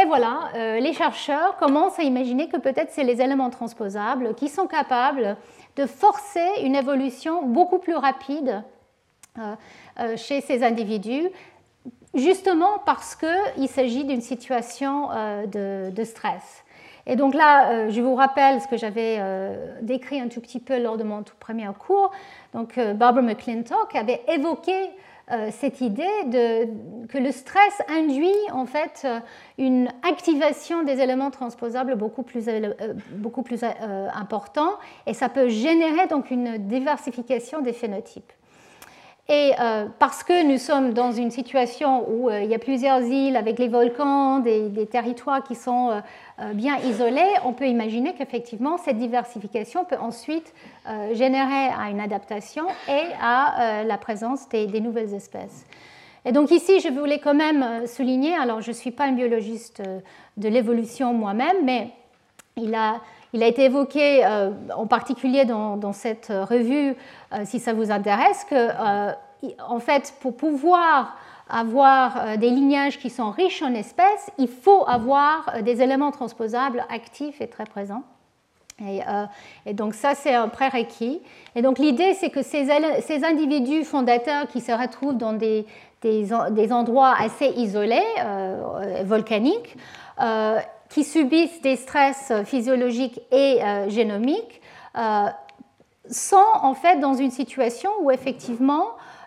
[0.00, 4.66] Et voilà, les chercheurs commencent à imaginer que peut-être c'est les éléments transposables qui sont
[4.66, 5.36] capables
[5.76, 8.62] de forcer une évolution beaucoup plus rapide
[9.98, 11.28] euh, chez ces individus,
[12.14, 16.64] justement parce qu'il s'agit d'une situation euh, de, stress.
[17.06, 19.20] Et donc là, euh, je vous rappelle ce que j'avais
[19.82, 22.10] décrit un tout petit peu lors de mon tout premier cours.
[22.52, 24.90] Donc Barbara McClintock avait évoqué
[25.50, 26.04] cette idée
[27.08, 29.06] que le stress induit en fait
[29.58, 32.48] une activation des éléments transposables beaucoup plus,
[33.44, 33.60] plus
[34.14, 34.70] important
[35.06, 38.32] et ça peut générer donc une diversification des phénotypes.
[39.28, 43.00] Et euh, parce que nous sommes dans une situation où euh, il y a plusieurs
[43.00, 46.00] îles avec les volcans, des, territoires qui sont
[46.38, 50.54] euh, bien isolés, on peut imaginer qu'effectivement cette diversification peut ensuite
[51.12, 55.66] générer à une adaptation et à la présence des, nouvelles espèces.
[56.24, 59.82] Et donc ici, je voulais quand même souligner, alors je ne suis pas un biologiste
[60.36, 61.90] de l'évolution moi-même, mais
[62.56, 63.00] il a
[63.36, 66.96] il a été évoqué euh, en particulier dans, cette revue,
[67.32, 69.12] euh, si ça vous intéresse, que euh,
[69.68, 71.18] en fait, pour pouvoir
[71.50, 77.40] avoir des lignages qui sont riches en espèces, il faut avoir des éléments transposables actifs
[77.42, 78.02] et très présents.
[79.64, 81.20] Et, donc ça, c'est un prérequis.
[81.54, 82.68] Et donc l'idée, c'est que ces,
[83.24, 85.66] individus fondateurs qui se retrouvent dans des,
[86.72, 88.02] endroits assez isolés,
[89.04, 89.76] volcaniques,
[90.88, 94.60] qui subissent des stress physiologiques et euh, génomiques
[94.96, 95.26] euh,
[96.10, 98.84] sont en fait dans une situation où effectivement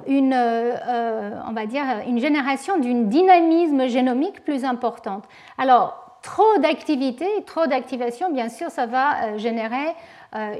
[0.07, 5.25] une, euh, on va dire, une génération d'une dynamisme génomique plus importante.
[5.57, 9.93] Alors, trop d'activité, trop d'activation, bien sûr, ça va générer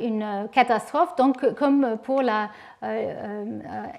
[0.01, 2.49] une catastrophe, donc comme pour la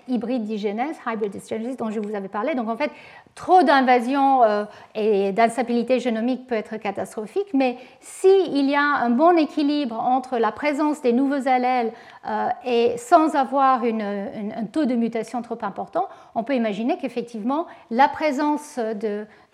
[0.09, 1.36] hybride digenèse, hybrid
[1.78, 2.55] dont je vous avais parlé.
[2.55, 2.90] Donc en fait,
[3.35, 4.64] Trop d'invasion euh,
[4.95, 10.51] et d'instabilité génomique peut être catastrophique, mais s'il y a un bon équilibre entre la
[10.53, 11.93] présence des nouveaux allèles
[12.28, 18.09] euh, et sans avoir un taux de mutation trop important, on peut imaginer qu'effectivement la
[18.09, 18.78] présence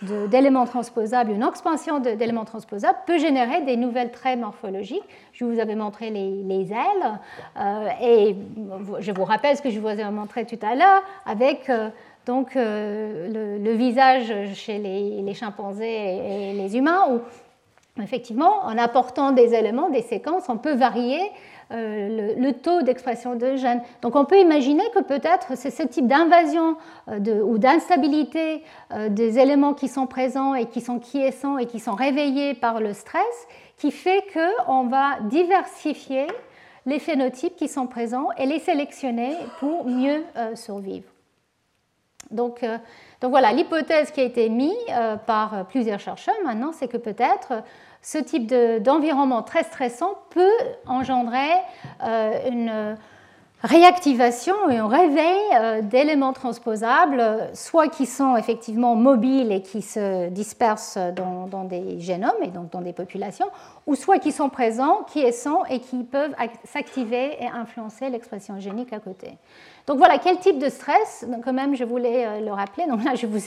[0.02, 5.04] d'éléments transposables, une expansion d'éléments transposables peut générer des nouvelles traits morphologiques.
[5.32, 7.20] Je vous avais montré les, ailes
[7.60, 8.36] euh, et
[9.00, 11.70] je vous rappelle ce que je vous avais montré tout à l'heure avec
[12.26, 17.20] donc euh, le, visage chez les, chimpanzés et, les humains, où
[18.02, 21.20] effectivement, en apportant des éléments, des séquences, on peut varier
[21.72, 23.80] euh, le, taux d'expression de gènes.
[24.02, 26.76] Donc on peut imaginer que peut-être c'est ce type d'invasion
[27.08, 28.62] euh, ou d'instabilité
[29.08, 32.92] des éléments qui sont présents et qui sont quiescents et qui sont réveillés par le
[32.92, 33.46] stress
[33.78, 36.26] qui fait qu'on va diversifier
[36.86, 40.24] les phénotypes qui sont présents et les sélectionner pour mieux
[40.54, 41.15] survivre.
[42.30, 42.64] Donc,
[43.20, 44.74] donc voilà, l'hypothèse qui a été mise
[45.26, 47.62] par plusieurs chercheurs maintenant, c'est que peut-être
[48.02, 48.46] ce type
[48.82, 50.50] d'environnement très stressant peut
[50.86, 51.50] engendrer
[52.00, 52.96] une
[53.62, 60.28] réactivation et un réveil euh, d'éléments transposables, soit qui sont effectivement mobiles et qui se
[60.28, 63.48] dispersent dans, des génomes et donc dans des populations,
[63.86, 68.92] ou soit qui sont présents, qui sont et qui peuvent s'activer et influencer l'expression génique
[68.92, 69.38] à côté.
[69.86, 72.86] Donc voilà, quel type de stress Quand même, je voulais euh, le rappeler.
[72.86, 73.38] Donc là, je vous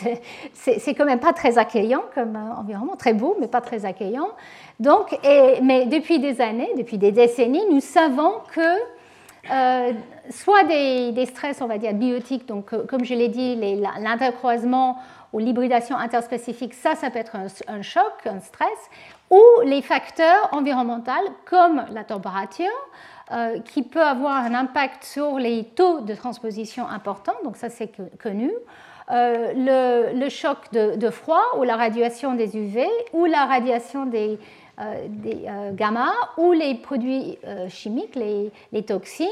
[0.54, 4.30] c'est quand même pas très accueillant comme euh, environnement, très beau, mais pas très accueillant.
[4.80, 5.18] Donc,
[5.62, 8.62] mais depuis des années, depuis des décennies, nous savons que
[9.52, 9.94] euh,
[10.30, 13.56] soit des, stress, on va dire, biotiques, donc comme je l'ai dit,
[14.00, 14.98] l'intercroisement
[15.34, 18.68] ou l'hybridation interspécifique, ça, ça peut être un, choc, un stress,
[19.30, 21.12] ou les facteurs environnementaux
[21.46, 22.68] comme la température,
[23.32, 27.92] euh, qui peut avoir un impact sur les taux de transposition importants, donc ça c'est
[28.22, 28.52] connu.
[29.10, 34.38] le, choc de, froid ou la radiation des UV ou la radiation des,
[34.80, 39.28] euh, euh, gamma ou les produits euh, chimiques, les, toxines,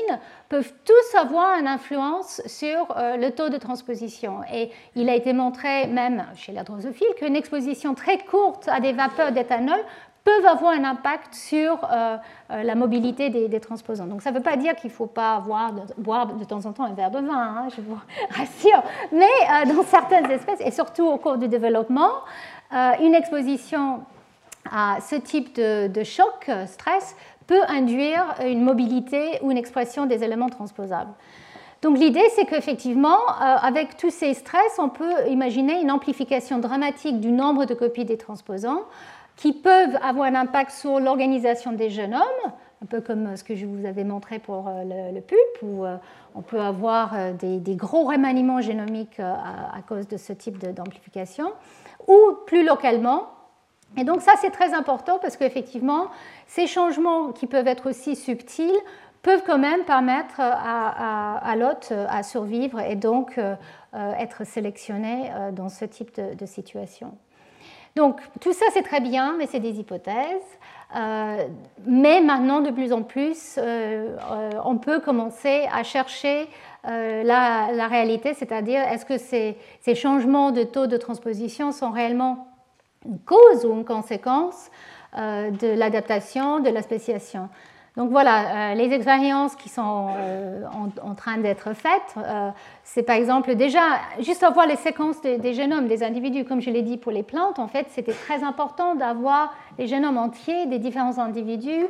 [0.50, 4.42] peuvent tous avoir une influence sur le taux de transposition.
[4.54, 8.92] Et il a été montré, même chez la drosophile, qu'une exposition très courte à des
[8.92, 9.80] vapeurs d'éthanol
[10.28, 11.80] peuvent avoir un impact sur
[12.50, 14.08] la mobilité des, transposants.
[14.08, 16.84] Donc ça ne veut pas dire qu'il ne faut pas boire de temps en temps
[16.84, 17.98] un verre de vin, hein, je vous
[18.32, 22.12] rassure, mais dans certaines espèces, et surtout au cours du développement,
[23.00, 24.02] une exposition
[24.72, 27.16] à ce type de, choc, euh, stress,
[27.46, 31.12] peut induire une mobilité ou une expression des éléments transposables.
[31.82, 37.20] Donc l'idée, c'est qu'effectivement, euh, avec tous ces stress, on peut imaginer une amplification dramatique
[37.20, 38.84] du nombre de copies des transposants
[39.38, 42.22] qui peuvent avoir un impact sur l'organisation des génomes,
[42.84, 45.86] un peu comme ce que je vous avais montré pour euh, le, pulpe, où
[46.36, 51.54] on peut avoir des, gros remaniements génomiques à cause de ce type d'amplification,
[52.08, 53.28] ou plus localement,
[53.96, 56.08] et donc ça, c'est très important parce qu'effectivement,
[56.46, 58.76] ces changements qui peuvent être aussi subtils
[59.22, 63.56] peuvent quand même permettre à, l'hôte à survivre et donc euh,
[63.94, 67.18] euh, être sélectionné euh, dans ce type de, situation.
[67.98, 70.50] Donc tout ça, c'est très bien, mais c'est des hypothèses.
[71.86, 73.60] mais maintenant, de plus en plus,
[74.64, 76.48] on peut commencer à chercher
[76.84, 82.48] la, réalité, c'est-à-dire est-ce que ces, ces changements de taux de transposition sont réellement
[83.06, 84.70] une cause ou une conséquence
[85.18, 87.50] euh, de l'adaptation, de la spéciation?
[87.98, 90.62] Donc voilà, euh, les expériences qui sont euh,
[91.02, 92.16] en, train d'être faites,
[92.84, 93.82] c'est par exemple déjà,
[94.20, 97.58] juste avoir les séquences des, génomes des individus, comme je l'ai dit pour les plantes,
[97.58, 101.88] en fait, c'était très important d'avoir les génomes entiers des différents individus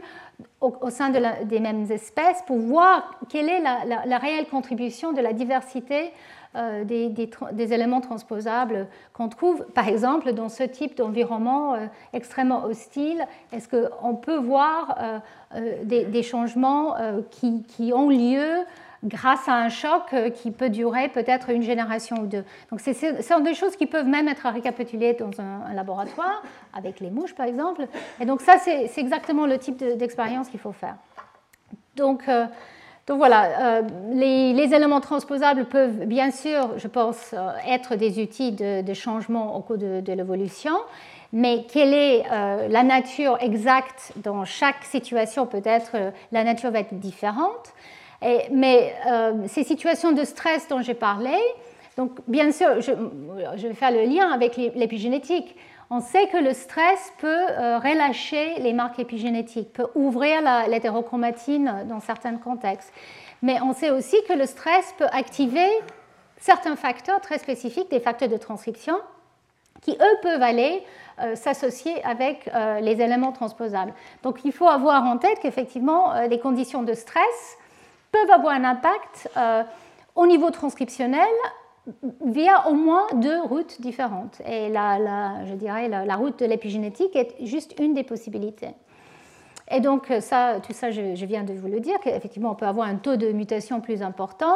[0.62, 5.34] au, sein de des mêmes espèces pour voir quelle est la, réelle contribution de la
[5.34, 6.12] diversité
[6.56, 13.26] euh, des, éléments transposables qu'on trouve, par exemple, dans ce type d'environnement euh, extrêmement hostile.
[13.52, 15.22] Est-ce qu'on peut voir
[15.56, 16.96] euh, des, changements
[17.32, 18.66] qui, ont lieu
[19.04, 22.44] grâce à un choc qui peut durer peut-être une génération ou deux.
[22.72, 26.42] Donc, ce sont des choses qui peuvent même être récapitulées dans un, laboratoire,
[26.74, 27.88] avec les mouches par exemple.
[28.20, 30.96] Et donc, ça, c'est exactement le type d'expérience qu'il faut faire.
[31.96, 32.28] Donc,
[33.08, 33.82] donc voilà, euh,
[34.12, 39.62] les, éléments transposables peuvent bien sûr, je pense, euh, être des outils de, changement au
[39.62, 40.74] cours de, l'évolution,
[41.34, 45.46] mais quelle est euh, la nature exacte dans chaque situation?
[45.46, 45.96] Peut-être
[46.32, 47.74] la nature va être différente.
[48.52, 48.94] mais
[49.48, 51.36] ces situations de stress dont j'ai parlé,
[51.98, 52.92] donc bien sûr, je,
[53.56, 55.56] je vais faire le lien avec l'épigénétique
[55.90, 62.02] on sait que le stress peut euh, relâcher les marques épigénétiques, peut ouvrir l'hétérochromatine dans
[62.02, 62.92] certains contextes.
[63.42, 65.70] Mais on sait aussi que le stress peut activer
[66.40, 68.98] certains facteurs très spécifiques, des facteurs de transcription,
[69.82, 70.84] qui eux peuvent aller
[71.20, 73.94] euh, s'associer avec euh, les éléments transposables.
[74.24, 77.58] Donc il faut avoir en tête qu'effectivement, les conditions de stress
[78.12, 79.30] peuvent avoir un impact
[80.16, 81.28] au niveau transcriptionnel
[82.26, 84.42] via au moins deux routes différentes.
[84.46, 88.72] Et la, je dirais la, route de l'épigénétique est juste une des possibilités.
[89.70, 92.88] Et donc, ça, tout ça, je, viens de vous le dire, qu'effectivement, on peut avoir
[92.88, 94.56] un taux de mutation plus important.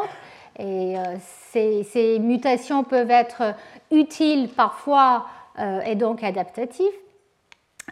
[0.61, 1.15] Et euh,
[1.51, 3.55] ces, mutations peuvent être
[3.89, 5.25] utiles parfois
[5.57, 6.85] euh, et donc adaptatives.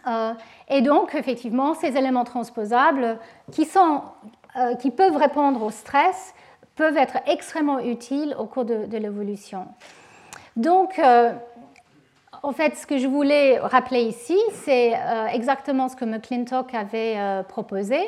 [0.06, 0.32] Euh,
[0.68, 3.18] et donc, effectivement, ces éléments transposables
[3.50, 4.02] qui, sont,
[4.78, 6.32] qui peuvent répondre au stress
[6.76, 9.66] peuvent être extrêmement utiles au cours de, l'évolution.
[10.56, 11.00] Donc,
[12.42, 17.14] en fait, ce que je voulais rappeler ici, c'est euh, exactement ce que McClintock avait
[17.16, 17.98] euh, proposé.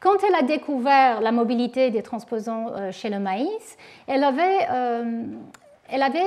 [0.00, 3.76] Quand elle a découvert la mobilité des transposants chez le maïs,
[4.06, 4.66] elle avait,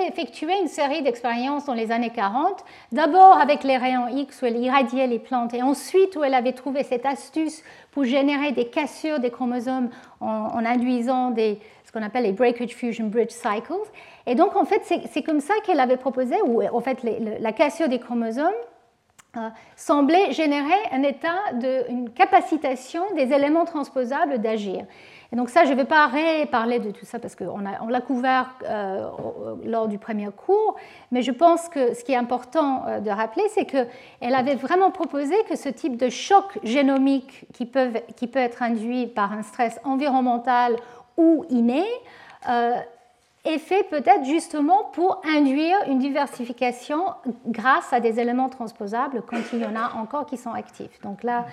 [0.08, 4.58] effectué une série d'expériences dans les années 40, d'abord avec les rayons X où elle
[4.58, 9.20] irradiait les plantes, et ensuite où elle avait trouvé cette astuce pour générer des cassures
[9.20, 9.90] des chromosomes
[10.22, 11.60] en, induisant des,
[11.96, 13.74] qu'on appelle les breakage fusion bridge cycles.
[14.28, 17.00] Et donc, en fait, c'est comme ça qu'elle avait proposé, ou en fait,
[17.40, 18.52] la cassure des chromosomes
[19.38, 24.86] euh, semblait générer un état de capacitation des éléments transposables d'agir.
[25.34, 28.02] Et donc ça, je ne vais pas reparler de tout ça parce qu'on on l'a
[28.02, 29.10] couvert euh,
[29.66, 30.76] lors du premier cours,
[31.12, 34.92] mais je pense que ce qui est important euh, de rappeler, c'est qu'elle avait vraiment
[34.92, 39.42] proposé que ce type de choc génomique qui, peuvent, qui peut être induit par un
[39.42, 40.78] stress environnemental
[41.18, 41.84] ou inné
[43.46, 47.06] est fait peut-être justement pour induire une diversification
[47.48, 51.00] grâce à des éléments transposables quand il y en a encore qui sont actifs.
[51.04, 51.46] Donc là,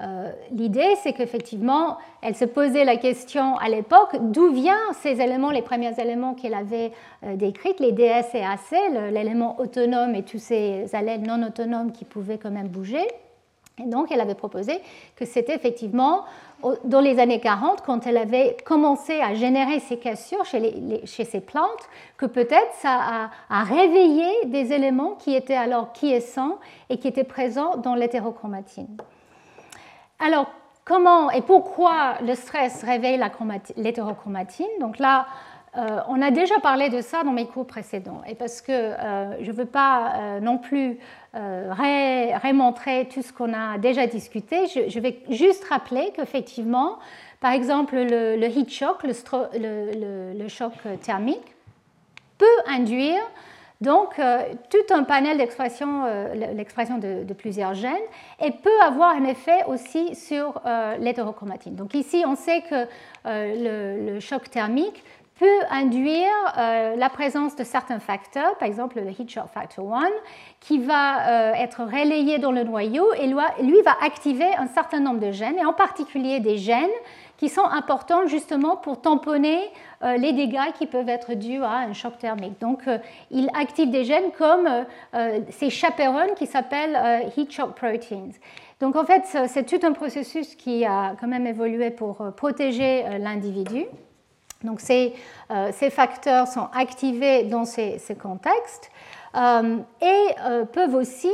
[0.00, 5.50] euh, l'idée, c'est qu'effectivement, elle se posait la question à l'époque d'où viennent ces éléments,
[5.50, 6.92] les premiers éléments qu'elle avait
[7.24, 8.72] euh, décrits, les DS et AC,
[9.10, 13.06] l'élément autonome et tous ces allèles non autonomes qui pouvaient quand même bouger.
[13.78, 14.80] Et donc, elle avait proposé
[15.16, 16.24] que c'était effectivement
[16.84, 21.40] dans les années 40, quand elle avait commencé à générer ces cassures chez, chez ces
[21.40, 26.58] plantes, que peut-être ça a, réveillé des éléments qui étaient alors quiescents
[26.88, 28.96] et qui étaient présents dans l'hétérochromatine.
[30.18, 30.46] Alors,
[30.84, 33.20] comment et pourquoi le stress réveille
[33.76, 34.66] l'hétérochromatine?
[34.80, 35.26] Donc là,
[35.76, 39.40] euh, on a déjà parlé de ça dans mes cours précédents, et parce que euh,
[39.40, 40.98] je ne veux pas euh, non plus
[41.32, 46.98] remontrer tout ce qu'on a déjà discuté, je, vais juste rappeler qu'effectivement,
[47.38, 51.54] par exemple, le, heat shock, le, choc thermique,
[52.36, 53.22] peut induire
[53.80, 54.20] donc
[54.70, 56.04] tout un panel d'expression,
[56.34, 57.94] l'expression de, plusieurs gènes,
[58.44, 60.60] et peut avoir un effet aussi sur
[60.98, 61.76] l'hétérochromatine.
[61.76, 62.88] Donc ici, on sait que
[63.24, 65.04] le, choc thermique
[65.40, 66.28] peut induire
[66.58, 70.06] euh, la présence de certains facteurs, par exemple le heat shock factor 1,
[70.60, 75.18] qui va euh, être relayé dans le noyau et lui va activer un certain nombre
[75.18, 76.90] de gènes, et en particulier des gènes
[77.38, 79.60] qui sont importants justement pour tamponner
[80.02, 82.60] euh, les dégâts qui peuvent être dus à un choc thermique.
[82.60, 82.82] Donc,
[83.30, 84.68] il active des gènes comme
[85.48, 88.32] ces chaperones qui s'appellent heat shock proteins.
[88.78, 93.86] Donc, en fait, c'est tout un processus qui a quand même évolué pour protéger l'individu.
[94.64, 95.14] Donc ces,
[95.50, 98.90] euh, ces, facteurs sont activés dans ces, contextes
[99.34, 101.30] euh, et euh, peuvent aussi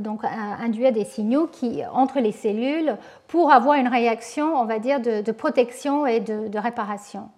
[0.00, 2.96] donc, induire des signaux qui, entre les cellules
[3.28, 7.28] pour avoir une réaction, on va dire, de, protection et de, réparation.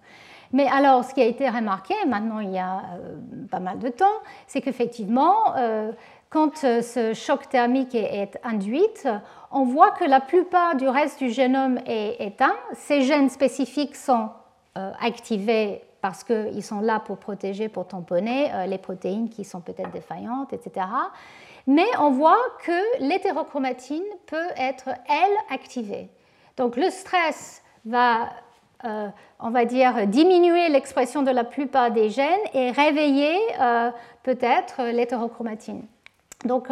[0.53, 2.83] Mais alors, ce qui a été remarqué, maintenant il y a
[3.51, 4.05] pas mal de temps,
[4.47, 5.35] c'est qu'effectivement,
[6.29, 8.87] quand ce choc thermique est, induit,
[9.51, 12.55] on voit que la plupart du reste du génome est éteint.
[12.73, 14.29] Ces gènes spécifiques sont
[14.75, 19.89] activés parce qu'ils sont là pour protéger, pour tamponner euh, les protéines qui sont peut-être
[19.91, 20.85] défaillantes, etc.
[21.65, 26.09] Mais on voit que l'hétérochromatine peut être, elle, activée.
[26.57, 28.31] Donc le stress va,
[28.83, 29.07] euh,
[29.39, 33.39] on va dire, diminuer l'expression de la plupart des gènes et réveiller
[34.23, 35.85] peut-être l'hétérochromatine.
[36.43, 36.67] Donc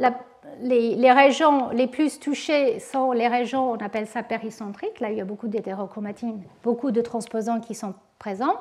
[0.00, 0.12] la,
[0.60, 5.00] les, régions les plus touchées sont les régions, on appelle ça péricentriques.
[5.00, 8.56] Là, il y a beaucoup d'hétérochromatines, beaucoup de transposants qui sont présents.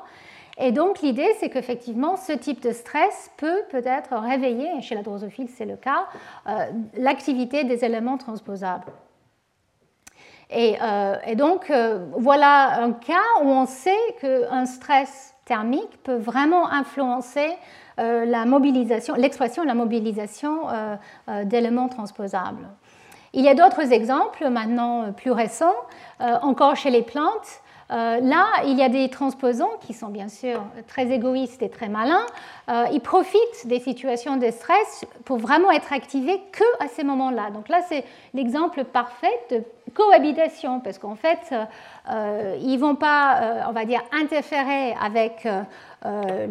[0.58, 5.48] Et donc, l'idée, c'est qu'effectivement, ce type de stress peut peut-être réveiller, chez la drosophile,
[5.50, 6.08] c'est le cas,
[6.48, 6.66] euh,
[6.96, 8.92] l'activité des éléments transposables.
[10.52, 16.70] Et, euh, donc, euh, voilà un cas où on sait qu'un stress thermique peut vraiment
[16.70, 17.48] influencer
[18.46, 20.96] mobilisation, l'expression et la mobilisation euh,
[21.30, 22.68] euh, d'éléments transposables.
[23.34, 25.76] Il y a d'autres exemples maintenant plus récents,
[26.20, 27.62] encore chez les plantes.
[27.90, 32.26] là, il y a des transposants qui sont bien sûr très égoïstes et très malins.
[32.92, 37.52] Ils profitent des situations de stress pour vraiment être activés que à ces moments-là.
[37.52, 38.04] Donc là, c'est
[38.34, 39.64] l'exemple parfait de
[39.94, 41.54] cohabitation, parce qu'en fait,
[42.10, 45.46] ils ne vont pas, on va dire, interférer avec
[46.04, 46.48] euh,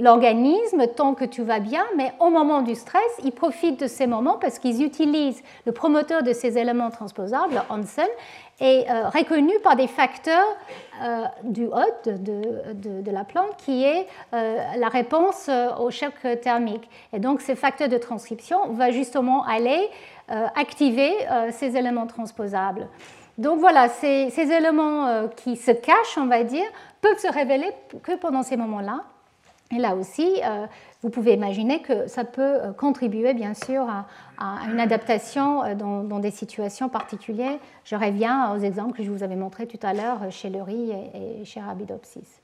[0.00, 4.08] l'organisme tant que tu vas bien, mais au moment du stress, ils profitent de ces
[4.08, 8.08] moments parce qu'ils utilisent le promoteur de ces éléments transposables, Hansen,
[8.58, 10.56] est euh, reconnu par des facteurs
[10.95, 10.95] euh,
[11.44, 16.88] du hôte de, de, la plante qui est la réponse au choc thermique.
[17.12, 19.88] Et donc, ces facteurs de transcription vont justement aller
[20.28, 21.12] activer
[21.52, 22.88] ces éléments transposables.
[23.38, 26.66] Donc voilà, ces, ces éléments qui se cachent, on va dire,
[27.00, 27.70] peuvent se révéler
[28.02, 29.02] que pendant ces moments-là.
[29.74, 30.66] Et là aussi, euh,
[31.02, 34.06] vous pouvez imaginer que ça peut euh, contribuer bien sûr à,
[34.70, 37.58] une adaptation euh, dans, des situations particulières.
[37.84, 40.92] Je reviens aux exemples que je vous avais montrés tout à l'heure chez le riz
[40.92, 42.40] et, chez Arabidopsis.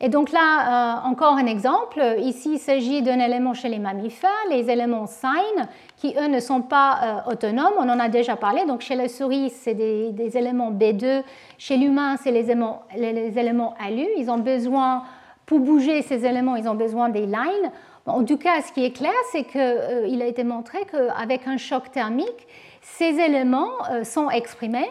[0.00, 2.00] Et donc là, encore un exemple.
[2.20, 5.66] Ici, il s'agit d'un élément chez les mammifères, les éléments sign,
[5.96, 7.72] qui eux ne sont pas autonomes.
[7.80, 8.64] On en a déjà parlé.
[8.64, 11.24] Donc chez la souris, c'est des, éléments B2.
[11.58, 14.06] Chez l'humain, c'est les, éléments ALU.
[14.16, 15.02] Ils ont besoin,
[15.48, 17.72] pour bouger ces éléments, ils ont besoin des lines.
[18.06, 21.56] En tout cas, ce qui est clair, c'est qu'il euh, a été montré qu'avec un
[21.56, 22.46] choc thermique,
[22.80, 23.72] ces éléments
[24.04, 24.88] sont exprimés.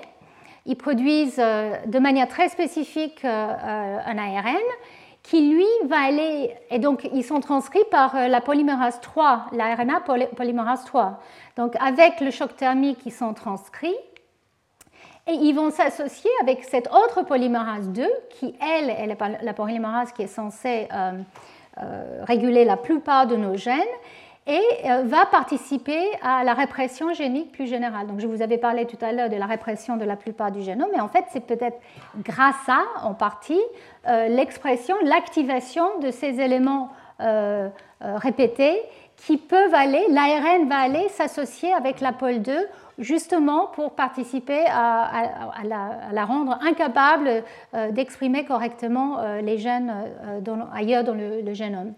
[0.65, 4.57] Ils produisent de manière très spécifique un ARN
[5.27, 10.01] qui lui va aller, et donc ils sont transcrits par euh, la polymérase 3, l'ARNA
[10.37, 11.19] polymérase 3.
[11.57, 13.95] Donc avec le choc thermique, ils sont transcrits
[15.27, 20.23] et ils vont s'associer avec cette autre polymérase 2 qui, elle, est la polymérase qui
[20.23, 21.11] est censée euh,
[21.81, 23.81] euh, réguler la plupart de nos gènes
[24.47, 28.07] et euh, va participer à la répression génique plus générale.
[28.07, 30.61] Donc, je vous avais parlé tout à l'heure de la répression de la plupart du
[30.61, 31.77] génome, mais en fait, c'est peut-être
[32.19, 33.59] grâce à, en partie,
[34.29, 36.91] l'expression, l'activation de ces éléments
[37.99, 38.81] répétés
[39.17, 42.53] qui peuvent aller, l'ARN va aller s'associer avec la pôle 2
[42.97, 47.43] justement pour participer à, la, rendre incapable
[47.91, 49.93] d'exprimer correctement les gènes
[50.73, 51.93] ailleurs dans le génome.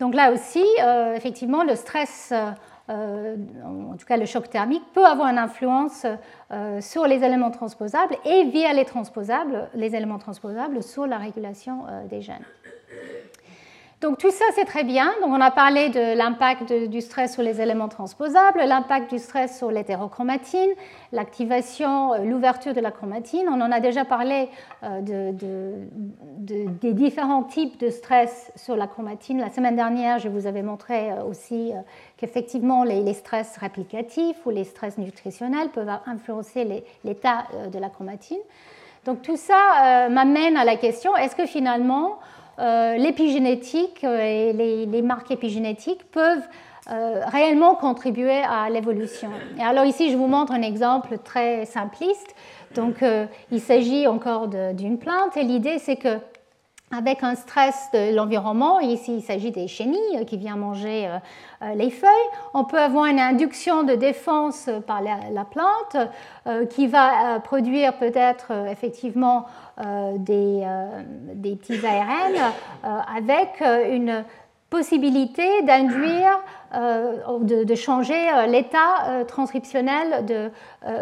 [0.00, 2.50] Donc là aussi, euh, effectivement, le stress, euh,
[2.90, 6.06] euh, en tout cas le choc thermique, peut avoir une influence
[6.80, 12.20] sur les éléments transposables et via les transposables, les éléments transposables sur la régulation des
[12.20, 12.44] gènes.
[14.04, 15.14] Donc tout ça, c'est très bien.
[15.22, 19.56] Donc on a parlé de l'impact du stress sur les éléments transposables, l'impact du stress
[19.56, 20.68] sur l'hétérochromatine,
[21.10, 23.46] l'activation, euh, l'ouverture de la chromatine.
[23.48, 24.50] On en a déjà parlé
[24.82, 29.40] euh, des différents types de stress sur la chromatine.
[29.40, 31.72] La semaine dernière, je vous avais montré euh, aussi
[32.18, 38.40] qu'effectivement, les, stress réplicatifs ou les stress nutritionnels peuvent influencer l'état de la chromatine.
[39.06, 42.18] Donc tout ça m'amène à la question, est-ce que finalement,
[42.58, 46.46] l'épigénétique euh, et les, marques épigénétiques peuvent
[46.90, 49.30] euh, réellement contribuer à l'évolution.
[49.58, 52.34] Et alors ici, je vous montre un exemple très simpliste.
[52.74, 53.04] Donc,
[53.52, 56.18] il s'agit encore d'une plante et l'idée, c'est que
[56.96, 61.08] avec un stress de l'environnement, ici il s'agit des chenilles qui viennent manger
[61.74, 62.10] les feuilles,
[62.52, 65.96] on peut avoir une induction de défense par la, plante
[66.70, 69.46] qui va produire peut-être effectivement
[69.80, 71.02] euh, euh,
[71.34, 72.32] des, petits ARN
[72.84, 74.24] euh, avec une
[74.70, 76.40] possibilité d'induire,
[77.40, 80.24] de, changer l'état transcriptionnel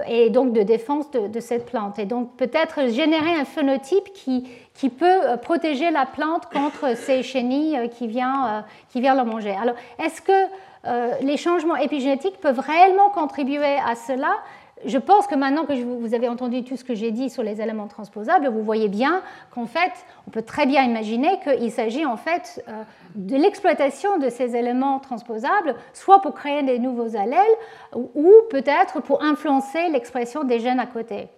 [0.06, 1.98] et donc de défense de, cette plante.
[1.98, 7.88] Et donc peut-être générer un phénotype qui, qui peut protéger la plante contre ces chenilles
[7.90, 9.56] qui viennent, qui viennent la manger.
[9.60, 14.32] Alors, est-ce que les changements épigénétiques peuvent réellement contribuer à cela?
[14.84, 17.60] Je pense que maintenant que vous avez entendu tout ce que j'ai dit sur les
[17.60, 19.92] éléments transposables, vous voyez bien qu'en fait,
[20.26, 22.82] on peut très bien imaginer qu'il s'agit en fait euh,
[23.14, 27.38] de l'exploitation de ces éléments transposables, soit pour créer des nouveaux allèles,
[27.94, 31.28] ou peut-être pour influencer l'expression des gènes à côté.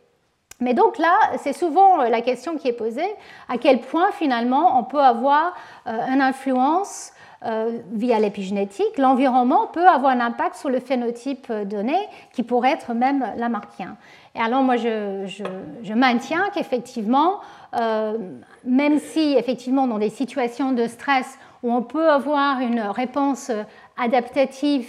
[0.60, 3.14] Mais donc là, c'est souvent euh, la question qui est posée,
[3.48, 5.54] à quel point finalement on peut avoir
[5.86, 7.12] euh, une influence
[7.44, 11.96] euh, via l'épigénétique, l'environnement peut avoir un impact sur le phénotype donné
[12.32, 13.96] qui pourrait être même lamarckien.
[14.34, 17.40] Et alors moi je, maintiens qu'effectivement,
[18.64, 23.50] même si effectivement dans des situations de stress où on peut avoir une réponse
[23.98, 24.88] adaptative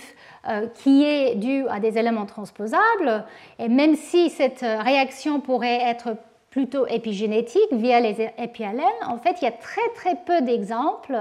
[0.75, 3.25] qui est due à des éléments transposables,
[3.57, 6.17] et même si cette réaction pourrait être
[6.49, 11.17] plutôt épigénétique via les épialènes, en fait il y a très très peu d'exemples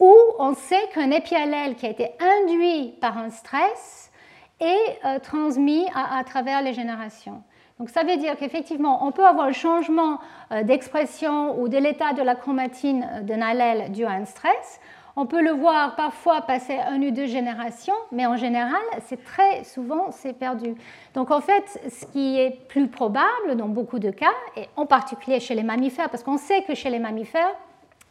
[0.00, 4.10] où on sait qu'un épiallèle qui a été induit par un stress
[4.58, 7.42] est euh, transmis à, travers les générations.
[7.78, 10.18] Donc ça veut dire qu'effectivement, on peut avoir un changement
[10.52, 14.80] euh, d'expression ou de l'état de la chromatine euh, d'un allèle dû à un stress.
[15.16, 19.64] On peut le voir parfois passer une ou deux générations, mais en général, c'est très
[19.64, 20.74] souvent, c'est perdu.
[21.14, 25.40] Donc en fait, ce qui est plus probable dans beaucoup de cas, et en particulier
[25.40, 27.54] chez les mammifères, parce qu'on sait que chez les mammifères,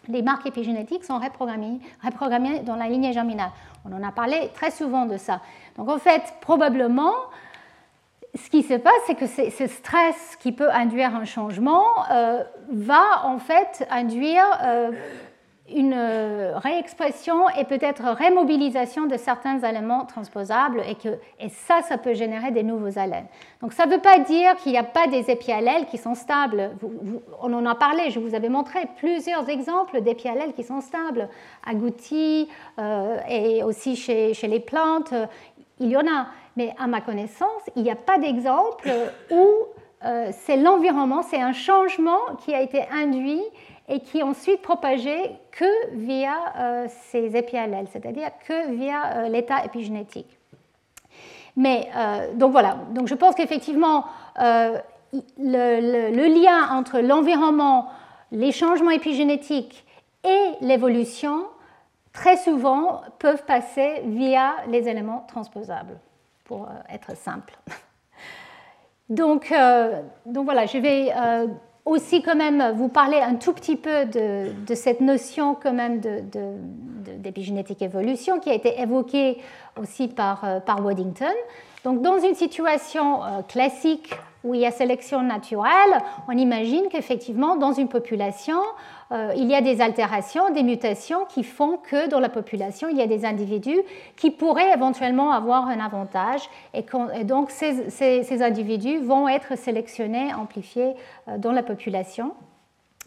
[0.08, 3.52] les marques épigénétiques sont reprogrammées, dans la lignée germinale.
[3.86, 5.41] On en a parlé très souvent de ça.
[5.78, 7.14] Donc en fait, probablement,
[8.36, 13.26] ce qui se passe, c'est que ce stress qui peut induire un changement euh, va
[13.26, 14.91] en fait induire euh,
[15.76, 21.09] une euh, réexpression et peut-être remobilisation de certains éléments transposables et, que,
[21.39, 23.26] et ça, ça peut générer des nouveaux allèles.
[23.61, 26.72] Donc ça ne veut pas dire qu'il n'y a pas des épiallèles qui sont stables.
[27.41, 31.30] on en a parlé, je vous avais montré plusieurs exemples d'épiallèles qui sont stables,
[31.65, 32.47] agoutis
[32.80, 35.13] euh, et aussi chez, les plantes,
[35.80, 36.28] il y en a.
[36.57, 38.89] Mais à ma connaissance, il n'y a pas d'exemple
[39.31, 39.48] où
[40.06, 43.44] euh, c'est l'environnement, c'est un changement qui a été induit
[43.90, 50.38] et qui ensuite propagée que via ces épiallèles, c'est-à-dire que via l'état épigénétique.
[51.56, 51.90] Mais
[52.36, 54.06] donc voilà, donc je pense qu'effectivement,
[55.14, 57.90] le, lien entre l'environnement,
[58.32, 59.86] les changements épigénétiques
[60.24, 61.45] et l'évolution,
[62.14, 65.99] très souvent, peuvent passer via les éléments transposables,
[66.45, 67.57] pour euh, être simple.
[69.10, 71.48] Donc, euh, donc voilà, je vais euh,
[71.85, 77.80] aussi quand même vous parler un tout petit peu de, cette notion quand même d'épigénétique
[77.80, 79.38] de, évolution qui a été évoquée
[79.80, 81.26] aussi par, par Waddington.
[81.84, 87.73] Donc dans une situation classique où il y a sélection naturelle, on imagine qu'effectivement, dans
[87.73, 88.60] une population,
[89.11, 92.98] euh, il y a des altérations, des mutations qui font que dans la population, il
[92.98, 93.81] y a des individus
[94.15, 96.41] qui pourraient éventuellement avoir un avantage.
[96.73, 96.84] Et,
[97.23, 100.94] donc, ces, individus vont être sélectionnés, amplifiés
[101.27, 102.34] euh, dans la population.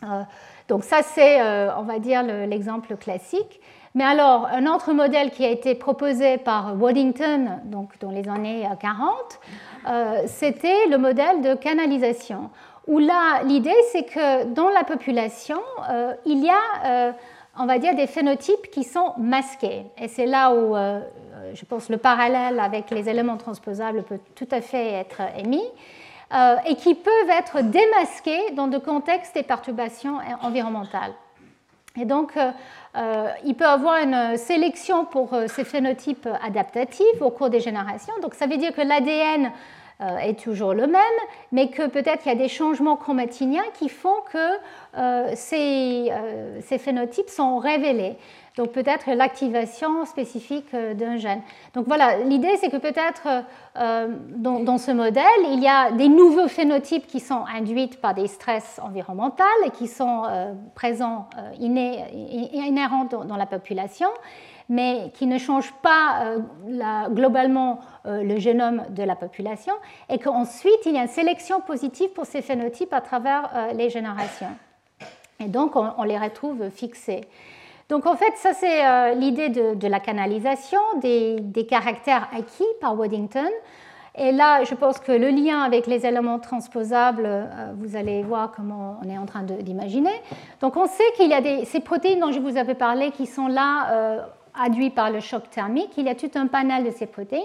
[0.03, 0.23] Euh,
[0.69, 1.41] donc ça, c'est,
[1.77, 3.61] on va dire, l'exemple classique.
[3.95, 8.67] Mais alors, un autre modèle qui a été proposé par Waddington donc dans les années
[8.81, 9.11] 40,
[9.89, 12.49] euh, c'était le modèle de canalisation,
[12.87, 15.61] où là, l'idée, c'est que dans la population,
[15.91, 17.13] euh, il y a, euh,
[17.59, 19.85] on va dire, des phénotypes qui sont masqués.
[19.99, 20.75] Et c'est là où,
[21.55, 25.65] je pense, le parallèle avec les éléments transposables peut tout à fait être émis.
[26.67, 31.13] et qui peuvent être démasqués dans de contextes et perturbations environnementales.
[32.01, 32.33] Et donc,
[32.95, 38.13] euh, il peut avoir une sélection pour euh, ces phénotypes adaptatifs au cours des générations.
[38.21, 39.49] Donc ça veut dire que l'ADN euh,
[40.23, 41.03] est toujours le même,
[41.53, 46.11] mais que peut-être il y a des changements chromatiniens qui font que ces,
[46.61, 48.17] ces, phénotypes sont révélés
[48.57, 51.41] donc peut-être l'activation spécifique euh, d'un gène.
[51.75, 53.27] Donc voilà, l'idée c'est que peut-être
[53.79, 58.27] euh, dans, ce modèle, il y a des nouveaux phénotypes qui sont induits par des
[58.27, 64.09] stress environnementaux et qui sont euh, présents, inhérents dans, la population,
[64.69, 66.37] mais qui ne changent pas
[67.11, 69.75] globalement le génome de la population,
[70.09, 74.55] et qu'ensuite il y a une sélection positive pour ces phénotypes à travers les générations.
[75.41, 77.23] Et donc on les retrouve fixés.
[77.93, 83.51] Donc en fait, ça c'est euh, l'idée de, la canalisation des, caractères acquis par Waddington.
[84.15, 88.51] Et là, je pense que le lien avec les éléments transposables, euh, vous allez voir
[88.51, 90.23] comment on est en train d'imaginer.
[90.63, 93.47] Donc on sait qu'il y a ces protéines dont je vous avais parlé qui sont
[93.47, 94.21] là euh,
[94.55, 95.91] induites par le choc thermique.
[95.97, 97.43] Il y a tout un panel de ces protéines.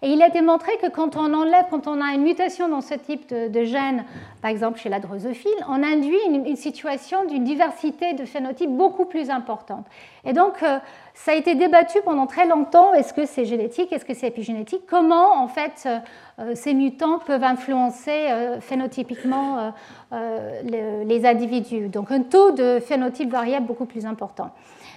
[0.00, 2.94] Et il a démontré que quand on enlève, quand on a une mutation dans ce
[2.94, 4.04] type de, gène,
[4.40, 9.28] par exemple chez la drosophile, on induit une, situation d'une diversité de phénotypes beaucoup plus
[9.28, 9.84] importante.
[10.24, 10.78] Et donc, euh,
[11.14, 12.94] ça a été débattu pendant très longtemps.
[12.94, 13.92] Est-ce que c'est génétique?
[13.92, 14.82] Est-ce que c'est épigénétique?
[14.88, 15.98] Comment, en fait, euh,
[16.38, 18.28] euh, ces mutants peuvent influencer
[18.60, 19.72] phénotypiquement
[20.12, 21.88] les, individus?
[21.88, 24.52] Donc, un taux de phénotype variable beaucoup plus important.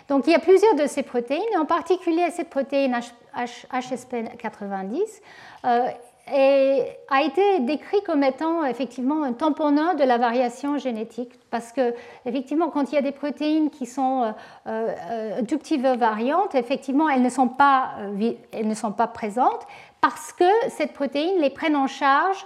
[0.07, 2.99] Donc il y a plusieurs de ces protéines, en particulier cette protéine
[3.35, 4.99] HSP90
[5.65, 5.87] euh,
[7.09, 11.93] a été décrit comme étant effectivement un tamponneur de la variation génétique, parce que
[12.25, 14.33] effectivement quand il y a des protéines qui sont
[14.67, 17.95] euh, euh, variantes, effectivement elles ne sont pas,
[18.51, 19.65] elles ne sont pas présentes,
[19.99, 22.45] parce que cette protéine les prenne en charge euh,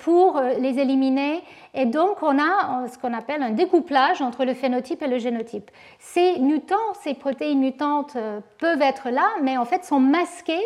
[0.00, 1.42] pour euh, les éliminer.
[1.74, 5.70] Et donc, on a ce qu'on appelle un découplage entre le phénotype et le génotype.
[5.98, 10.58] Ces mutants, ces protéines mutantes euh, peuvent être là, mais en fait sont masquées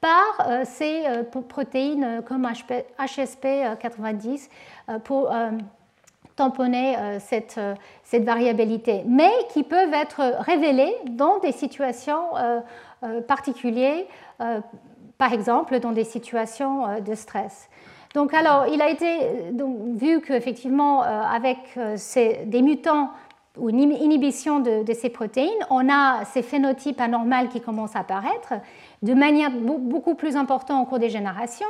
[0.00, 1.02] par ces
[1.48, 4.48] protéines comme HSP90
[5.02, 5.32] pour
[6.36, 7.58] tamponner cette,
[8.12, 12.20] variabilité, mais qui peuvent être révélées dans des situations
[13.26, 14.04] particulières
[15.18, 17.68] par exemple dans des situations euh, de stress.
[18.14, 19.52] Donc alors, il a été
[19.94, 21.96] vu qu'effectivement, euh, avec euh,
[22.46, 23.10] des mutants
[23.56, 28.54] ou une inhibition de, ces protéines, on a ces phénotypes anormaux qui commencent à apparaître
[29.02, 31.66] de manière beaucoup plus importante au cours des générations,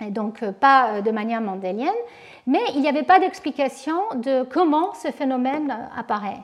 [0.00, 1.90] et donc pas de manière mendélienne,
[2.46, 6.40] mais il n'y avait pas d'explication de comment ce phénomène apparaît.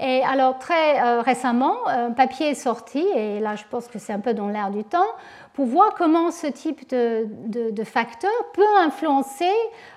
[0.00, 4.20] Et alors très récemment, un papier est sorti, et là je pense que c'est un
[4.20, 5.12] peu dans l'air du temps,
[5.58, 9.50] pour voir comment ce type de, facteur peut influencer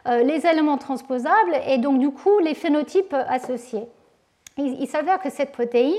[0.07, 3.83] euh, les éléments transposables et donc du coup les phénotypes associés.
[4.57, 5.93] Il, s'avère que cette protéine,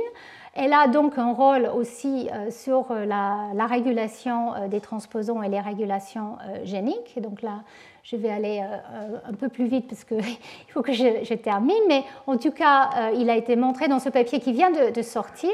[0.54, 5.60] elle a donc un rôle aussi euh, sur la, régulation euh, des transposons et les
[5.60, 7.16] régulations géniques.
[7.16, 7.60] Et donc là,
[8.02, 10.24] je vais aller un peu plus vite parce qu'il
[10.70, 11.84] faut que je, termine.
[11.86, 15.52] Mais en tout cas, il a été montré dans ce papier qui vient de, sortir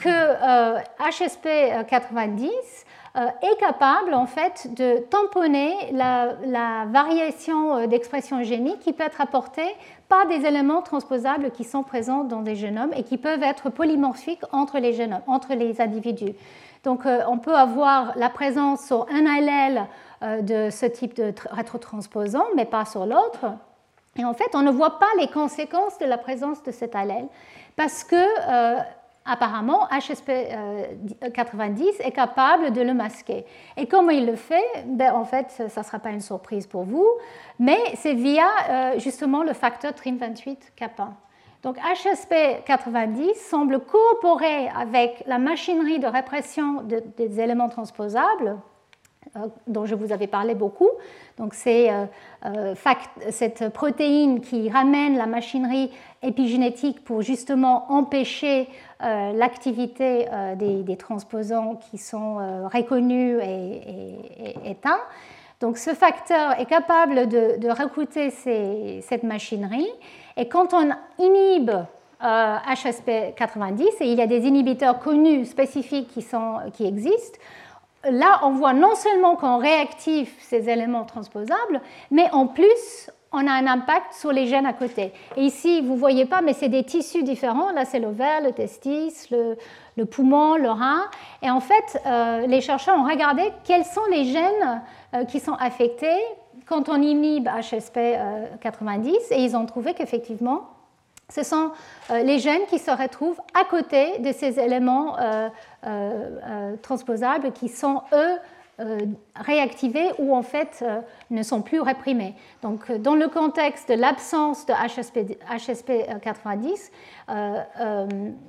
[0.00, 0.36] que
[1.10, 1.48] HSP
[1.88, 2.52] 90
[3.14, 9.68] est capable en fait de tamponner la, variation d'expression génique qui peut être apportée
[10.08, 14.42] par des éléments transposables qui sont présents dans des génomes et qui peuvent être polymorphiques
[14.52, 16.34] entre les génomes, entre les individus.
[16.84, 19.86] Donc on peut avoir la présence sur un allèle
[20.42, 23.46] de ce type de rétrotransposant, mais pas sur l'autre.
[24.16, 27.28] Et en fait, on ne voit pas les conséquences de la présence de cet allèle
[27.76, 28.80] parce que euh,
[29.24, 33.44] apparemment HSP90 est capable de le masquer.
[33.76, 36.84] Et comment il le fait ben, En fait, ça ne sera pas une surprise pour
[36.84, 37.06] vous,
[37.58, 41.10] mais c'est via euh, justement le facteur TRIM28-kappa.
[41.62, 48.71] Donc HSP90 semble coopérer avec la machinerie de répression des éléments transposables euh,
[49.66, 50.90] dont je vous avais parlé beaucoup.
[51.38, 52.04] Donc c'est euh,
[52.44, 52.74] euh,
[53.30, 55.90] cette protéine qui ramène la machinerie
[56.22, 58.68] épigénétique pour justement empêcher
[59.00, 62.36] l'activité des, transposants qui sont
[62.72, 65.00] reconnus et, éteints.
[65.58, 69.90] Donc ce facteur est capable de, recruter cette machinerie
[70.36, 71.72] et quand on inhibe
[72.22, 77.38] HSP90, et il y a des inhibiteurs connus spécifiques qui, sont, qui existent,
[78.10, 81.80] là, on voit non seulement qu'on réactive ces éléments transposables,
[82.10, 85.12] mais en plus, on a un impact sur les gènes à côté.
[85.36, 87.72] Et ici, vous ne voyez pas, mais c'est des tissus différents.
[87.72, 91.04] Là, c'est l'ovaire, le testis, le, poumon, le rein.
[91.42, 94.82] Et en fait, euh, les chercheurs ont regardé quels sont les gènes
[95.14, 96.20] euh, qui sont affectés
[96.66, 100.68] quand on inhibe HSP90 euh, et ils ont trouvé qu'effectivement,
[101.32, 101.70] ce sont
[102.10, 105.48] euh, les gènes qui se retrouvent à côté de ces éléments euh,
[105.86, 108.38] euh, transposables qui sont, eux,
[109.36, 110.84] réactivés ou en fait
[111.30, 112.34] ne sont plus réprimés.
[112.62, 116.90] Donc, dans le contexte de l'absence de HSP, HSP90,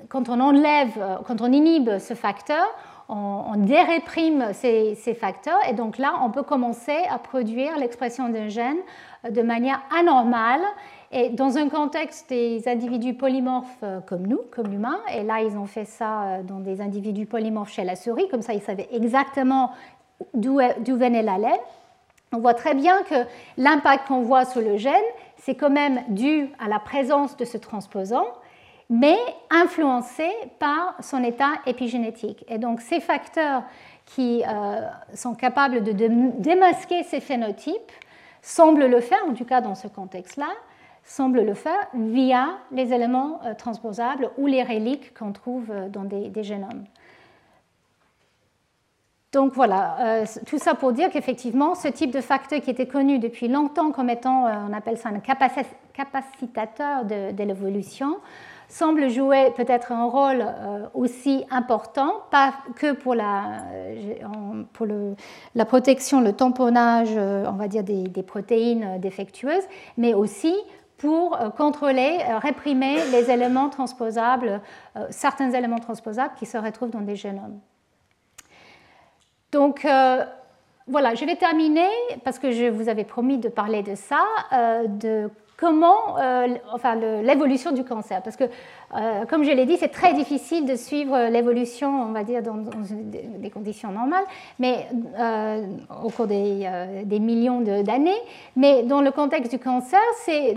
[0.10, 2.66] quand on enlève, quand on inhibe ce facteur,
[3.10, 8.48] on, déréprime ces, ces, facteurs et donc là, on peut commencer à produire l'expression d'un
[8.48, 8.80] gène
[9.30, 10.62] de manière anormale
[11.14, 15.56] et dans un contexte des individus polymorphes euh, comme nous, comme l'humain, et là ils
[15.58, 18.90] ont fait ça euh, dans des individus polymorphes chez la souris, comme ça ils savaient
[18.92, 19.72] exactement
[20.34, 21.60] d'où venait l'allèle,
[22.32, 23.16] on voit très bien que
[23.58, 24.94] l'impact qu'on voit sur le gène,
[25.38, 28.26] c'est quand même dû à la présence de ce transposant,
[28.90, 29.18] mais
[29.52, 30.28] influencé
[30.58, 32.44] par son état épigénétique.
[32.48, 33.64] Et donc ces facteurs
[34.06, 34.82] qui euh,
[35.14, 37.92] sont capables de démasquer ces phénotypes
[38.42, 40.50] semblent le faire, en tout cas dans ce contexte-là,
[41.04, 46.04] semble le faire via les éléments euh, transposables ou les reliques qu'on trouve euh, dans
[46.04, 46.86] des, génomes.
[49.32, 53.20] Donc voilà, euh, tout ça pour dire qu'effectivement, ce type de facteur qui était connu
[53.20, 55.20] depuis longtemps comme étant, on appelle ça un
[55.94, 58.18] capacitateur de, l'évolution,
[58.70, 60.46] semble jouer peut-être un rôle
[60.94, 63.64] aussi important, pas que pour la,
[64.74, 64.86] pour
[65.56, 69.64] la protection, le tamponnage, on va dire, des protéines défectueuses,
[69.98, 70.54] mais aussi
[70.98, 74.62] pour euh, contrôler, euh, réprimer les éléments transposables,
[74.96, 77.60] euh, certains éléments transposables qui se retrouvent dans des génomes.
[79.52, 79.86] Donc
[80.88, 81.88] voilà, je vais terminer,
[82.24, 84.26] parce que je vous avais promis de parler de ça,
[85.58, 86.16] comment,
[86.72, 88.22] enfin l'évolution du cancer.
[88.22, 88.46] Parce que,
[89.30, 93.50] comme je l'ai dit, c'est très difficile de suivre l'évolution, on va dire, dans, des
[93.50, 94.26] conditions normales,
[94.60, 94.88] mais
[96.04, 98.12] au cours des, millions d'années.
[98.56, 100.56] Mais dans le contexte du cancer, c'est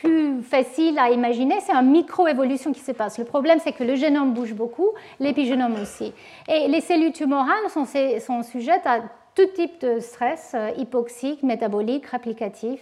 [0.00, 3.18] plus facile à imaginer, c'est une microévolution qui se passe.
[3.18, 4.88] Le problème, c'est que le génome bouge beaucoup,
[5.18, 6.12] l'épigénome aussi.
[6.48, 9.00] Et les cellules tumorales sont, sont sujettes à
[9.34, 12.80] tout type de stress, euh, hypoxique, métabolique, réplicatif.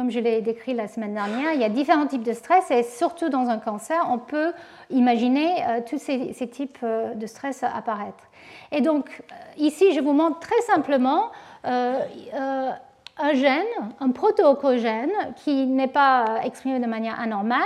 [0.00, 2.84] Comme je l'ai décrit la semaine dernière, il y a différents types de stress et
[2.84, 4.54] surtout dans un cancer, on peut
[4.88, 8.24] imaginer euh, tous ces, types euh, de stress apparaître.
[8.72, 9.10] Et donc,
[9.58, 11.30] ici, je vous montre très simplement
[11.64, 13.66] un gène,
[14.00, 17.60] un proto-oncogène qui n'est pas exprimé de manière anormale,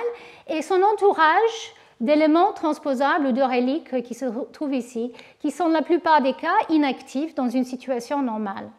[0.49, 5.83] et son entourage d'éléments transposables ou de reliques qui se trouvent ici, qui sont la
[5.83, 8.71] plupart des cas inactifs dans une situation normale.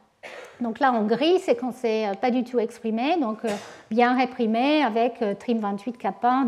[0.61, 3.49] Donc là, en gris, c'est quand c'est pas du tout exprimé, donc euh,
[3.89, 6.45] bien réprimé avec euh, TRIM28-kappa,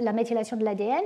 [0.00, 1.02] la méthylation de l'ADN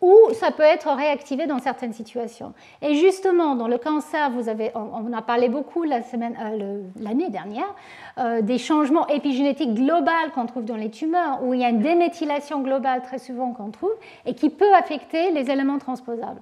[0.00, 2.52] ou ça peut être réactivé dans certaines situations.
[2.82, 7.74] Et justement, dans le cancer, vous avez, on, a parlé beaucoup euh, l'année dernière
[8.18, 11.80] euh, des changements épigénétiques globaux qu'on trouve dans les tumeurs, où il y a une
[11.80, 13.94] déméthylation globale très souvent qu'on trouve
[14.26, 16.40] et qui peut affecter les éléments transposables.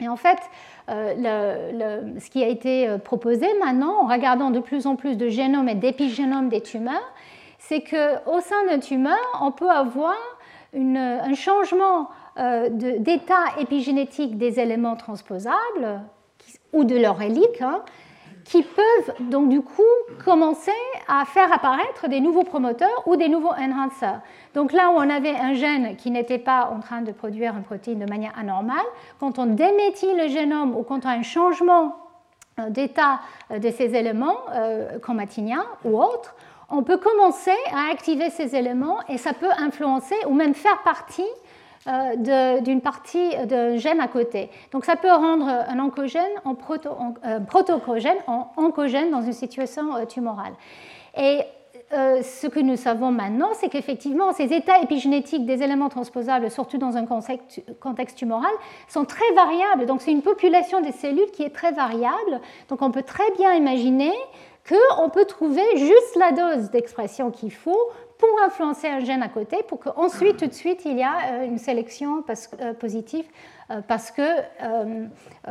[0.00, 0.38] Et en fait,
[0.88, 5.68] euh, ce qui a été proposé maintenant, en regardant de plus en plus de génomes
[5.68, 7.12] et d'épigénomes des tumeurs,
[7.58, 10.14] c'est qu'au sein d'un tumeur, on peut avoir
[10.74, 12.08] un changement
[12.38, 16.02] euh, d'état épigénétique des éléments transposables
[16.74, 17.82] ou de leur hélice, hein,
[18.46, 19.82] qui peuvent donc du coup
[20.24, 20.70] commencer
[21.08, 24.20] à faire apparaître des nouveaux promoteurs ou des nouveaux enhancers.
[24.54, 27.64] Donc là où on avait un gène qui n'était pas en train de produire une
[27.64, 28.86] protéine de manière anormale,
[29.18, 31.96] quand on déméthile le génome ou quand on a un changement
[32.60, 33.20] euh, d'état
[33.50, 36.34] euh, de ces éléments euh, chromatiniens ou autres,
[36.70, 41.26] on peut commencer à activer ces éléments et ça peut influencer ou même faire partie
[42.16, 44.50] d'une partie d'un gène à côté.
[44.72, 46.90] Donc ça peut rendre un oncogène en proto,
[47.24, 47.38] euh,
[48.26, 50.52] en oncogène dans une situation euh, tumorale.
[51.16, 51.40] Et
[51.90, 56.96] ce que nous savons maintenant, c'est qu'effectivement, ces états épigénétiques des éléments transposables, surtout dans
[56.96, 58.50] un contexte, contexte tumoral,
[58.88, 59.86] sont très variables.
[59.86, 62.40] Donc c'est une population des cellules qui est très variable.
[62.68, 64.12] Donc on peut très bien imaginer
[64.68, 67.78] qu'on peut trouver juste la dose d'expression qu'il faut
[68.18, 71.46] pour influencer un gène à côté, pour qu'ensuite, tout de suite, il y a euh,
[71.46, 72.24] une sélection
[72.60, 73.26] euh, positive
[73.70, 74.22] euh, parce que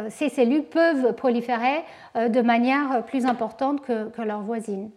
[0.10, 1.84] ces cellules peuvent proliférer
[2.16, 4.90] de manière plus importante que, que leurs voisines.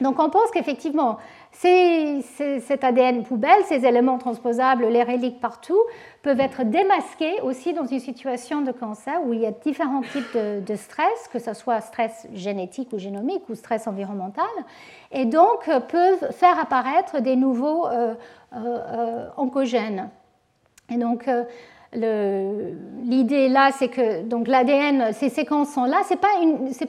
[0.00, 1.18] Donc on pense qu'effectivement,
[1.58, 5.78] cet ADN poubelle, ces éléments transposables, les reliques partout,
[6.22, 10.36] peuvent être démasqués aussi dans une situation de cancer où il y a différents types
[10.36, 14.44] de, stress, que ce soit stress génétique ou génomique ou stress environnemental,
[15.12, 18.14] et donc euh, peuvent faire apparaître des nouveaux euh,
[18.54, 20.10] euh, oncogènes.
[20.90, 21.28] Et donc,
[21.92, 25.98] L'idée là, c'est que donc l'ADN, ces séquences sont là.
[26.04, 26.28] C'est pas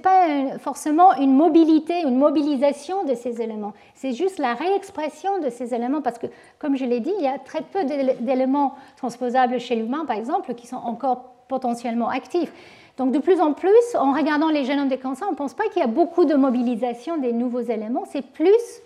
[0.01, 3.73] pas forcément une mobilité, une mobilisation de ces éléments.
[3.95, 6.27] C'est juste la réexpression de ces éléments parce que,
[6.59, 10.53] comme je l'ai dit, il y a très peu d'éléments transposables chez l'humain, par exemple,
[10.55, 12.51] qui sont encore potentiellement actifs.
[12.97, 15.65] Donc de plus en plus, en regardant les génomes des cancers, on ne pense pas
[15.65, 18.05] qu'il y a beaucoup de mobilisation des nouveaux éléments.
[18.11, 18.81] C'est plus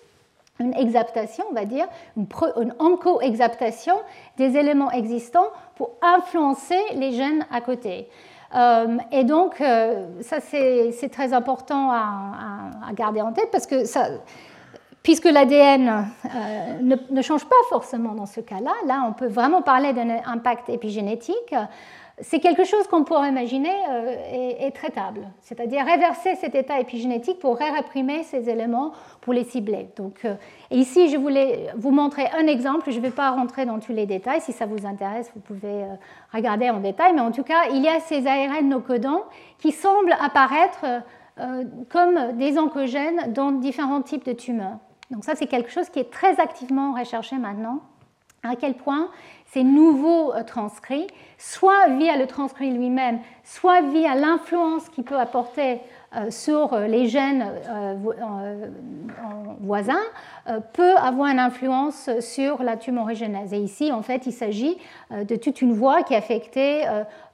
[0.65, 2.27] une exaptation, on va dire, une,
[2.61, 3.95] une enco-exaptation
[4.37, 8.07] des éléments existants pour influencer les gènes à côté.
[8.53, 13.75] Euh, et donc, euh, ça, c'est très important à, garder en tête parce que
[15.01, 15.87] puisque l'ADN
[16.25, 16.29] euh,
[16.81, 20.69] ne, ne, change pas forcément dans ce cas-là, là, on peut vraiment parler d'un impact
[20.69, 21.55] épigénétique
[22.21, 24.15] c'est quelque chose qu'on pourrait imaginer euh,
[24.59, 28.91] est, traitable, c'est-à-dire réverser cet état épigénétique pour réprimer ces éléments,
[29.21, 29.89] pour les cibler.
[29.95, 30.35] Donc, euh,
[30.69, 34.05] ici, je voulais vous montrer un exemple, je ne vais pas rentrer dans tous les
[34.05, 35.95] détails, si ça vous intéresse, vous pouvez euh,
[36.33, 39.23] regarder en détail, mais en tout cas, il y a ces ARN no codants
[39.57, 40.85] qui semblent apparaître
[41.89, 44.77] comme des oncogènes dans différents types de tumeurs.
[45.09, 47.79] Donc ça, c'est quelque chose qui est très activement recherché maintenant.
[48.43, 49.09] À quel point
[49.51, 51.07] ces nouveaux euh, transcrits,
[51.41, 55.81] soit via le transcrit lui-même, soit via l'influence qu'il peut apporter
[56.15, 57.47] euh, sur euh, les gènes
[59.61, 60.03] voisins,
[60.73, 63.53] peut avoir une influence sur la tumorigénèse.
[63.53, 64.77] Et ici, en fait, il s'agit
[65.11, 66.83] de toute une voie qui est affectée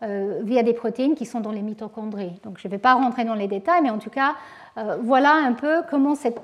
[0.02, 2.40] via des protéines qui sont dans les mitochondries.
[2.44, 4.36] Donc, je ne vais pas rentrer dans les détails, mais en tout cas,
[5.02, 6.42] voilà un peu comment cette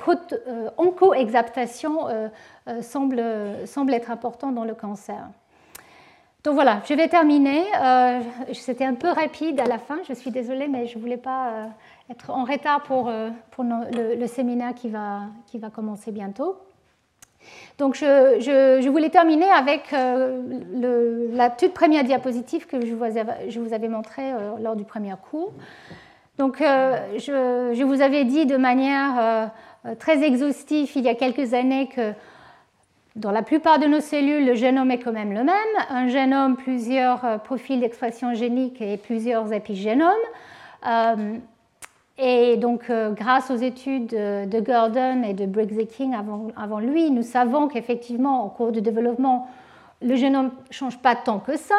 [0.77, 2.07] oncoexaptation
[2.81, 3.23] semble,
[3.65, 5.27] semble être importante dans le cancer.
[6.43, 7.63] Donc voilà, je vais terminer.
[7.81, 8.19] Euh,
[8.51, 11.47] c'était un peu rapide à la fin, je suis désolée, mais je ne voulais pas
[11.47, 11.65] euh,
[12.11, 16.57] être en retard pour, euh, le, séminaire qui va, qui va commencer bientôt.
[17.77, 23.03] Donc je, je, voulais terminer avec la toute première diapositive que je vous
[23.49, 25.51] je vous avais montrée lors du premier cours.
[26.37, 29.51] Donc je, vous avais dit de manière
[29.99, 32.13] très exhaustive il y a quelques années que
[33.15, 35.53] dans la plupart de nos cellules, le génome est quand même le même.
[35.89, 40.09] Un génome, plusieurs euh, profils d'expression génique et plusieurs épigénomes.
[40.87, 41.37] Euh,
[42.17, 47.11] et donc, euh, grâce aux études de Gordon et de Briggs King avant, avant, lui,
[47.11, 49.47] nous savons qu'effectivement, au cours du développement,
[50.01, 51.75] le génome ne change pas tant que ça.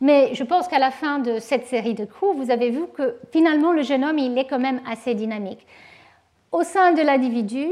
[0.00, 3.16] Mais je pense qu'à la fin de cette série de cours, vous avez vu que
[3.32, 5.66] finalement, le génome, il est quand même assez dynamique.
[6.52, 7.68] Au sein de l'individu,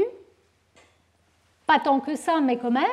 [1.69, 2.83] pas tant que ça, mais quand même.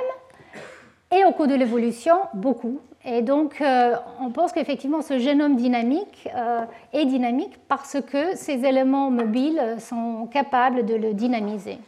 [1.11, 2.79] Et au cours de l'évolution, beaucoup.
[3.07, 6.61] Et donc, euh, on pense qu'effectivement, ce génome dynamique euh,
[6.93, 11.79] est dynamique parce que ces éléments mobiles sont capables de le dynamiser.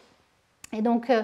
[0.73, 1.23] Et donc, euh,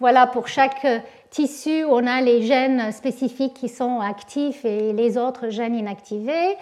[0.00, 0.86] voilà, pour chaque
[1.28, 6.56] tissu, on a les gènes spécifiques qui sont actifs et les autres gènes inactivés.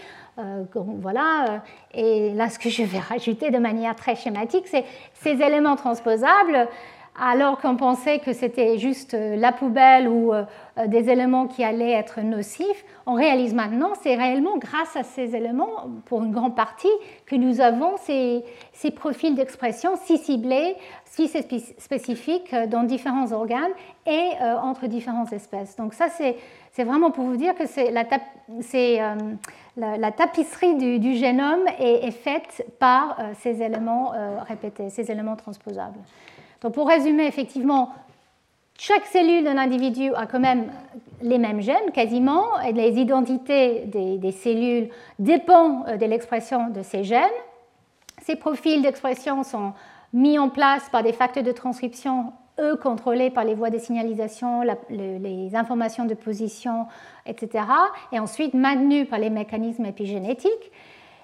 [0.75, 1.63] voilà.
[1.95, 6.69] Et là, ce que je vais rajouter de manière très schématique, c'est ces éléments transposables
[7.19, 10.45] alors qu'on pensait que c'était juste euh, la poubelle ou euh,
[10.79, 15.35] euh, des éléments qui allaient être nocifs, on réalise maintenant c'est réellement grâce à ces
[15.35, 16.89] éléments, pour une grande partie,
[17.27, 21.29] que nous avons ces, ces profils d'expression si ciblés, si
[21.79, 23.73] spécifiques dans différents organes
[24.07, 24.31] et
[24.63, 25.75] entre différentes espèces.
[25.77, 28.05] Donc ça, c'est vraiment pour vous dire que c'est la,
[29.77, 34.13] la, tapisserie du, génome est, faite par ces éléments
[34.49, 35.99] répétés, ces éléments transposables.
[36.63, 37.93] Donc pour résumer, effectivement,
[38.79, 40.71] chaque cellule d'un individu a quand même
[41.23, 44.89] les mêmes gènes quasiment, et les identités des, cellules
[45.19, 47.29] dépendent euh, de l'expression de ces gènes.
[48.23, 49.73] Ces profils d'expression sont
[50.13, 54.63] mis en place par des facteurs de transcription, eux contrôlés par les voies de signalisation,
[54.91, 56.87] les informations de position,
[57.27, 57.65] etc.,
[58.13, 60.73] et ensuite maintenus par les mécanismes épigénétiques.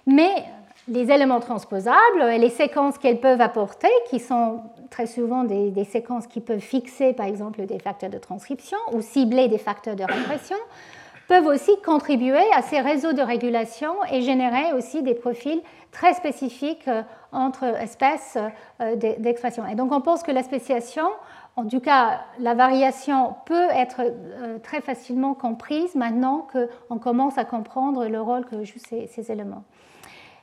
[0.06, 0.44] Mais
[0.88, 4.60] les éléments transposables et les séquences qu'elles peuvent apporter, qui sont
[4.96, 9.46] très souvent des, séquences qui peuvent fixer par exemple des facteurs de transcription ou cibler
[9.46, 10.56] des facteurs de répression,
[11.28, 15.60] peuvent aussi contribuer à ces réseaux de régulation et générer aussi des profils
[15.92, 18.38] très spécifiques euh, entre espèces
[18.80, 19.66] euh, d'expression.
[19.66, 21.08] Et donc on pense que la spéciation,
[21.56, 27.44] en tout cas la variation, peut être euh, très facilement comprise maintenant qu'on commence à
[27.44, 29.64] comprendre le rôle que jouent ces éléments.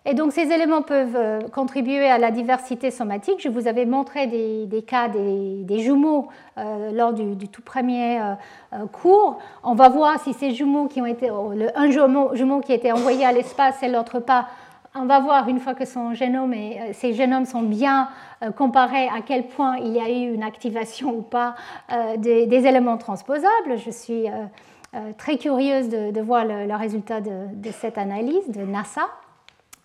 [0.05, 3.39] Et donc ces éléments peuvent euh, contribuer à la diversité somatique.
[3.39, 6.27] Je vous avais montré des, cas des, jumeaux
[6.57, 9.39] euh, lors du, tout premier euh, cours.
[9.63, 13.25] On va voir si ces jumeaux qui ont été, un jumeau, qui a été envoyé
[13.25, 14.47] à l'espace et l'autre pas,
[14.93, 18.09] on va voir une fois que son génome et ces génomes sont bien
[18.57, 21.55] comparés à quel point il y a eu une activation ou pas
[22.17, 23.77] des, éléments transposables.
[23.77, 24.25] Je suis
[25.17, 29.07] très curieuse de, voir le, résultat de cette analyse de NASA.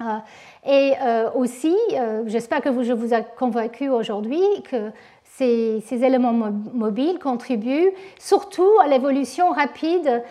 [0.01, 0.19] Euh,
[0.65, 4.93] et euh, aussi, euh, j'espère que je vous ai convaincu aujourd'hui que
[5.25, 10.25] ces, éléments mobiles contribuent surtout à l'évolution rapide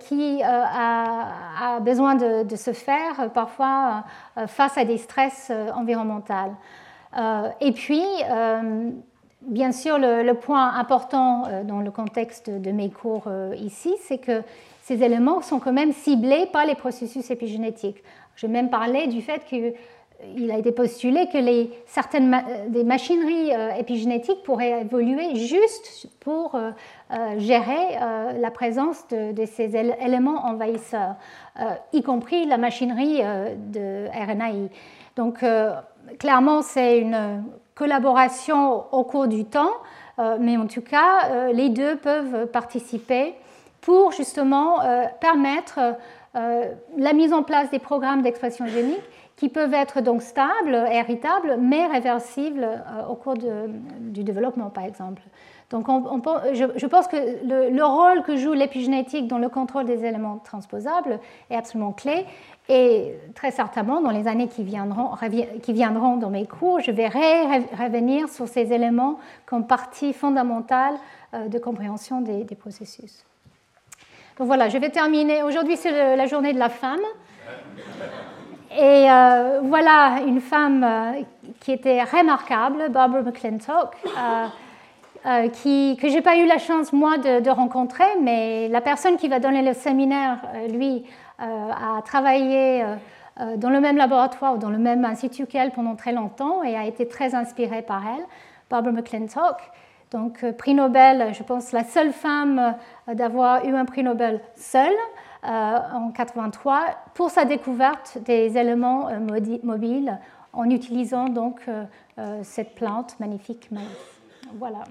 [0.00, 4.02] qui a, besoin de, se faire parfois
[4.48, 6.34] face à des stress environnementaux.
[7.60, 8.02] et puis,
[9.42, 14.42] bien sûr, le, point important dans le contexte de mes cours ici, c'est que
[14.82, 18.02] ces éléments sont quand même ciblés par les processus épigénétiques.
[18.40, 23.72] Je même parler du fait qu'il a été postulé que les, certaines des machineries euh,
[23.72, 26.70] épigénétiques pourraient évoluer juste pour euh,
[27.10, 27.98] euh, gérer
[28.40, 31.16] la présence de, ces éléments envahisseurs,
[31.92, 34.70] y compris la machinerie de RNAi.
[35.16, 35.44] Donc,
[36.18, 37.44] clairement, c'est une
[37.74, 39.72] collaboration au cours du temps,
[40.38, 43.34] mais en tout cas, les deux peuvent participer
[43.80, 44.78] pour justement
[45.20, 45.92] permettre euh,
[46.34, 49.02] la mise en place des programmes d'expression génique
[49.40, 55.22] qui peuvent être donc stables, héritables, mais réversibles euh, au cours du développement, par exemple.
[55.70, 55.86] Donc,
[56.52, 61.56] je, pense que le, rôle que joue l'épigénétique dans le contrôle des éléments transposables est
[61.56, 62.26] absolument clé.
[62.68, 65.12] Et très certainement, dans les années qui viendront,
[65.62, 70.96] qui viendront dans mes cours, je vais revenir sur ces éléments comme partie fondamentale
[71.32, 73.24] euh, de compréhension des processus.
[74.40, 75.42] Donc voilà, je vais terminer.
[75.42, 77.02] Aujourd'hui, c'est la journée de la femme.
[78.74, 81.22] Et euh, voilà une femme euh,
[81.60, 83.94] qui était remarquable, Barbara McClintock,
[85.26, 89.18] euh, qui, que je n'ai pas eu la chance, moi, de, rencontrer, mais la personne
[89.18, 90.38] qui va donner le séminaire,
[90.70, 91.04] lui,
[91.38, 92.82] a travaillé
[93.56, 96.86] dans le même laboratoire ou dans le même institut qu'elle pendant très longtemps et a
[96.86, 98.24] été très inspirée par elle,
[98.70, 99.58] Barbara McClintock.
[100.12, 102.74] Donc, prix Nobel, je pense la seule femme
[103.14, 104.92] d'avoir eu un prix Nobel seule
[105.44, 106.80] euh, en 83
[107.14, 109.08] pour sa découverte des éléments
[109.62, 110.18] mobiles
[110.52, 111.60] en utilisant donc
[112.42, 113.70] cette plante magnifique.
[114.58, 114.82] Voilà.